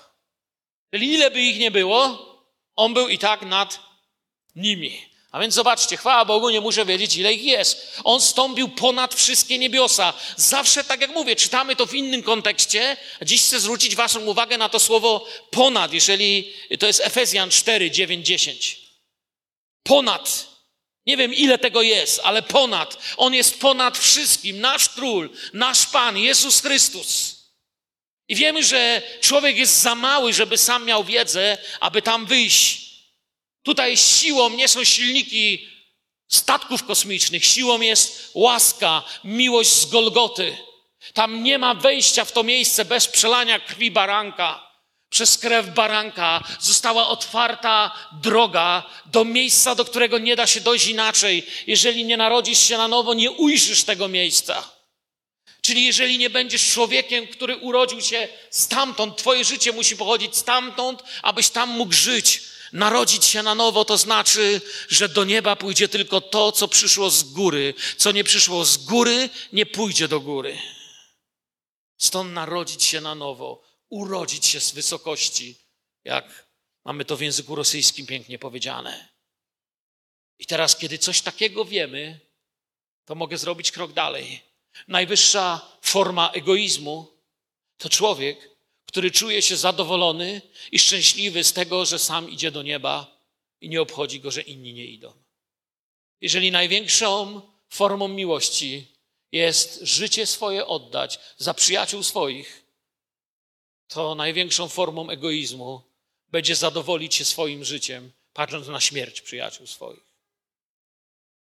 Czyli 0.94 1.14
ile 1.14 1.32
by 1.32 1.42
ich 1.42 1.60
nie 1.60 1.72
było, 1.72 2.28
on 2.76 2.94
był 2.94 3.08
i 3.08 3.18
tak 3.18 3.42
nad 3.42 3.80
nimi. 4.56 5.17
A 5.32 5.40
więc 5.40 5.54
zobaczcie, 5.54 5.98
chwała 5.98 6.26
Bogu, 6.26 6.50
nie 6.50 6.62
muszę 6.62 6.86
wiedzieć, 6.86 7.16
ile 7.16 7.34
ich 7.34 7.44
jest. 7.44 7.98
On 8.04 8.22
stąpił 8.22 8.70
ponad 8.70 9.16
wszystkie 9.16 9.58
niebiosa. 9.58 10.14
Zawsze, 10.36 10.84
tak 10.84 11.02
jak 11.02 11.12
mówię, 11.12 11.36
czytamy 11.36 11.76
to 11.76 11.86
w 11.86 11.94
innym 11.94 12.24
kontekście. 12.24 12.98
Dziś 13.22 13.42
chcę 13.44 13.60
zwrócić 13.60 13.96
Waszą 13.96 14.26
uwagę 14.26 14.58
na 14.58 14.70
to 14.70 14.80
słowo 14.80 15.28
ponad, 15.52 15.94
jeżeli 15.94 16.54
to 16.80 16.88
jest 16.88 17.02
Efezjan 17.04 17.50
4, 17.50 17.92
9, 17.92 18.28
10. 18.28 18.80
Ponad. 19.84 20.48
Nie 21.06 21.18
wiem, 21.18 21.34
ile 21.34 21.58
tego 21.58 21.82
jest, 21.82 22.22
ale 22.24 22.42
ponad. 22.42 22.98
On 23.18 23.34
jest 23.34 23.60
ponad 23.60 23.98
wszystkim. 23.98 24.62
Nasz 24.62 24.90
król, 24.90 25.30
nasz 25.54 25.86
Pan, 25.86 26.18
Jezus 26.18 26.62
Chrystus. 26.62 27.38
I 28.28 28.36
wiemy, 28.36 28.64
że 28.64 29.02
człowiek 29.22 29.58
jest 29.58 29.82
za 29.82 29.96
mały, 29.96 30.34
żeby 30.34 30.58
sam 30.58 30.86
miał 30.86 31.04
wiedzę, 31.04 31.58
aby 31.80 32.02
tam 32.02 32.26
wyjść. 32.26 32.87
Tutaj 33.68 33.98
siłą 33.98 34.50
nie 34.50 34.68
są 34.68 34.84
silniki 34.84 35.68
statków 36.28 36.84
kosmicznych, 36.84 37.46
siłą 37.46 37.82
jest 37.82 38.32
łaska, 38.34 39.04
miłość 39.24 39.70
z 39.70 39.86
Golgoty. 39.86 40.58
Tam 41.14 41.44
nie 41.44 41.58
ma 41.58 41.76
wejścia 41.76 42.26
w 42.26 42.32
to 42.32 42.44
miejsce 42.44 42.86
bez 42.86 43.08
przelania 43.08 43.60
krwi 43.60 43.92
baranka. 43.92 44.68
Przez 45.10 45.38
krew 45.38 45.74
baranka 45.74 46.44
została 46.60 47.08
otwarta 47.08 47.92
droga 48.22 48.84
do 49.06 49.26
miejsca, 49.26 49.76
do 49.76 49.86
którego 49.86 50.18
nie 50.20 50.36
da 50.36 50.48
się 50.48 50.62
dojść 50.62 50.88
inaczej. 50.88 51.44
Jeżeli 51.68 52.06
nie 52.06 52.18
narodzisz 52.18 52.60
się 52.60 52.78
na 52.78 52.88
nowo, 52.88 53.14
nie 53.14 53.32
ujrzysz 53.32 53.84
tego 53.84 54.08
miejsca. 54.08 54.72
Czyli 55.62 55.86
jeżeli 55.86 56.18
nie 56.18 56.30
będziesz 56.30 56.72
człowiekiem, 56.72 57.28
który 57.28 57.58
urodził 57.58 58.02
się 58.02 58.28
stamtąd, 58.50 59.18
twoje 59.18 59.46
życie 59.46 59.72
musi 59.72 59.98
pochodzić 59.98 60.38
stamtąd, 60.38 61.04
abyś 61.22 61.50
tam 61.50 61.70
mógł 61.70 61.94
żyć. 61.94 62.37
Narodzić 62.78 63.26
się 63.26 63.44
na 63.44 63.56
nowo 63.56 63.86
to 63.86 63.98
znaczy, 63.98 64.62
że 64.90 65.10
do 65.10 65.24
nieba 65.24 65.56
pójdzie 65.56 65.90
tylko 65.90 66.22
to, 66.22 66.52
co 66.52 66.68
przyszło 66.68 67.10
z 67.10 67.24
góry. 67.24 67.74
Co 67.98 68.12
nie 68.12 68.24
przyszło 68.24 68.66
z 68.66 68.78
góry, 68.78 69.30
nie 69.54 69.66
pójdzie 69.66 70.08
do 70.08 70.20
góry. 70.20 70.58
Stąd 71.98 72.34
narodzić 72.34 72.84
się 72.84 73.02
na 73.02 73.16
nowo, 73.16 73.62
urodzić 73.90 74.46
się 74.46 74.60
z 74.60 74.72
wysokości, 74.72 75.56
jak 76.04 76.48
mamy 76.86 77.06
to 77.06 77.18
w 77.18 77.22
języku 77.22 77.56
rosyjskim 77.56 78.06
pięknie 78.06 78.40
powiedziane. 78.40 79.10
I 80.40 80.46
teraz, 80.46 80.76
kiedy 80.76 80.98
coś 80.98 81.22
takiego 81.22 81.66
wiemy, 81.66 82.20
to 83.06 83.16
mogę 83.16 83.38
zrobić 83.38 83.72
krok 83.72 83.94
dalej. 83.94 84.44
Najwyższa 84.88 85.78
forma 85.82 86.32
egoizmu 86.32 87.22
to 87.78 87.90
człowiek, 87.90 88.57
który 88.88 89.12
czuje 89.12 89.42
się 89.42 89.58
zadowolony 89.58 90.42
i 90.72 90.80
szczęśliwy 90.80 91.44
z 91.44 91.54
tego, 91.54 91.86
że 91.86 92.00
sam 92.00 92.30
idzie 92.30 92.52
do 92.52 92.62
nieba 92.62 93.22
i 93.62 93.70
nie 93.70 93.82
obchodzi 93.82 94.20
go, 94.20 94.32
że 94.32 94.42
inni 94.42 94.74
nie 94.74 94.86
idą. 94.86 95.14
Jeżeli 96.22 96.52
największą 96.52 97.42
formą 97.70 98.08
miłości 98.08 98.88
jest 99.32 99.80
życie 99.82 100.26
swoje 100.26 100.66
oddać 100.66 101.20
za 101.38 101.54
przyjaciół 101.54 102.04
swoich, 102.04 102.64
to 103.88 104.16
największą 104.16 104.68
formą 104.68 105.10
egoizmu 105.10 105.82
będzie 106.28 106.56
zadowolić 106.56 107.16
się 107.16 107.26
swoim 107.26 107.66
życiem, 107.66 108.12
patrząc 108.34 108.68
na 108.68 108.82
śmierć 108.82 109.22
przyjaciół 109.22 109.68
swoich. 109.68 110.08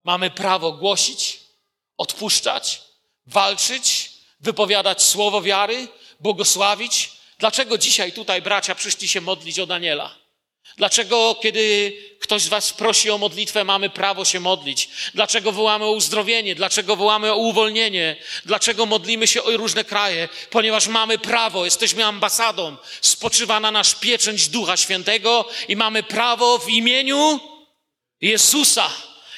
Mamy 0.04 0.30
prawo 0.30 0.72
głosić, 0.72 1.40
odpuszczać, 1.96 2.82
walczyć, 3.26 4.12
wypowiadać 4.40 5.02
słowo 5.02 5.42
wiary, 5.42 5.88
błogosławić. 6.20 7.19
Dlaczego 7.40 7.78
dzisiaj 7.78 8.12
tutaj 8.12 8.42
bracia 8.42 8.74
przyszli 8.74 9.08
się 9.08 9.20
modlić 9.20 9.58
o 9.58 9.66
Daniela? 9.66 10.14
Dlaczego, 10.76 11.36
kiedy 11.42 11.92
ktoś 12.20 12.42
z 12.42 12.48
Was 12.48 12.72
prosi 12.72 13.10
o 13.10 13.18
modlitwę, 13.18 13.64
mamy 13.64 13.90
prawo 13.90 14.24
się 14.24 14.40
modlić? 14.40 14.88
Dlaczego 15.14 15.52
wołamy 15.52 15.84
o 15.84 15.90
uzdrowienie? 15.90 16.54
Dlaczego 16.54 16.96
wołamy 16.96 17.32
o 17.32 17.36
uwolnienie? 17.36 18.16
Dlaczego 18.44 18.86
modlimy 18.86 19.26
się 19.26 19.42
o 19.42 19.56
różne 19.56 19.84
kraje? 19.84 20.28
Ponieważ 20.50 20.86
mamy 20.86 21.18
prawo, 21.18 21.64
jesteśmy 21.64 22.04
ambasadą, 22.04 22.76
spoczywa 23.00 23.60
na 23.60 23.70
nasz 23.70 23.94
pieczęć 23.94 24.48
Ducha 24.48 24.76
Świętego 24.76 25.48
i 25.68 25.76
mamy 25.76 26.02
prawo 26.02 26.58
w 26.58 26.68
imieniu 26.68 27.40
Jezusa. 28.20 28.90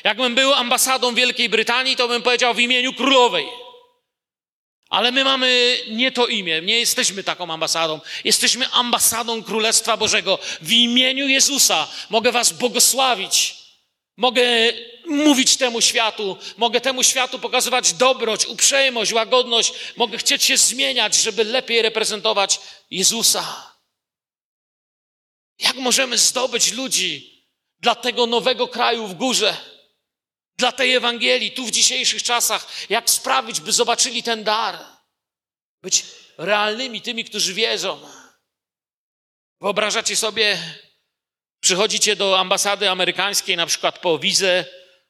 Jakbym 0.04 0.34
był 0.34 0.54
ambasadą 0.54 1.14
Wielkiej 1.14 1.48
Brytanii, 1.48 1.96
to 1.96 2.08
bym 2.08 2.22
powiedział 2.22 2.54
w 2.54 2.60
imieniu 2.60 2.92
królowej. 2.94 3.46
Ale 4.92 5.12
my 5.12 5.24
mamy 5.24 5.78
nie 5.88 6.12
to 6.12 6.26
imię, 6.26 6.62
nie 6.62 6.78
jesteśmy 6.78 7.24
taką 7.24 7.52
ambasadą. 7.52 8.00
Jesteśmy 8.24 8.68
ambasadą 8.68 9.42
Królestwa 9.42 9.96
Bożego. 9.96 10.38
W 10.60 10.72
imieniu 10.72 11.28
Jezusa 11.28 11.88
mogę 12.10 12.32
Was 12.32 12.52
błogosławić. 12.52 13.54
Mogę 14.16 14.42
mówić 15.06 15.56
temu 15.56 15.80
światu, 15.80 16.36
mogę 16.56 16.80
temu 16.80 17.02
światu 17.02 17.38
pokazywać 17.38 17.92
dobroć, 17.92 18.46
uprzejmość, 18.46 19.12
łagodność. 19.12 19.72
Mogę 19.96 20.18
chcieć 20.18 20.44
się 20.44 20.56
zmieniać, 20.56 21.14
żeby 21.14 21.44
lepiej 21.44 21.82
reprezentować 21.82 22.60
Jezusa. 22.90 23.72
Jak 25.58 25.76
możemy 25.76 26.18
zdobyć 26.18 26.72
ludzi 26.72 27.44
dla 27.80 27.94
tego 27.94 28.26
nowego 28.26 28.68
kraju 28.68 29.06
w 29.06 29.14
górze? 29.14 29.71
Dla 30.62 30.72
tej 30.72 30.94
Ewangelii 30.94 31.50
tu 31.50 31.66
w 31.66 31.70
dzisiejszych 31.70 32.22
czasach, 32.22 32.66
jak 32.90 33.10
sprawić, 33.10 33.60
by 33.60 33.72
zobaczyli 33.72 34.22
ten 34.22 34.44
dar. 34.44 34.78
Być 35.82 36.04
realnymi 36.38 37.00
tymi, 37.00 37.24
którzy 37.24 37.54
wierzą. 37.54 38.00
Wyobrażacie 39.60 40.16
sobie, 40.16 40.58
przychodzicie 41.60 42.16
do 42.16 42.38
ambasady 42.38 42.90
amerykańskiej, 42.90 43.56
na 43.56 43.66
przykład 43.66 43.98
po 43.98 44.18
wizę, 44.18 44.64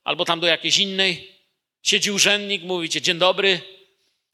albo 0.05 0.25
tam 0.25 0.41
do 0.41 0.47
jakiejś 0.47 0.79
innej, 0.79 1.39
siedzi 1.83 2.11
urzędnik, 2.11 2.63
mówicie, 2.63 3.03
dzień 3.03 3.19
dobry, 3.19 3.61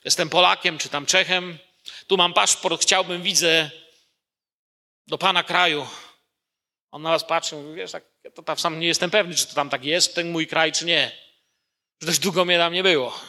jestem 0.05 0.29
Polakiem, 0.29 0.79
czy 0.79 0.89
tam 0.89 1.07
Czechem, 1.07 1.59
tu 2.07 2.17
mam 2.17 2.35
paszport, 2.35 2.83
chciałbym 2.83 3.23
wizę 3.23 3.71
do 5.07 5.19
pana 5.19 5.43
kraju. 5.43 5.87
On 6.91 7.03
na 7.03 7.11
was 7.11 7.25
patrzy, 7.25 7.55
mówi, 7.57 7.75
wiesz, 7.75 7.93
tak 7.93 8.05
Ja 8.29 8.33
to 8.33 8.43
tam 8.43 8.59
sam 8.59 8.81
nie 8.81 8.87
jestem 8.87 9.11
pewny, 9.11 9.35
czy 9.35 9.47
to 9.47 9.55
tam 9.55 9.71
tak 9.71 9.85
jest, 9.85 10.15
ten 10.15 10.31
mój 10.31 10.47
kraj, 10.47 10.73
czy 10.73 10.85
nie. 10.85 11.13
Że 12.01 12.07
dość 12.07 12.19
długo 12.19 12.45
mnie 12.45 12.59
tam 12.59 12.73
nie 12.73 12.83
było. 12.83 13.21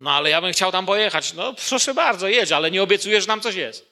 No 0.00 0.12
ale 0.12 0.30
ja 0.30 0.40
bym 0.40 0.52
chciał 0.52 0.72
tam 0.72 0.86
pojechać. 0.86 1.32
No 1.32 1.54
proszę 1.68 1.94
bardzo, 1.94 2.28
jedź, 2.28 2.52
ale 2.52 2.70
nie 2.70 2.82
obiecuję, 2.82 3.20
że 3.20 3.26
nam 3.26 3.40
coś 3.40 3.54
jest. 3.54 3.86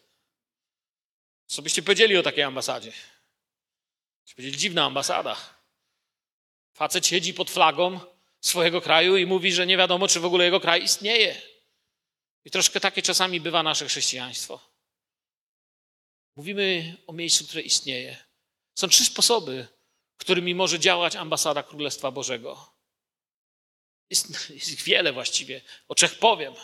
Co 1.47 1.63
byście 1.63 1.83
powiedzieli 1.83 2.17
o 2.17 2.23
takiej 2.23 2.43
ambasadzie? 2.43 2.93
Powiedzieli, 4.37 4.57
dziwna 4.57 4.85
ambasada. 4.85 5.37
Facet 6.73 7.07
siedzi 7.07 7.35
pod 7.35 7.51
flagą 7.51 8.01
swojego 8.41 8.81
kraju 8.81 9.17
i 9.17 9.27
mówi, 9.27 9.53
że 9.53 9.67
nie 9.67 9.77
wiadomo, 9.77 10.09
czy 10.09 10.21
w 10.21 10.25
ogóle 10.25 10.45
jego 10.45 10.61
kraj 10.61 10.83
istnieje. 10.83 11.43
I 12.45 12.51
troszkę 12.51 12.81
takie 12.81 13.03
czasami 13.03 13.41
bywa 13.41 13.63
nasze 13.63 13.87
chrześcijaństwo. 13.87 14.61
Mówimy 16.37 16.97
o 17.07 17.13
miejscu, 17.13 17.45
które 17.45 17.63
istnieje. 17.63 18.28
Są 18.79 18.89
trzy 18.89 19.05
sposoby, 19.05 19.67
którymi 20.17 20.55
może 20.55 20.79
działać 20.79 21.17
ambasada 21.17 21.63
Królestwa 21.63 22.11
Bożego. 22.11 22.75
Jest, 24.11 24.51
jest 24.51 24.73
ich 24.73 24.83
wiele 24.83 25.13
właściwie. 25.13 25.61
O 25.89 25.95
trzech 25.95 26.19
powiem. 26.19 26.55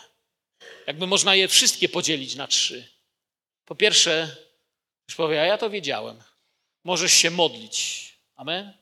Jakby 0.87 1.07
można 1.07 1.35
je 1.35 1.48
wszystkie 1.48 1.88
podzielić 1.88 2.35
na 2.35 2.46
trzy. 2.46 2.88
Po 3.64 3.74
pierwsze, 3.74 4.37
już 5.09 5.16
powie, 5.16 5.42
a 5.42 5.44
ja 5.44 5.59
to 5.59 5.70
wiedziałem. 5.70 6.22
Możesz 6.85 7.12
się 7.12 7.31
modlić. 7.31 8.12
Amen? 8.35 8.72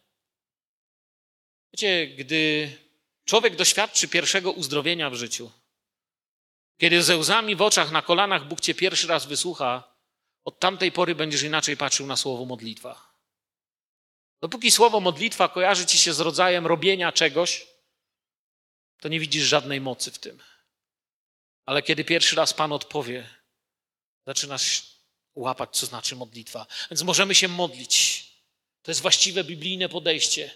Wiecie, 1.73 2.07
gdy 2.07 2.71
człowiek 3.25 3.57
doświadczy 3.57 4.09
pierwszego 4.09 4.53
uzdrowienia 4.53 5.11
w 5.11 5.14
życiu, 5.14 5.51
kiedy 6.81 7.03
ze 7.03 7.16
łzami 7.16 7.57
w 7.57 7.62
oczach, 7.62 7.90
na 7.90 8.03
kolanach 8.03 8.49
Bóg 8.49 8.61
cię 8.61 8.75
pierwszy 8.75 9.07
raz 9.07 9.27
wysłucha, 9.27 9.95
od 10.45 10.61
tamtej 10.61 10.92
pory 10.92 11.14
będziesz 11.14 11.42
inaczej 11.42 11.77
patrzył 11.77 12.07
na 12.07 12.16
słowo 12.16 12.45
modlitwa. 12.45 13.12
Dopóki 14.43 14.71
słowo 14.71 15.01
modlitwa 15.01 15.49
kojarzy 15.49 15.87
ci 15.87 15.99
się 15.99 16.13
z 16.13 16.21
rodzajem 16.21 16.67
robienia 16.67 17.13
czegoś, 17.13 17.67
to 19.01 19.09
nie 19.09 19.21
widzisz 19.21 19.45
żadnej 19.45 19.81
mocy 19.81 20.11
w 20.11 20.19
tym. 20.19 20.43
Ale 21.67 21.83
kiedy 21.83 22.05
pierwszy 22.05 22.37
raz 22.37 22.55
Pan 22.55 22.73
odpowie, 22.73 23.31
zaczynasz 24.27 24.83
łapać, 25.35 25.77
co 25.77 25.87
znaczy 25.87 26.17
modlitwa. 26.17 26.67
Więc 26.91 27.03
możemy 27.03 27.35
się 27.35 27.49
modlić. 27.49 28.25
To 28.83 28.91
jest 28.91 29.01
właściwe 29.01 29.45
biblijne 29.45 29.89
podejście. 29.89 30.55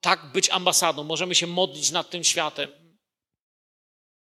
Tak 0.00 0.32
być 0.32 0.50
ambasadą. 0.50 1.04
Możemy 1.04 1.34
się 1.34 1.46
modlić 1.46 1.90
nad 1.90 2.10
tym 2.10 2.24
światem. 2.24 2.98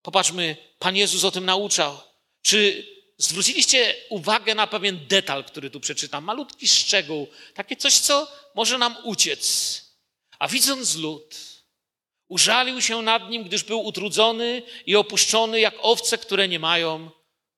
Popatrzmy, 0.01 0.57
Pan 0.79 0.95
Jezus 0.95 1.23
o 1.23 1.31
tym 1.31 1.45
nauczał. 1.45 2.01
Czy 2.41 2.87
zwróciliście 3.17 3.95
uwagę 4.09 4.55
na 4.55 4.67
pewien 4.67 5.07
detal, 5.07 5.43
który 5.43 5.69
tu 5.69 5.79
przeczytam? 5.79 6.23
Malutki 6.23 6.67
szczegół, 6.67 7.27
takie 7.53 7.75
coś, 7.75 7.93
co 7.93 8.31
może 8.55 8.77
nam 8.77 8.97
uciec. 9.03 9.81
A 10.39 10.47
widząc 10.47 10.95
lud, 10.95 11.35
użalił 12.27 12.81
się 12.81 13.01
nad 13.01 13.29
nim, 13.29 13.43
gdyż 13.43 13.63
był 13.63 13.85
utrudzony 13.85 14.61
i 14.85 14.95
opuszczony, 14.95 15.59
jak 15.59 15.75
owce, 15.81 16.17
które 16.17 16.47
nie 16.47 16.59
mają 16.59 17.09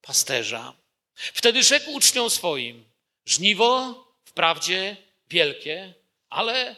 pasterza. 0.02 0.74
Wtedy 1.16 1.64
rzekł 1.64 1.92
uczniom 1.92 2.30
swoim: 2.30 2.86
Żniwo 3.26 4.04
wprawdzie 4.24 4.98
wielkie, 5.30 5.94
ale 6.30 6.76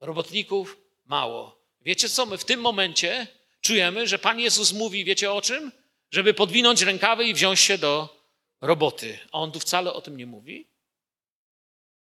robotników 0.00 0.76
mało. 1.04 1.56
Wiecie 1.80 2.08
co? 2.08 2.26
My 2.26 2.38
w 2.38 2.44
tym 2.44 2.60
momencie 2.60 3.26
czujemy, 3.60 4.08
że 4.08 4.18
Pan 4.18 4.40
Jezus 4.40 4.72
mówi, 4.72 5.04
wiecie 5.04 5.32
o 5.32 5.42
czym? 5.42 5.72
Żeby 6.10 6.34
podwinąć 6.34 6.82
rękawy 6.82 7.24
i 7.24 7.34
wziąć 7.34 7.60
się 7.60 7.78
do 7.78 8.15
roboty. 8.60 9.18
A 9.32 9.38
on 9.38 9.52
tu 9.52 9.60
wcale 9.60 9.92
o 9.92 10.00
tym 10.00 10.16
nie 10.16 10.26
mówi. 10.26 10.68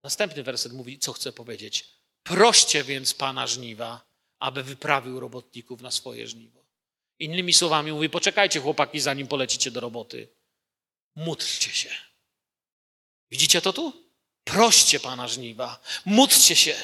Następny 0.03 0.43
werset 0.43 0.73
mówi, 0.73 0.99
co 0.99 1.13
chce 1.13 1.33
powiedzieć. 1.33 1.89
Proście 2.23 2.83
więc 2.83 3.13
Pana 3.13 3.47
żniwa, 3.47 4.05
aby 4.39 4.63
wyprawił 4.63 5.19
robotników 5.19 5.81
na 5.81 5.91
swoje 5.91 6.27
żniwo. 6.27 6.63
Innymi 7.19 7.53
słowami 7.53 7.91
mówi, 7.91 8.09
poczekajcie 8.09 8.59
chłopaki, 8.59 8.99
zanim 8.99 9.27
polecicie 9.27 9.71
do 9.71 9.79
roboty. 9.79 10.27
Módlcie 11.15 11.69
się. 11.69 11.89
Widzicie 13.31 13.61
to 13.61 13.73
tu? 13.73 13.93
Proście 14.43 14.99
Pana 14.99 15.27
żniwa. 15.27 15.81
Módlcie 16.05 16.55
się. 16.55 16.75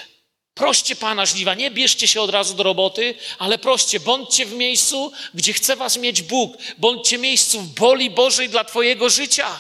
Proście 0.60 0.96
Pana 0.96 1.26
żniwa. 1.26 1.54
Nie 1.54 1.72
bierzcie 1.72 2.08
się 2.08 2.22
od 2.22 2.30
razu 2.30 2.54
do 2.54 2.64
roboty, 2.64 3.16
ale 3.38 3.58
proście. 3.58 4.00
Bądźcie 4.00 4.46
w 4.46 4.54
miejscu, 4.54 5.12
gdzie 5.34 5.54
chce 5.54 5.76
Was 5.76 5.98
mieć 5.98 6.22
Bóg. 6.22 6.58
Bądźcie 6.78 7.18
miejscu 7.18 7.62
w 7.62 7.68
boli 7.68 8.10
Bożej 8.10 8.50
dla 8.50 8.64
Twojego 8.64 9.10
życia. 9.10 9.60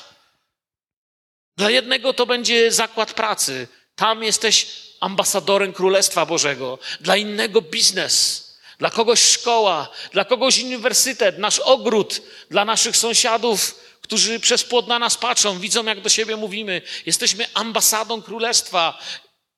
Dla 1.58 1.70
jednego 1.70 2.14
to 2.14 2.26
będzie 2.26 2.72
zakład 2.72 3.14
pracy. 3.14 3.68
Tam 3.96 4.24
jesteś 4.24 4.68
ambasadorem 5.00 5.74
Królestwa 5.74 6.26
Bożego. 6.26 6.80
Dla 7.02 7.16
innego 7.16 7.62
biznes. 7.62 8.46
Dla 8.80 8.90
kogoś 8.90 9.22
szkoła, 9.22 9.90
dla 10.12 10.26
kogoś 10.26 10.60
uniwersytet, 10.60 11.38
nasz 11.38 11.60
ogród, 11.60 12.22
dla 12.50 12.66
naszych 12.66 12.98
sąsiadów 12.98 13.76
którzy 14.02 14.40
przez 14.40 14.64
płot 14.64 14.88
na 14.88 15.00
nas 15.00 15.18
patrzą, 15.18 15.60
widzą, 15.60 15.86
jak 15.86 16.02
do 16.02 16.10
siebie 16.10 16.36
mówimy. 16.36 16.82
Jesteśmy 17.06 17.46
ambasadą 17.54 18.22
królestwa. 18.22 19.00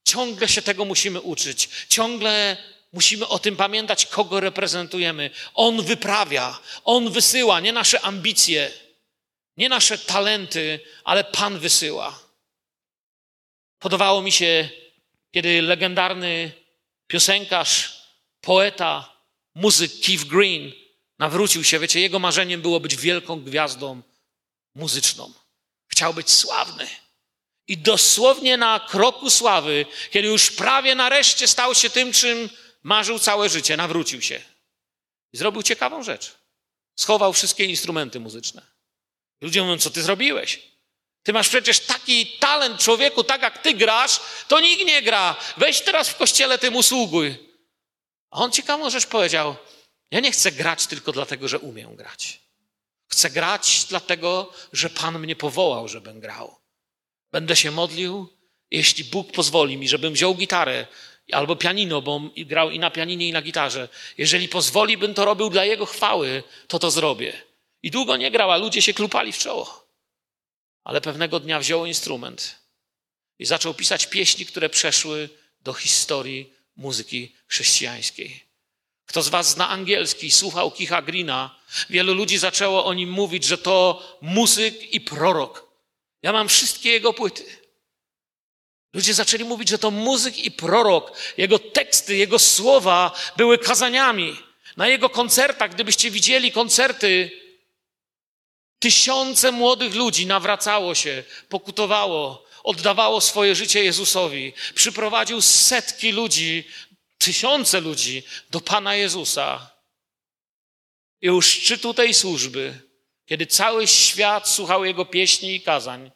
Ciągle 0.03 0.47
się 0.47 0.61
tego 0.61 0.85
musimy 0.85 1.21
uczyć. 1.21 1.69
Ciągle 1.89 2.57
musimy 2.93 3.27
o 3.27 3.39
tym 3.39 3.55
pamiętać, 3.55 4.05
kogo 4.05 4.39
reprezentujemy. 4.39 5.29
On 5.53 5.81
wyprawia, 5.81 6.59
on 6.83 7.11
wysyła, 7.11 7.59
nie 7.59 7.73
nasze 7.73 8.01
ambicje, 8.01 8.71
nie 9.57 9.69
nasze 9.69 9.97
talenty, 9.97 10.79
ale 11.03 11.23
Pan 11.23 11.59
wysyła. 11.59 12.19
Podobało 13.79 14.21
mi 14.21 14.31
się, 14.31 14.69
kiedy 15.31 15.61
legendarny 15.61 16.51
piosenkarz, 17.07 18.01
poeta, 18.41 19.13
muzyk 19.55 19.91
Keith 20.01 20.23
Green 20.23 20.71
nawrócił 21.19 21.63
się. 21.63 21.79
Wiecie, 21.79 22.01
jego 22.01 22.19
marzeniem 22.19 22.61
było 22.61 22.79
być 22.79 22.95
wielką 22.95 23.41
gwiazdą 23.41 24.01
muzyczną. 24.75 25.33
Chciał 25.87 26.13
być 26.13 26.31
sławny. 26.31 26.87
I 27.67 27.77
dosłownie 27.77 28.57
na 28.57 28.79
kroku 28.89 29.29
sławy, 29.29 29.85
kiedy 30.11 30.27
już 30.27 30.51
prawie 30.51 30.95
nareszcie 30.95 31.47
stał 31.47 31.75
się 31.75 31.89
tym, 31.89 32.13
czym 32.13 32.49
marzył 32.83 33.19
całe 33.19 33.49
życie, 33.49 33.77
nawrócił 33.77 34.21
się. 34.21 34.41
I 35.33 35.37
zrobił 35.37 35.63
ciekawą 35.63 36.03
rzecz. 36.03 36.37
Schował 36.95 37.33
wszystkie 37.33 37.65
instrumenty 37.65 38.19
muzyczne. 38.19 38.61
Ludzie 39.41 39.61
mówią, 39.61 39.77
co 39.77 39.89
ty 39.89 40.03
zrobiłeś? 40.03 40.71
Ty 41.23 41.33
masz 41.33 41.49
przecież 41.49 41.79
taki 41.79 42.25
talent 42.25 42.81
człowieku, 42.81 43.23
tak 43.23 43.41
jak 43.41 43.57
ty 43.57 43.73
grasz, 43.73 44.19
to 44.47 44.59
nikt 44.59 44.85
nie 44.85 45.01
gra. 45.01 45.35
Weź 45.57 45.81
teraz 45.81 46.09
w 46.09 46.15
kościele 46.17 46.57
tym 46.57 46.75
usługuj. 46.75 47.51
A 48.29 48.37
on 48.37 48.51
ciekawą 48.51 48.89
rzecz 48.89 49.05
powiedział, 49.05 49.55
ja 50.11 50.19
nie 50.19 50.31
chcę 50.31 50.51
grać 50.51 50.87
tylko 50.87 51.11
dlatego, 51.11 51.47
że 51.47 51.59
umiem 51.59 51.95
grać. 51.95 52.39
Chcę 53.07 53.29
grać 53.29 53.85
dlatego, 53.89 54.53
że 54.73 54.89
Pan 54.89 55.19
mnie 55.19 55.35
powołał, 55.35 55.87
żebym 55.87 56.19
grał. 56.19 56.60
Będę 57.31 57.55
się 57.55 57.71
modlił, 57.71 58.27
jeśli 58.71 59.03
Bóg 59.03 59.31
pozwoli 59.31 59.77
mi, 59.77 59.89
żebym 59.89 60.13
wziął 60.13 60.35
gitarę 60.35 60.87
albo 61.31 61.55
pianino, 61.55 62.01
bo 62.01 62.21
grał 62.37 62.71
i 62.71 62.79
na 62.79 62.91
pianinie, 62.91 63.27
i 63.27 63.31
na 63.31 63.41
gitarze. 63.41 63.89
Jeżeli 64.17 64.49
pozwoli, 64.49 64.97
bym 64.97 65.13
to 65.13 65.25
robił 65.25 65.49
dla 65.49 65.65
Jego 65.65 65.85
chwały, 65.85 66.43
to 66.67 66.79
to 66.79 66.91
zrobię. 66.91 67.33
I 67.83 67.91
długo 67.91 68.17
nie 68.17 68.31
grał, 68.31 68.51
a 68.51 68.57
ludzie 68.57 68.81
się 68.81 68.93
klupali 68.93 69.31
w 69.31 69.37
czoło. 69.37 69.87
Ale 70.83 71.01
pewnego 71.01 71.39
dnia 71.39 71.59
wziął 71.59 71.85
instrument 71.85 72.55
i 73.39 73.45
zaczął 73.45 73.73
pisać 73.73 74.07
pieśni, 74.07 74.45
które 74.45 74.69
przeszły 74.69 75.29
do 75.61 75.73
historii 75.73 76.53
muzyki 76.75 77.35
chrześcijańskiej. 77.47 78.43
Kto 79.05 79.21
z 79.21 79.29
Was 79.29 79.49
zna 79.49 79.69
angielski, 79.69 80.31
słuchał 80.31 80.71
Kicha 80.71 81.01
Greena, 81.01 81.59
wielu 81.89 82.13
ludzi 82.13 82.37
zaczęło 82.37 82.85
o 82.85 82.93
nim 82.93 83.09
mówić, 83.09 83.43
że 83.43 83.57
to 83.57 84.03
muzyk 84.21 84.93
i 84.93 85.01
prorok. 85.01 85.70
Ja 86.23 86.31
mam 86.31 86.49
wszystkie 86.49 86.89
jego 86.89 87.13
płyty. 87.13 87.45
Ludzie 88.93 89.13
zaczęli 89.13 89.43
mówić, 89.43 89.69
że 89.69 89.77
to 89.77 89.91
muzyk 89.91 90.37
i 90.37 90.51
prorok. 90.51 91.17
Jego 91.37 91.59
teksty, 91.59 92.15
jego 92.15 92.39
słowa 92.39 93.11
były 93.37 93.57
kazaniami. 93.57 94.37
Na 94.77 94.87
jego 94.87 95.09
koncertach, 95.09 95.73
gdybyście 95.73 96.11
widzieli 96.11 96.51
koncerty, 96.51 97.31
tysiące 98.79 99.51
młodych 99.51 99.95
ludzi 99.95 100.25
nawracało 100.25 100.95
się, 100.95 101.23
pokutowało, 101.49 102.45
oddawało 102.63 103.21
swoje 103.21 103.55
życie 103.55 103.83
Jezusowi. 103.83 104.53
Przyprowadził 104.75 105.41
setki 105.41 106.11
ludzi 106.11 106.63
tysiące 107.17 107.81
ludzi 107.81 108.23
do 108.49 108.61
Pana 108.61 108.95
Jezusa. 108.95 109.71
I 111.21 111.29
u 111.29 111.41
szczytu 111.41 111.93
tej 111.93 112.13
służby, 112.13 112.90
kiedy 113.25 113.45
cały 113.45 113.87
świat 113.87 114.49
słuchał 114.49 114.85
Jego 114.85 115.05
pieśni 115.05 115.55
i 115.55 115.61
kazań, 115.61 116.11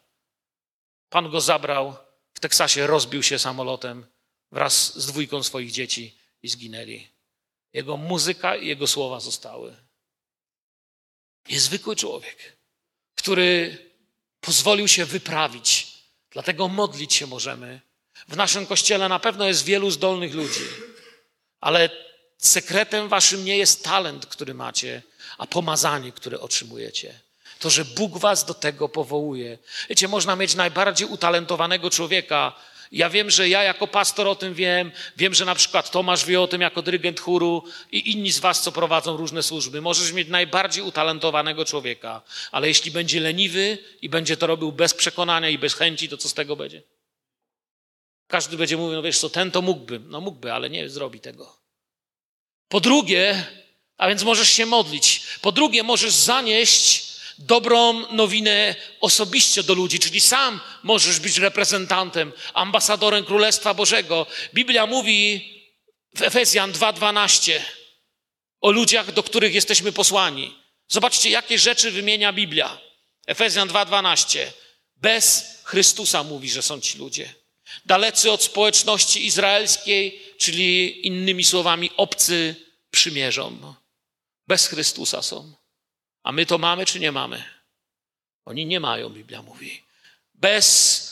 Pan 1.10 1.30
go 1.30 1.42
zabrał, 1.42 1.96
w 2.34 2.40
Teksasie 2.40 2.88
rozbił 2.88 3.24
się 3.24 3.40
samolotem 3.40 4.06
wraz 4.52 5.00
z 5.00 5.08
dwójką 5.08 5.44
swoich 5.44 5.72
dzieci 5.72 6.18
i 6.44 6.50
zginęli. 6.50 7.08
Jego 7.74 7.98
muzyka 7.98 8.56
i 8.56 8.68
Jego 8.68 8.88
słowa 8.88 9.20
zostały. 9.20 9.76
Niezwykły 11.50 11.96
człowiek, 11.96 12.58
który 13.16 13.78
pozwolił 14.40 14.88
się 14.88 15.06
wyprawić. 15.06 15.88
Dlatego 16.32 16.68
modlić 16.68 17.14
się 17.14 17.28
możemy 17.28 17.82
W 18.28 18.36
naszym 18.36 18.66
kościele 18.66 19.10
na 19.10 19.20
pewno 19.20 19.48
jest 19.48 19.66
wielu 19.66 19.92
zdolnych 19.92 20.34
ludzi, 20.34 20.64
ale 21.60 21.90
sekretem 22.38 23.10
waszym 23.10 23.46
nie 23.46 23.58
jest 23.58 23.84
talent, 23.84 24.26
który 24.26 24.54
macie, 24.54 25.02
a 25.38 25.48
pomazanie, 25.48 26.12
które 26.12 26.40
otrzymujecie. 26.40 27.20
To, 27.60 27.70
że 27.70 27.86
Bóg 27.86 28.18
was 28.18 28.46
do 28.46 28.54
tego 28.54 28.90
powołuje. 28.90 29.58
Wiecie, 29.90 30.08
można 30.08 30.36
mieć 30.36 30.56
najbardziej 30.56 31.08
utalentowanego 31.08 31.90
człowieka. 31.90 32.54
Ja 32.92 33.10
wiem, 33.10 33.30
że 33.30 33.50
ja 33.50 33.64
jako 33.64 33.88
pastor 33.88 34.28
o 34.28 34.36
tym 34.36 34.54
wiem. 34.54 34.92
Wiem, 35.18 35.34
że 35.34 35.46
na 35.46 35.56
przykład 35.56 35.92
Tomasz 35.92 36.26
wie 36.26 36.42
o 36.42 36.48
tym 36.48 36.62
jako 36.62 36.82
dyrygent 36.82 37.20
chóru 37.20 37.64
i 37.92 38.12
inni 38.12 38.32
z 38.32 38.40
was, 38.40 38.62
co 38.62 38.72
prowadzą 38.72 39.18
różne 39.18 39.44
służby. 39.44 39.82
Możesz 39.82 40.12
mieć 40.12 40.28
najbardziej 40.28 40.84
utalentowanego 40.84 41.66
człowieka, 41.66 42.22
ale 42.52 42.68
jeśli 42.68 42.92
będzie 42.92 43.20
leniwy 43.20 43.78
i 44.02 44.10
będzie 44.10 44.38
to 44.38 44.48
robił 44.48 44.72
bez 44.72 44.94
przekonania 44.94 45.50
i 45.50 45.58
bez 45.58 45.74
chęci, 45.74 46.10
to 46.10 46.18
co 46.18 46.30
z 46.30 46.34
tego 46.34 46.56
będzie? 46.56 46.82
Każdy 48.28 48.58
będzie 48.58 48.78
mówił, 48.78 48.96
no 48.96 49.02
wiesz 49.02 49.20
co, 49.20 49.30
ten 49.30 49.52
to 49.52 49.62
mógłby. 49.62 50.00
No 50.00 50.22
mógłby, 50.22 50.54
ale 50.54 50.70
nie 50.70 50.90
zrobi 50.90 51.20
tego. 51.20 51.58
Po 52.70 52.80
drugie, 52.80 53.46
a 53.98 54.08
więc 54.08 54.24
możesz 54.24 54.50
się 54.50 54.66
modlić. 54.66 55.22
Po 55.42 55.52
drugie, 55.52 55.84
możesz 55.84 56.14
zanieść 56.14 57.06
dobrą 57.38 58.12
nowinę 58.12 58.76
osobiście 59.02 59.64
do 59.64 59.74
ludzi, 59.74 60.00
czyli 60.00 60.22
sam 60.22 60.60
możesz 60.84 61.20
być 61.20 61.38
reprezentantem, 61.38 62.34
ambasadorem 62.54 63.26
Królestwa 63.26 63.74
Bożego. 63.74 64.26
Biblia 64.54 64.86
mówi 64.86 65.52
w 66.16 66.22
Efezjan 66.22 66.72
2:12 66.72 67.60
o 68.62 68.72
ludziach, 68.72 69.12
do 69.12 69.24
których 69.24 69.54
jesteśmy 69.54 69.92
posłani. 69.92 70.56
Zobaczcie, 70.88 71.30
jakie 71.30 71.60
rzeczy 71.60 71.92
wymienia 71.92 72.34
Biblia. 72.34 72.78
Efezjan 73.28 73.68
2:12. 73.68 74.52
Bez 74.96 75.46
Chrystusa 75.64 76.24
mówi, 76.24 76.50
że 76.50 76.62
są 76.62 76.82
ci 76.82 76.98
ludzie. 76.98 77.34
Dalecy 77.86 78.32
od 78.32 78.44
społeczności 78.44 79.26
izraelskiej, 79.26 80.22
czyli 80.38 81.08
innymi 81.08 81.44
słowami 81.44 81.92
obcy 81.98 82.56
przymierzom. 82.92 83.76
Bez 84.48 84.68
Chrystusa 84.68 85.22
są. 85.22 85.54
A 86.24 86.32
my 86.32 86.46
to 86.46 86.58
mamy 86.58 86.86
czy 86.86 87.00
nie 87.00 87.12
mamy? 87.12 87.44
Oni 88.46 88.66
nie 88.66 88.80
mają, 88.80 89.10
Biblia 89.10 89.42
mówi. 89.42 89.84
Bez 90.34 91.06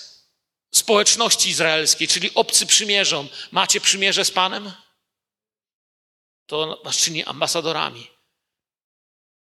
społeczności 0.72 1.50
izraelskiej, 1.50 2.08
czyli 2.08 2.34
obcy 2.34 2.66
przymierzą. 2.66 3.28
Macie 3.52 3.82
przymierze 3.82 4.26
z 4.26 4.32
Panem? 4.32 4.72
To 6.46 6.82
was 6.84 6.98
czyni 6.98 7.24
ambasadorami. 7.24 8.10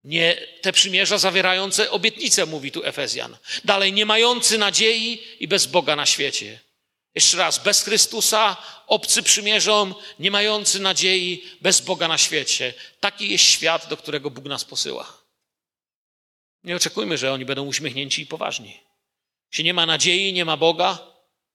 Nie 0.03 0.47
te 0.61 0.73
przymierza 0.73 1.17
zawierające 1.17 1.91
obietnice, 1.91 2.45
mówi 2.45 2.71
tu 2.71 2.85
Efezjan. 2.85 3.37
Dalej, 3.65 3.93
nie 3.93 4.05
mający 4.05 4.57
nadziei 4.57 5.23
i 5.39 5.47
bez 5.47 5.65
Boga 5.65 5.95
na 5.95 6.05
świecie. 6.05 6.59
Jeszcze 7.15 7.37
raz, 7.37 7.63
bez 7.63 7.83
Chrystusa, 7.83 8.57
obcy 8.87 9.23
przymierzą, 9.23 9.93
nie 10.19 10.31
mający 10.31 10.79
nadziei, 10.79 11.43
bez 11.61 11.81
Boga 11.81 12.07
na 12.07 12.17
świecie. 12.17 12.73
Taki 12.99 13.29
jest 13.29 13.43
świat, 13.43 13.87
do 13.87 13.97
którego 13.97 14.29
Bóg 14.29 14.45
nas 14.45 14.65
posyła. 14.65 15.17
Nie 16.63 16.75
oczekujmy, 16.75 17.17
że 17.17 17.33
oni 17.33 17.45
będą 17.45 17.65
uśmiechnięci 17.65 18.21
i 18.21 18.25
poważni. 18.25 18.79
Jeśli 19.51 19.65
nie 19.65 19.73
ma 19.73 19.85
nadziei, 19.85 20.33
nie 20.33 20.45
ma 20.45 20.57
Boga, 20.57 20.99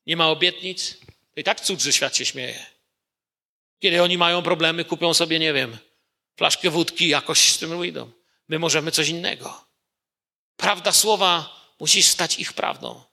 nie 0.07 0.17
ma 0.17 0.29
obietnic, 0.29 0.97
to 1.35 1.41
i 1.41 1.45
tak 1.45 1.61
cud, 1.61 1.81
że 1.81 1.93
świat 1.93 2.17
się 2.17 2.25
śmieje. 2.25 2.67
Kiedy 3.79 4.03
oni 4.03 4.19
mają 4.19 4.43
problemy, 4.43 4.85
kupią 4.85 5.15
sobie, 5.15 5.39
nie 5.39 5.53
wiem, 5.53 5.79
flaszkę 6.37 6.71
wódki, 6.71 7.09
jakoś 7.09 7.53
z 7.53 7.59
tym 7.59 7.79
wyjdą. 7.79 8.11
My 8.49 8.59
możemy 8.59 8.93
coś 8.93 9.09
innego. 9.09 9.65
Prawda 10.57 10.93
słowa 10.93 11.61
musi 11.81 12.03
stać 12.03 12.39
ich 12.39 12.53
prawdą. 12.53 13.08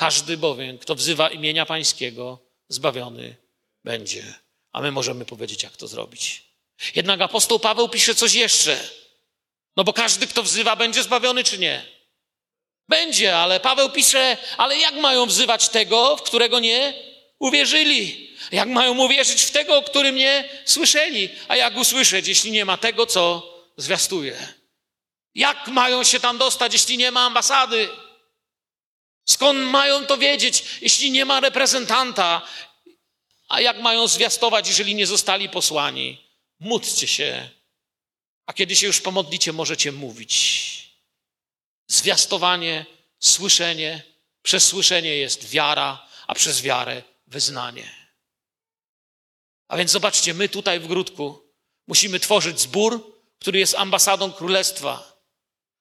Każdy 0.00 0.36
bowiem, 0.36 0.78
kto 0.78 0.94
wzywa 0.94 1.30
imienia 1.30 1.66
Pańskiego, 1.66 2.38
zbawiony 2.68 3.36
będzie. 3.84 4.34
A 4.72 4.80
my 4.80 4.92
możemy 4.92 5.24
powiedzieć, 5.24 5.62
jak 5.62 5.76
to 5.76 5.88
zrobić. 5.88 6.42
Jednak 6.94 7.20
apostoł 7.20 7.58
Paweł 7.58 7.88
pisze 7.88 8.14
coś 8.14 8.34
jeszcze. 8.34 8.88
No 9.76 9.84
bo 9.84 9.92
każdy, 9.92 10.26
kto 10.26 10.42
wzywa, 10.42 10.76
będzie 10.76 11.02
zbawiony, 11.02 11.44
czy 11.44 11.58
nie? 11.58 11.82
Będzie, 12.88 13.36
ale 13.36 13.60
Paweł 13.60 13.90
pisze, 13.90 14.36
ale 14.56 14.78
jak 14.78 14.94
mają 14.94 15.26
wzywać 15.26 15.68
tego, 15.68 16.16
w 16.16 16.22
którego 16.22 16.60
nie 16.60 16.94
uwierzyli? 17.38 18.30
Jak 18.52 18.68
mają 18.68 18.98
uwierzyć 18.98 19.42
w 19.42 19.50
tego, 19.50 19.78
o 19.78 19.82
którym 19.82 20.14
nie 20.16 20.48
słyszeli? 20.64 21.28
A 21.48 21.56
jak 21.56 21.76
usłyszeć, 21.76 22.28
jeśli 22.28 22.50
nie 22.50 22.64
ma 22.64 22.76
tego, 22.76 23.06
co 23.06 23.54
zwiastuje? 23.76 24.54
Jak 25.34 25.68
mają 25.68 26.04
się 26.04 26.20
tam 26.20 26.38
dostać, 26.38 26.72
jeśli 26.72 26.96
nie 26.96 27.10
ma 27.10 27.20
ambasady? 27.20 27.88
Skąd 29.30 29.70
mają 29.70 30.06
to 30.06 30.18
wiedzieć, 30.18 30.64
jeśli 30.80 31.10
nie 31.10 31.24
ma 31.24 31.40
reprezentanta? 31.40 32.42
A 33.48 33.60
jak 33.60 33.80
mają 33.80 34.08
zwiastować, 34.08 34.68
jeżeli 34.68 34.94
nie 34.94 35.06
zostali 35.06 35.48
posłani? 35.48 36.24
Módlcie 36.60 37.06
się, 37.06 37.50
a 38.46 38.52
kiedy 38.52 38.76
się 38.76 38.86
już 38.86 39.00
pomodlicie, 39.00 39.52
możecie 39.52 39.92
mówić. 39.92 40.34
Zwiastowanie, 41.86 42.86
słyszenie, 43.18 44.02
przez 44.42 44.66
słyszenie 44.66 45.16
jest 45.16 45.50
wiara, 45.50 46.08
a 46.26 46.34
przez 46.34 46.62
wiarę 46.62 47.02
wyznanie. 47.26 47.94
A 49.68 49.76
więc 49.76 49.90
zobaczcie, 49.90 50.34
my 50.34 50.48
tutaj 50.48 50.80
w 50.80 50.86
Grudku 50.86 51.42
musimy 51.86 52.20
tworzyć 52.20 52.60
zbór, 52.60 53.16
który 53.38 53.58
jest 53.58 53.74
ambasadą 53.74 54.32
Królestwa, 54.32 55.22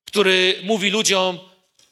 który 0.06 0.60
mówi 0.64 0.90
ludziom, 0.90 1.49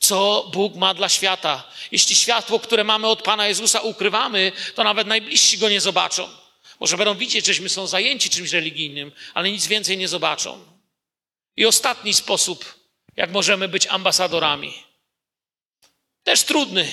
co 0.08 0.50
Bóg 0.54 0.76
ma 0.76 0.94
dla 0.94 1.10
świata. 1.10 1.64
Jeśli 1.92 2.16
światło, 2.16 2.60
które 2.60 2.84
mamy 2.84 3.08
od 3.08 3.22
Pana 3.22 3.48
Jezusa 3.48 3.80
ukrywamy, 3.80 4.52
to 4.76 4.84
nawet 4.84 5.08
najbliżsi 5.08 5.58
go 5.58 5.70
nie 5.70 5.82
zobaczą. 5.82 6.30
Może 6.80 6.98
będą 6.98 7.16
widzieć, 7.16 7.46
żeśmy 7.46 7.70
są 7.70 7.88
zajęci 7.88 8.30
czymś 8.30 8.52
religijnym, 8.52 9.12
ale 9.34 9.52
nic 9.52 9.68
więcej 9.68 9.98
nie 9.98 10.08
zobaczą. 10.08 10.66
I 11.58 11.66
ostatni 11.66 12.14
sposób, 12.14 12.76
jak 13.16 13.32
możemy 13.32 13.68
być 13.68 13.88
ambasadorami. 13.88 14.74
Też 16.24 16.44
trudny. 16.44 16.92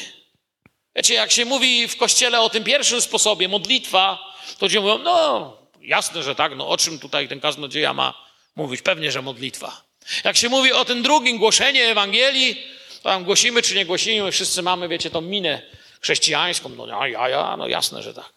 Wiecie, 0.96 1.14
jak 1.14 1.32
się 1.32 1.44
mówi 1.44 1.88
w 1.88 1.96
kościele 1.96 2.40
o 2.40 2.50
tym 2.50 2.64
pierwszym 2.64 3.00
sposobie, 3.00 3.48
modlitwa, 3.48 4.34
to 4.58 4.66
ludzie 4.66 4.80
mówią, 4.80 4.98
no 4.98 5.56
jasne, 5.80 6.22
że 6.22 6.34
tak, 6.34 6.56
no 6.56 6.68
o 6.68 6.76
czym 6.76 6.98
tutaj 6.98 7.28
ten 7.28 7.40
kaznodzieja 7.40 7.92
ma 7.92 8.14
mówić? 8.56 8.82
Pewnie, 8.82 9.12
że 9.12 9.22
modlitwa. 9.22 9.84
Jak 10.24 10.36
się 10.36 10.48
mówi 10.48 10.72
o 10.72 10.84
tym 10.84 11.02
drugim, 11.02 11.38
głoszenie 11.38 11.84
Ewangelii, 11.84 12.74
tam 13.04 13.24
głosimy 13.24 13.62
czy 13.62 13.74
nie 13.74 13.86
głosimy, 13.86 14.32
wszyscy 14.32 14.62
mamy, 14.62 14.88
wiecie, 14.88 15.10
tą 15.10 15.20
minę 15.20 15.62
chrześcijańską, 16.00 16.68
no 16.68 16.86
ja, 16.86 17.08
ja, 17.08 17.28
ja, 17.28 17.56
no 17.56 17.68
jasne, 17.68 18.02
że 18.02 18.14
tak. 18.14 18.32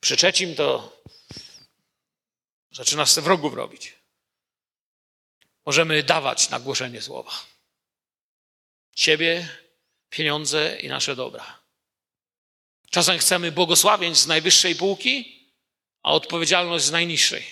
Przy 0.00 0.16
trzecim 0.16 0.54
to 0.54 0.96
zaczyna 2.70 3.06
się 3.06 3.20
wrogów 3.20 3.54
robić. 3.54 3.94
Możemy 5.66 6.02
dawać 6.02 6.50
na 6.50 6.60
głoszenie 6.60 7.02
słowa. 7.02 7.32
Siebie, 8.96 9.48
pieniądze 10.10 10.80
i 10.80 10.88
nasze 10.88 11.16
dobra. 11.16 11.60
Czasem 12.90 13.18
chcemy 13.18 13.52
błogosławień 13.52 14.14
z 14.14 14.26
najwyższej 14.26 14.76
półki, 14.76 15.40
a 16.02 16.12
odpowiedzialność 16.12 16.84
z 16.84 16.90
najniższej. 16.90 17.44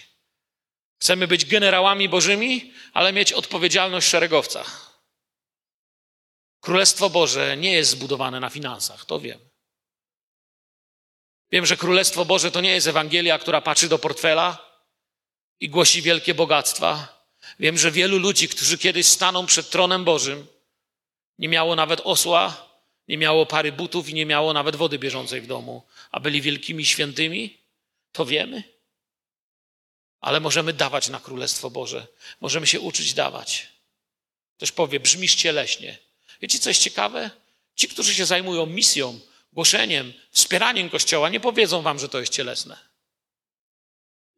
Chcemy 1.01 1.27
być 1.29 1.45
generałami 1.45 2.09
bożymi, 2.09 2.73
ale 2.93 3.13
mieć 3.13 3.33
odpowiedzialność 3.33 4.09
szeregowca. 4.09 4.88
Królestwo 6.61 7.11
Boże 7.11 7.57
nie 7.57 7.73
jest 7.73 7.91
zbudowane 7.91 8.41
na 8.41 8.51
finansach, 8.51 9.05
to 9.05 9.21
wiem. 9.21 9.39
Wiem, 11.51 11.67
że 11.67 11.77
Królestwo 11.77 12.25
Boże 12.25 12.51
to 12.51 12.61
nie 12.61 12.73
jest 12.73 12.87
Ewangelia, 12.87 13.39
która 13.39 13.61
patrzy 13.61 13.89
do 13.89 13.99
portfela 13.99 14.59
i 15.61 15.69
głosi 15.69 16.03
wielkie 16.03 16.35
bogactwa. 16.35 17.19
Wiem, 17.61 17.79
że 17.79 17.91
wielu 17.91 18.19
ludzi, 18.19 18.49
którzy 18.49 18.79
kiedyś 18.79 19.07
staną 19.07 19.47
przed 19.47 19.71
tronem 19.71 20.05
Bożym, 20.05 20.47
nie 21.39 21.49
miało 21.49 21.77
nawet 21.77 22.01
osła, 22.05 22.69
nie 23.09 23.19
miało 23.19 23.47
pary 23.47 23.73
butów 23.73 24.09
i 24.09 24.15
nie 24.15 24.27
miało 24.27 24.53
nawet 24.53 24.77
wody 24.77 24.99
bieżącej 24.99 25.41
w 25.41 25.47
domu, 25.47 25.87
a 26.11 26.21
byli 26.21 26.43
wielkimi 26.43 26.85
świętymi. 26.85 27.59
To 28.13 28.27
wiemy. 28.27 28.63
Ale 30.21 30.41
możemy 30.41 30.73
dawać 30.73 31.09
na 31.09 31.21
Królestwo 31.21 31.71
Boże. 31.71 32.07
Możemy 32.41 32.67
się 32.67 32.81
uczyć 32.81 33.15
dawać. 33.15 33.69
Ktoś 34.57 34.73
powie, 34.73 35.01
brzmisz 35.01 35.35
cieleśnie. 35.35 35.99
Wiecie, 36.41 36.59
co 36.59 36.71
jest 36.71 36.83
ciekawe? 36.83 37.31
Ci, 37.75 37.89
którzy 37.89 38.15
się 38.15 38.27
zajmują 38.27 38.67
misją, 38.67 39.21
głoszeniem, 39.53 40.13
wspieraniem 40.31 40.91
Kościoła, 40.91 41.29
nie 41.29 41.41
powiedzą 41.41 41.83
wam, 41.83 41.99
że 41.99 42.09
to 42.09 42.21
jest 42.21 42.33
cielesne. 42.33 42.79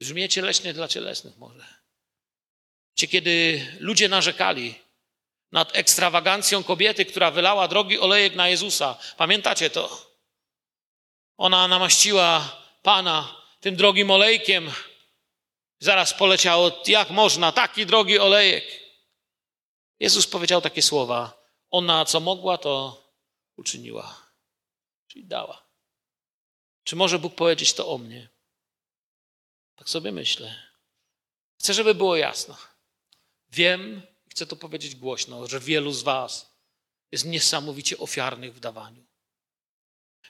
Brzmi 0.01 0.28
cieleśnie 0.28 0.74
dla 0.74 0.88
cielesnych 0.88 1.36
może. 1.36 1.66
Wiecie, 2.90 3.09
kiedy 3.09 3.66
ludzie 3.80 4.09
narzekali 4.09 4.74
nad 5.53 5.76
ekstrawagancją 5.76 6.64
kobiety, 6.64 7.05
która 7.05 7.30
wylała 7.30 7.68
drogi 7.68 7.98
olejek 7.98 8.34
na 8.34 8.48
Jezusa, 8.48 8.98
pamiętacie 9.16 9.70
to? 9.70 10.11
Ona 11.36 11.68
namaściła 11.68 12.57
Pana 12.82 13.36
tym 13.61 13.76
drogim 13.76 14.11
olejkiem. 14.11 14.70
Zaraz 15.78 16.14
poleciało, 16.14 16.82
jak 16.86 17.11
można, 17.11 17.53
taki 17.53 17.86
drogi 17.86 18.18
olejek. 18.18 18.64
Jezus 20.01 20.26
powiedział 20.26 20.61
takie 20.61 20.82
słowa: 20.82 21.39
ona, 21.71 22.05
co 22.05 22.21
mogła, 22.21 22.59
to 22.59 23.05
uczyniła. 23.57 24.27
Czyli 25.07 25.25
dała. 25.25 25.66
Czy 26.85 26.97
może 26.97 27.18
Bóg 27.18 27.35
powiedzieć 27.35 27.73
to 27.73 27.89
o 27.89 27.99
mnie? 27.99 28.29
Tak 29.77 29.89
sobie 29.89 30.12
myślę. 30.12 30.71
Chcę, 31.61 31.75
żeby 31.75 31.95
było 31.95 32.16
jasno. 32.16 32.57
Wiem, 33.51 34.03
chcę 34.31 34.47
to 34.47 34.57
powiedzieć 34.57 34.95
głośno, 34.95 35.47
że 35.47 35.61
wielu 35.61 35.93
z 35.93 36.03
Was 36.03 36.51
jest 37.12 37.25
niesamowicie 37.25 37.99
ofiarnych 37.99 38.55
w 38.55 38.61
dawaniu. 38.61 39.05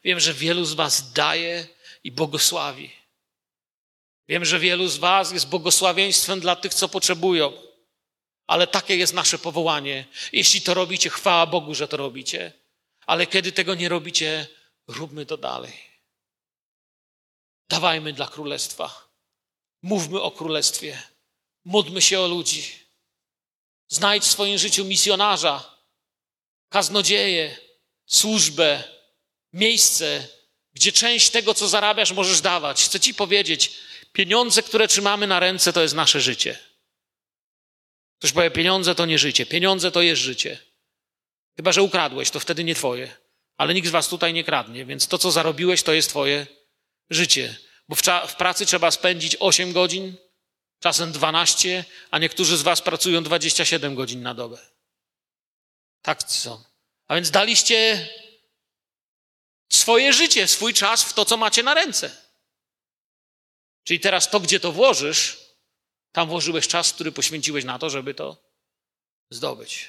Wiem, 0.05 0.21
że 0.21 0.35
wielu 0.35 0.65
z 0.65 0.75
Was 0.75 1.13
daje 1.13 1.67
i 2.05 2.13
błogosławi. 2.13 2.91
Wiem, 4.29 4.45
że 4.45 4.59
wielu 4.59 4.89
z 4.89 4.99
Was 4.99 5.33
jest 5.33 5.49
błogosławieństwem 5.49 6.41
dla 6.41 6.57
tych, 6.57 6.75
co 6.75 6.89
potrzebują. 6.89 7.70
Ale 8.51 8.67
takie 8.67 8.97
jest 8.97 9.15
nasze 9.15 9.39
powołanie. 9.39 10.05
Jeśli 10.33 10.61
to 10.61 10.75
robicie, 10.75 11.11
chwała 11.11 11.47
Bogu, 11.47 11.75
że 11.75 11.89
to 11.89 11.97
robicie. 11.97 12.53
Ale 13.07 13.27
kiedy 13.27 13.53
tego 13.53 13.75
nie 13.75 13.89
robicie, 13.89 14.47
róbmy 14.87 15.27
to 15.27 15.37
dalej. 15.37 15.73
Dawajmy 17.69 18.13
dla 18.13 18.29
królestwa. 18.29 19.09
Mówmy 19.83 20.21
o 20.21 20.31
królestwie. 20.31 21.03
Módlmy 21.65 22.03
się 22.03 22.21
o 22.21 22.29
ludzi. 22.29 22.73
Znajdź 23.89 24.25
w 24.25 24.31
swoim 24.31 24.59
życiu 24.59 24.85
misjonarza, 24.85 25.77
kaznodzieję, 26.69 27.57
służbę, 28.07 28.85
miejsce, 29.53 30.29
gdzie 30.73 30.93
część 30.93 31.31
tego, 31.31 31.55
co 31.55 31.69
zarabiasz, 31.69 32.13
możesz 32.13 32.41
dawać. 32.41 32.85
Chcę 32.85 33.01
Ci 33.01 33.15
powiedzieć, 33.15 33.73
pieniądze, 34.13 34.63
które 34.63 34.89
trzymamy 34.89 35.27
na 35.27 35.41
ręce, 35.41 35.73
to 35.73 35.83
jest 35.83 35.95
nasze 35.95 36.21
życie. 36.21 36.70
Ktoś 38.21 38.33
powie, 38.33 38.51
pieniądze 38.51 38.95
to 38.95 39.07
nie 39.07 39.19
życie, 39.19 39.47
pieniądze 39.47 39.91
to 39.91 40.03
jest 40.03 40.23
życie. 40.23 40.59
Chyba, 41.57 41.73
że 41.73 41.83
ukradłeś, 41.83 42.31
to 42.31 42.41
wtedy 42.41 42.65
nie 42.65 42.75
Twoje. 42.75 43.17
Ale 43.57 43.75
nikt 43.75 43.89
z 43.89 43.91
Was 43.91 44.09
tutaj 44.09 44.33
nie 44.33 44.45
kradnie, 44.45 44.85
więc 44.85 45.09
to, 45.09 45.19
co 45.19 45.31
zarobiłeś, 45.31 45.83
to 45.83 45.93
jest 45.93 46.09
Twoje 46.09 46.47
życie. 47.11 47.57
Bo 47.89 47.97
w, 47.97 48.03
w 48.29 48.37
pracy 48.37 48.67
trzeba 48.67 48.91
spędzić 48.91 49.37
8 49.41 49.73
godzin, 49.73 50.17
czasem 50.81 51.13
12, 51.13 51.85
a 52.11 52.19
niektórzy 52.19 52.57
z 52.57 52.63
Was 52.63 52.81
pracują 52.81 53.23
27 53.23 53.95
godzin 53.95 54.23
na 54.23 54.35
dobę. 54.35 54.59
Tak 56.03 56.23
są. 56.23 56.65
A 57.07 57.15
więc 57.15 57.31
daliście 57.31 58.09
swoje 59.73 60.13
życie, 60.13 60.49
swój 60.49 60.75
czas 60.75 61.05
w 61.05 61.13
to, 61.13 61.25
co 61.25 61.37
macie 61.37 61.63
na 61.63 61.75
ręce. 61.75 62.17
Czyli 63.85 64.01
teraz 64.01 64.31
to, 64.31 64.41
gdzie 64.41 64.61
to 64.61 64.73
włożysz, 64.73 65.40
tam 66.13 66.29
włożyłeś 66.29 66.69
czas, 66.69 66.93
który 66.93 67.13
poświęciłeś 67.13 67.65
na 67.65 67.79
to, 67.79 67.91
żeby 67.91 68.15
to 68.15 68.37
zdobyć. 69.31 69.89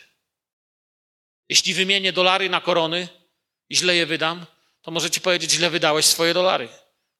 Jeśli 1.49 1.74
wymienię 1.74 2.13
dolary 2.13 2.49
na 2.49 2.61
korony 2.61 3.07
i 3.69 3.76
źle 3.76 3.95
je 3.95 4.05
wydam, 4.05 4.45
to 4.82 4.91
możecie 4.91 5.22
powiedzieć, 5.22 5.51
źle 5.51 5.69
wydałeś 5.69 6.05
swoje 6.05 6.34
dolary. 6.34 6.69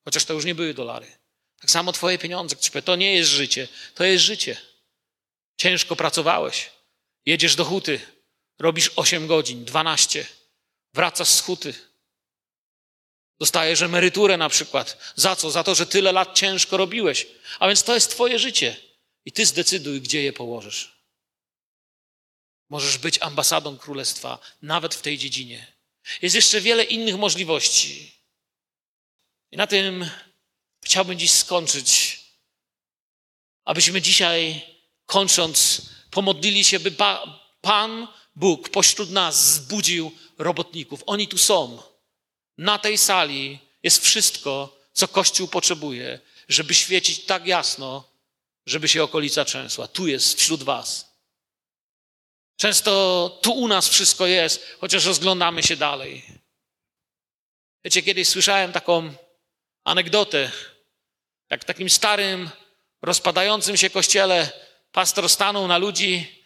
Chociaż 0.06 0.26
to 0.26 0.34
już 0.34 0.46
nie 0.46 0.56
były 0.56 0.74
dolary. 0.74 1.18
Tak 1.60 1.72
samo 1.72 1.92
twoje 1.92 2.18
pieniądze. 2.18 2.56
To 2.86 2.96
nie 2.96 3.16
jest 3.16 3.30
życie, 3.30 3.68
to 3.96 4.04
jest 4.04 4.24
życie. 4.24 4.58
Ciężko 5.58 5.96
pracowałeś. 5.96 6.72
Jedziesz 7.26 7.56
do 7.56 7.66
huty, 7.66 8.00
robisz 8.60 8.92
8 8.96 9.28
godzin, 9.28 9.66
12, 9.66 10.26
wracasz 10.94 11.30
z 11.30 11.42
huty. 11.42 11.74
Dostajesz 13.40 13.82
emeryturę 13.82 14.38
na 14.38 14.50
przykład. 14.50 15.14
Za 15.16 15.36
co? 15.36 15.52
Za 15.52 15.64
to, 15.64 15.76
że 15.76 15.86
tyle 15.86 16.12
lat 16.12 16.36
ciężko 16.36 16.78
robiłeś. 16.78 17.28
A 17.60 17.68
więc 17.68 17.84
to 17.84 17.94
jest 17.94 18.12
twoje 18.12 18.40
życie. 18.40 18.91
I 19.26 19.32
ty 19.32 19.46
zdecyduj, 19.46 20.02
gdzie 20.02 20.24
je 20.24 20.34
położysz. 20.34 21.02
Możesz 22.70 22.98
być 22.98 23.22
ambasadą 23.22 23.78
królestwa, 23.78 24.40
nawet 24.62 24.96
w 24.96 25.02
tej 25.02 25.18
dziedzinie. 25.18 25.74
Jest 26.22 26.36
jeszcze 26.36 26.62
wiele 26.62 26.84
innych 26.84 27.18
możliwości. 27.18 28.12
I 29.52 29.58
na 29.58 29.68
tym 29.68 30.10
chciałbym 30.84 31.20
dziś 31.20 31.32
skończyć. 31.32 32.20
Abyśmy 33.66 34.02
dzisiaj, 34.02 34.62
kończąc, 35.06 35.82
pomodlili 36.12 36.64
się, 36.64 36.80
by 36.80 36.96
Pan 37.62 38.08
Bóg 38.36 38.70
pośród 38.70 39.10
nas 39.10 39.54
zbudził 39.54 40.12
robotników. 40.38 41.04
Oni 41.06 41.28
tu 41.28 41.38
są. 41.38 41.84
Na 42.58 42.80
tej 42.80 42.98
sali 42.98 43.60
jest 43.84 44.04
wszystko, 44.04 44.78
co 44.94 45.08
Kościół 45.08 45.48
potrzebuje, 45.48 46.20
żeby 46.48 46.74
świecić 46.74 47.26
tak 47.26 47.48
jasno, 47.48 48.11
żeby 48.66 48.88
się 48.88 49.04
okolica 49.04 49.46
trzęsła. 49.46 49.88
Tu 49.88 50.08
jest 50.08 50.40
wśród 50.40 50.64
Was. 50.64 51.12
Często 52.58 53.40
tu 53.42 53.52
u 53.52 53.68
nas 53.68 53.90
wszystko 53.90 54.28
jest, 54.28 54.78
chociaż 54.80 55.06
rozglądamy 55.06 55.64
się 55.64 55.76
dalej. 55.76 56.26
Wiecie, 57.84 58.02
kiedyś 58.02 58.28
słyszałem 58.28 58.72
taką 58.72 59.14
anegdotę, 59.84 60.52
jak 61.50 61.62
w 61.62 61.66
takim 61.66 61.90
starym, 61.90 62.50
rozpadającym 63.02 63.78
się 63.78 63.90
kościele 63.90 64.52
pastor 64.92 65.30
stanął 65.30 65.68
na 65.68 65.78
ludzi, 65.78 66.44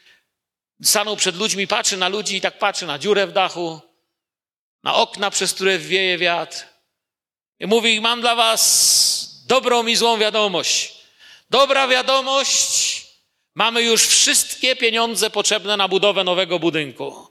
stanął 0.83 1.15
przed 1.15 1.35
ludźmi, 1.35 1.67
patrzy 1.67 1.97
na 1.97 2.07
ludzi 2.07 2.35
i 2.35 2.41
tak 2.41 2.59
patrzy 2.59 2.85
na 2.85 2.99
dziurę 2.99 3.27
w 3.27 3.31
dachu, 3.31 3.81
na 4.83 4.95
okna, 4.95 5.31
przez 5.31 5.53
które 5.53 5.79
wieje 5.79 6.17
wiatr. 6.17 6.65
I 7.59 7.67
mówi: 7.67 8.01
Mam 8.01 8.21
dla 8.21 8.35
Was 8.35 9.45
dobrą 9.45 9.87
i 9.87 9.95
złą 9.95 10.17
wiadomość. 10.17 11.04
Dobra 11.49 11.87
wiadomość, 11.87 13.05
mamy 13.55 13.81
już 13.81 14.07
wszystkie 14.07 14.75
pieniądze 14.75 15.29
potrzebne 15.29 15.77
na 15.77 15.87
budowę 15.87 16.23
nowego 16.23 16.59
budynku. 16.59 17.27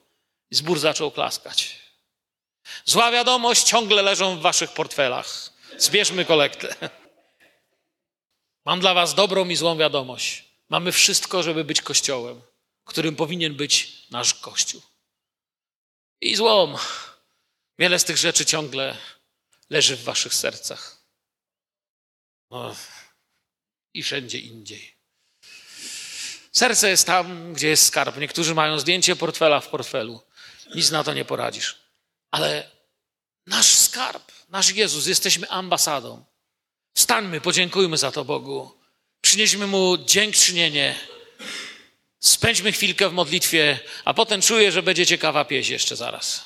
Zbór 0.51 0.79
zaczął 0.79 1.11
klaskać. 1.11 1.79
Zła 2.85 3.11
wiadomość 3.11 3.63
ciągle 3.63 4.03
leżą 4.03 4.37
w 4.37 4.41
Waszych 4.41 4.73
portfelach. 4.73 5.51
Zbierzmy 5.79 6.25
kolektę. 6.25 6.91
Mam 8.65 8.81
dla 8.81 8.95
Was 8.95 9.15
dobrą 9.15 9.49
i 9.49 9.57
złą 9.57 9.77
wiadomość. 9.77 10.45
Mamy 10.69 10.93
wszystko, 10.93 11.43
żeby 11.43 11.65
być 11.65 11.83
kościołem, 11.83 12.43
którym 12.85 13.17
powinien 13.17 13.55
być 13.55 14.07
nasz 14.11 14.35
kościół. 14.35 14.83
I 16.21 16.37
złom. 16.37 16.77
Wiele 17.79 17.99
z 17.99 18.05
tych 18.05 18.17
rzeczy 18.17 18.47
ciągle 18.47 18.97
leży 19.71 19.97
w 19.97 20.05
Waszych 20.05 20.35
sercach. 20.35 20.97
O, 22.51 22.75
I 23.95 24.03
wszędzie 24.03 24.39
indziej. 24.39 24.95
Serce 26.53 26.91
jest 26.91 27.07
tam, 27.07 27.53
gdzie 27.53 27.69
jest 27.69 27.87
skarb. 27.87 28.17
Niektórzy 28.17 28.55
mają 28.55 28.79
zdjęcie 28.79 29.17
portfela 29.17 29.61
w 29.61 29.69
portfelu. 29.69 30.21
Nic 30.75 30.91
na 30.91 31.05
to 31.05 31.15
nie 31.15 31.25
poradzisz. 31.25 31.79
Ale 32.31 32.71
nasz 33.47 33.67
skarb, 33.67 34.33
nasz 34.49 34.71
Jezus, 34.71 35.07
jesteśmy 35.07 35.49
ambasadą. 35.49 36.25
Stańmy, 36.95 37.41
podziękujmy 37.41 37.97
za 37.97 38.13
to 38.13 38.25
Bogu. 38.25 38.79
Przynieśmy 39.21 39.67
Mu 39.67 39.99
dziękczynienie. 39.99 40.95
Spędźmy 42.21 42.73
chwilkę 42.73 43.09
w 43.09 43.13
modlitwie, 43.13 43.79
a 44.05 44.15
potem 44.15 44.43
czuję, 44.43 44.73
że 44.73 44.83
będzie 44.83 45.07
ciekawa 45.07 45.45
pieśń 45.45 45.73
jeszcze 45.73 45.97
zaraz. 45.97 46.45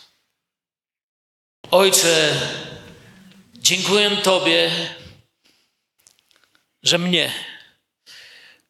Ojcze, 1.70 2.40
dziękuję 3.54 4.16
Tobie, 4.16 4.70
że 6.82 6.98
mnie, 6.98 7.32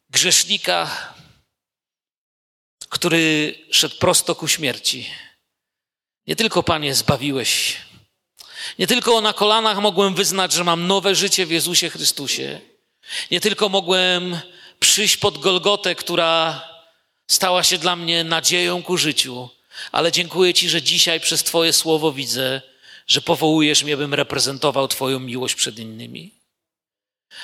grzesznika, 0.09 1.13
który 2.89 3.55
szedł 3.71 3.95
prosto 3.97 4.35
ku 4.35 4.47
śmierci, 4.47 5.09
nie 6.27 6.35
tylko 6.35 6.63
Panie 6.63 6.95
zbawiłeś, 6.95 7.77
nie 8.79 8.87
tylko 8.87 9.21
na 9.21 9.33
kolanach 9.33 9.77
mogłem 9.77 10.15
wyznać, 10.15 10.53
że 10.53 10.63
mam 10.63 10.87
nowe 10.87 11.15
życie 11.15 11.45
w 11.45 11.51
Jezusie 11.51 11.89
Chrystusie. 11.89 12.61
Nie 13.31 13.39
tylko 13.39 13.69
mogłem 13.69 14.39
przyjść 14.79 15.17
pod 15.17 15.37
Golgotę, 15.37 15.95
która 15.95 16.63
stała 17.27 17.63
się 17.63 17.77
dla 17.77 17.95
mnie 17.95 18.23
nadzieją 18.23 18.83
ku 18.83 18.97
życiu, 18.97 19.49
ale 19.91 20.11
dziękuję 20.11 20.53
Ci, 20.53 20.69
że 20.69 20.81
dzisiaj 20.81 21.19
przez 21.19 21.43
Twoje 21.43 21.73
słowo 21.73 22.11
widzę, 22.11 22.61
że 23.07 23.21
powołujesz 23.21 23.83
mnie, 23.83 23.97
bym 23.97 24.13
reprezentował 24.13 24.87
Twoją 24.87 25.19
miłość 25.19 25.55
przed 25.55 25.79
innymi. 25.79 26.38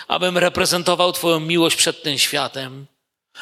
Abym 0.07 0.37
reprezentował 0.37 1.13
Twoją 1.13 1.39
miłość 1.39 1.75
przed 1.75 2.03
tym 2.03 2.17
światem. 2.17 2.87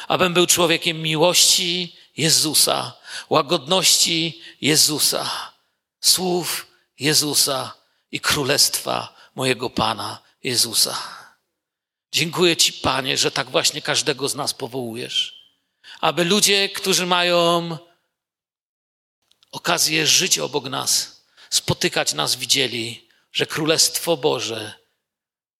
Abym 0.08 0.34
był 0.34 0.46
człowiekiem 0.46 1.02
miłości 1.02 1.96
Jezusa, 2.16 2.92
łagodności 3.30 4.42
Jezusa, 4.60 5.52
słów 6.00 6.66
Jezusa 6.98 7.74
i 8.12 8.20
królestwa 8.20 9.14
mojego 9.34 9.70
Pana 9.70 10.18
Jezusa. 10.42 10.98
Dziękuję 12.12 12.56
Ci, 12.56 12.72
Panie, 12.72 13.18
że 13.18 13.30
tak 13.30 13.50
właśnie 13.50 13.82
każdego 13.82 14.28
z 14.28 14.34
nas 14.34 14.54
powołujesz, 14.54 15.44
aby 16.00 16.24
ludzie, 16.24 16.68
którzy 16.68 17.06
mają 17.06 17.78
okazję 19.52 20.06
żyć 20.06 20.38
obok 20.38 20.64
nas, 20.64 21.24
spotykać 21.50 22.14
nas, 22.14 22.36
widzieli, 22.36 23.08
że 23.32 23.46
Królestwo 23.46 24.16
Boże 24.16 24.83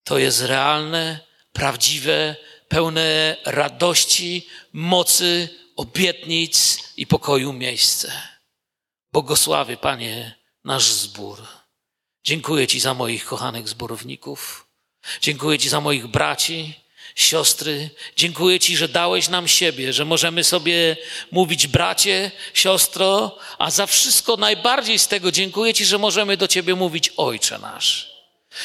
to 0.04 0.18
jest 0.18 0.40
realne, 0.40 1.20
prawdziwe, 1.52 2.36
pełne 2.68 3.36
radości, 3.44 4.48
mocy, 4.72 5.48
obietnic 5.76 6.78
i 6.96 7.06
pokoju 7.06 7.52
miejsce. 7.52 8.12
Błogosławy, 9.12 9.76
Panie, 9.76 10.34
nasz 10.64 10.92
zbór. 10.92 11.46
Dziękuję 12.24 12.66
Ci 12.66 12.80
za 12.80 12.94
moich 12.94 13.24
kochanych 13.24 13.68
zborowników. 13.68 14.66
Dziękuję 15.20 15.58
Ci 15.58 15.68
za 15.68 15.80
moich 15.80 16.06
braci, 16.06 16.74
siostry. 17.14 17.90
Dziękuję 18.16 18.60
Ci, 18.60 18.76
że 18.76 18.88
dałeś 18.88 19.28
nam 19.28 19.48
siebie, 19.48 19.92
że 19.92 20.04
możemy 20.04 20.44
sobie 20.44 20.96
mówić 21.30 21.66
bracie, 21.66 22.30
siostro, 22.54 23.38
a 23.58 23.70
za 23.70 23.86
wszystko 23.86 24.36
najbardziej 24.36 24.98
z 24.98 25.08
tego 25.08 25.32
dziękuję 25.32 25.74
Ci, 25.74 25.84
że 25.84 25.98
możemy 25.98 26.36
do 26.36 26.48
Ciebie 26.48 26.74
mówić 26.74 27.12
Ojcze 27.16 27.58
nasz. 27.58 28.13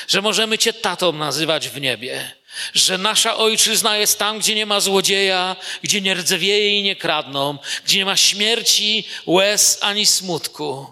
Że 0.07 0.21
możemy 0.21 0.57
Cię 0.57 0.73
tatą 0.73 1.11
nazywać 1.11 1.69
w 1.69 1.81
niebie. 1.81 2.31
Że 2.73 2.97
nasza 2.97 3.37
ojczyzna 3.37 3.97
jest 3.97 4.19
tam, 4.19 4.39
gdzie 4.39 4.55
nie 4.55 4.65
ma 4.65 4.79
złodzieja, 4.79 5.55
gdzie 5.83 6.01
nie 6.01 6.13
rdzewieje 6.13 6.79
i 6.79 6.83
nie 6.83 6.95
kradną, 6.95 7.57
gdzie 7.85 7.97
nie 7.97 8.05
ma 8.05 8.15
śmierci, 8.15 9.07
łez 9.25 9.77
ani 9.81 10.05
smutku 10.05 10.87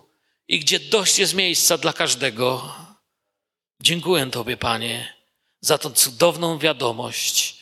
i 0.48 0.60
gdzie 0.60 0.80
dość 0.80 1.20
jest 1.20 1.34
miejsca 1.34 1.78
dla 1.78 1.94
każdego. 1.94 2.76
Dziękuję 3.82 4.32
Tobie, 4.32 4.58
Panie, 4.58 5.14
za 5.62 5.78
tą 5.78 5.90
cudowną 5.90 6.60
wiadomość 6.60 7.58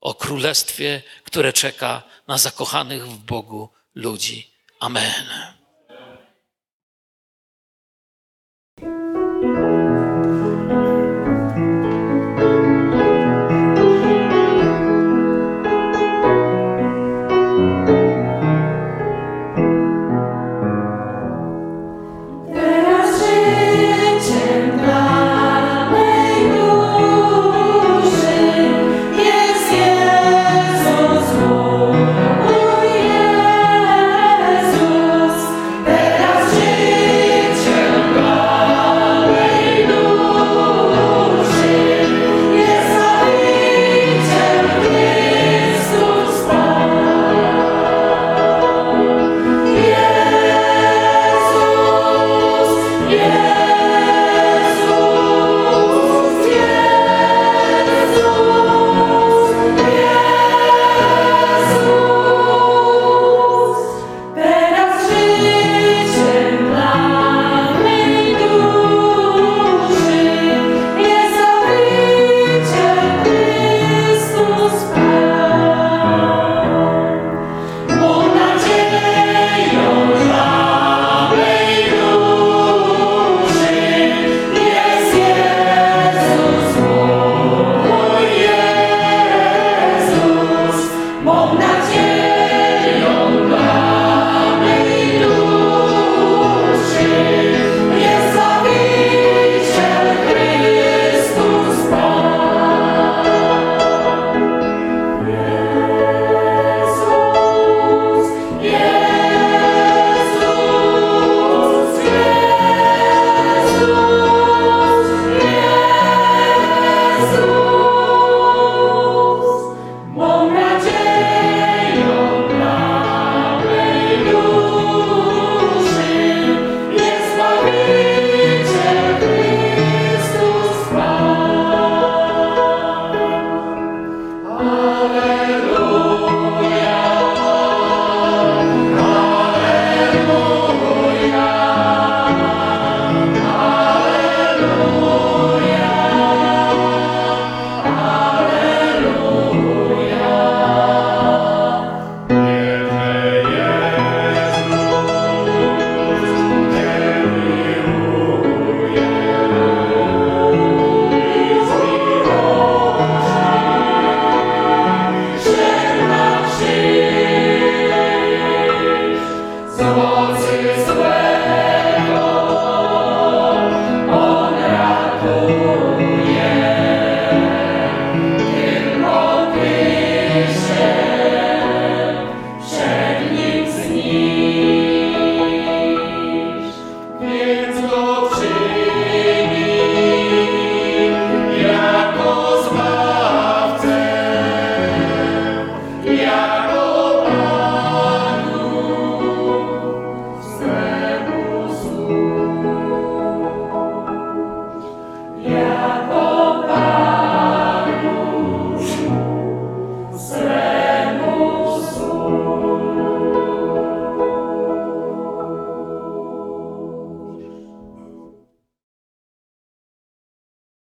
o 0.00 0.14
królestwie, 0.14 1.02
które 1.24 1.52
czeka 1.52 2.02
na 2.28 2.38
zakochanych 2.38 3.08
w 3.08 3.18
Bogu 3.18 3.68
ludzi. 3.94 4.50
Amen. 4.80 5.57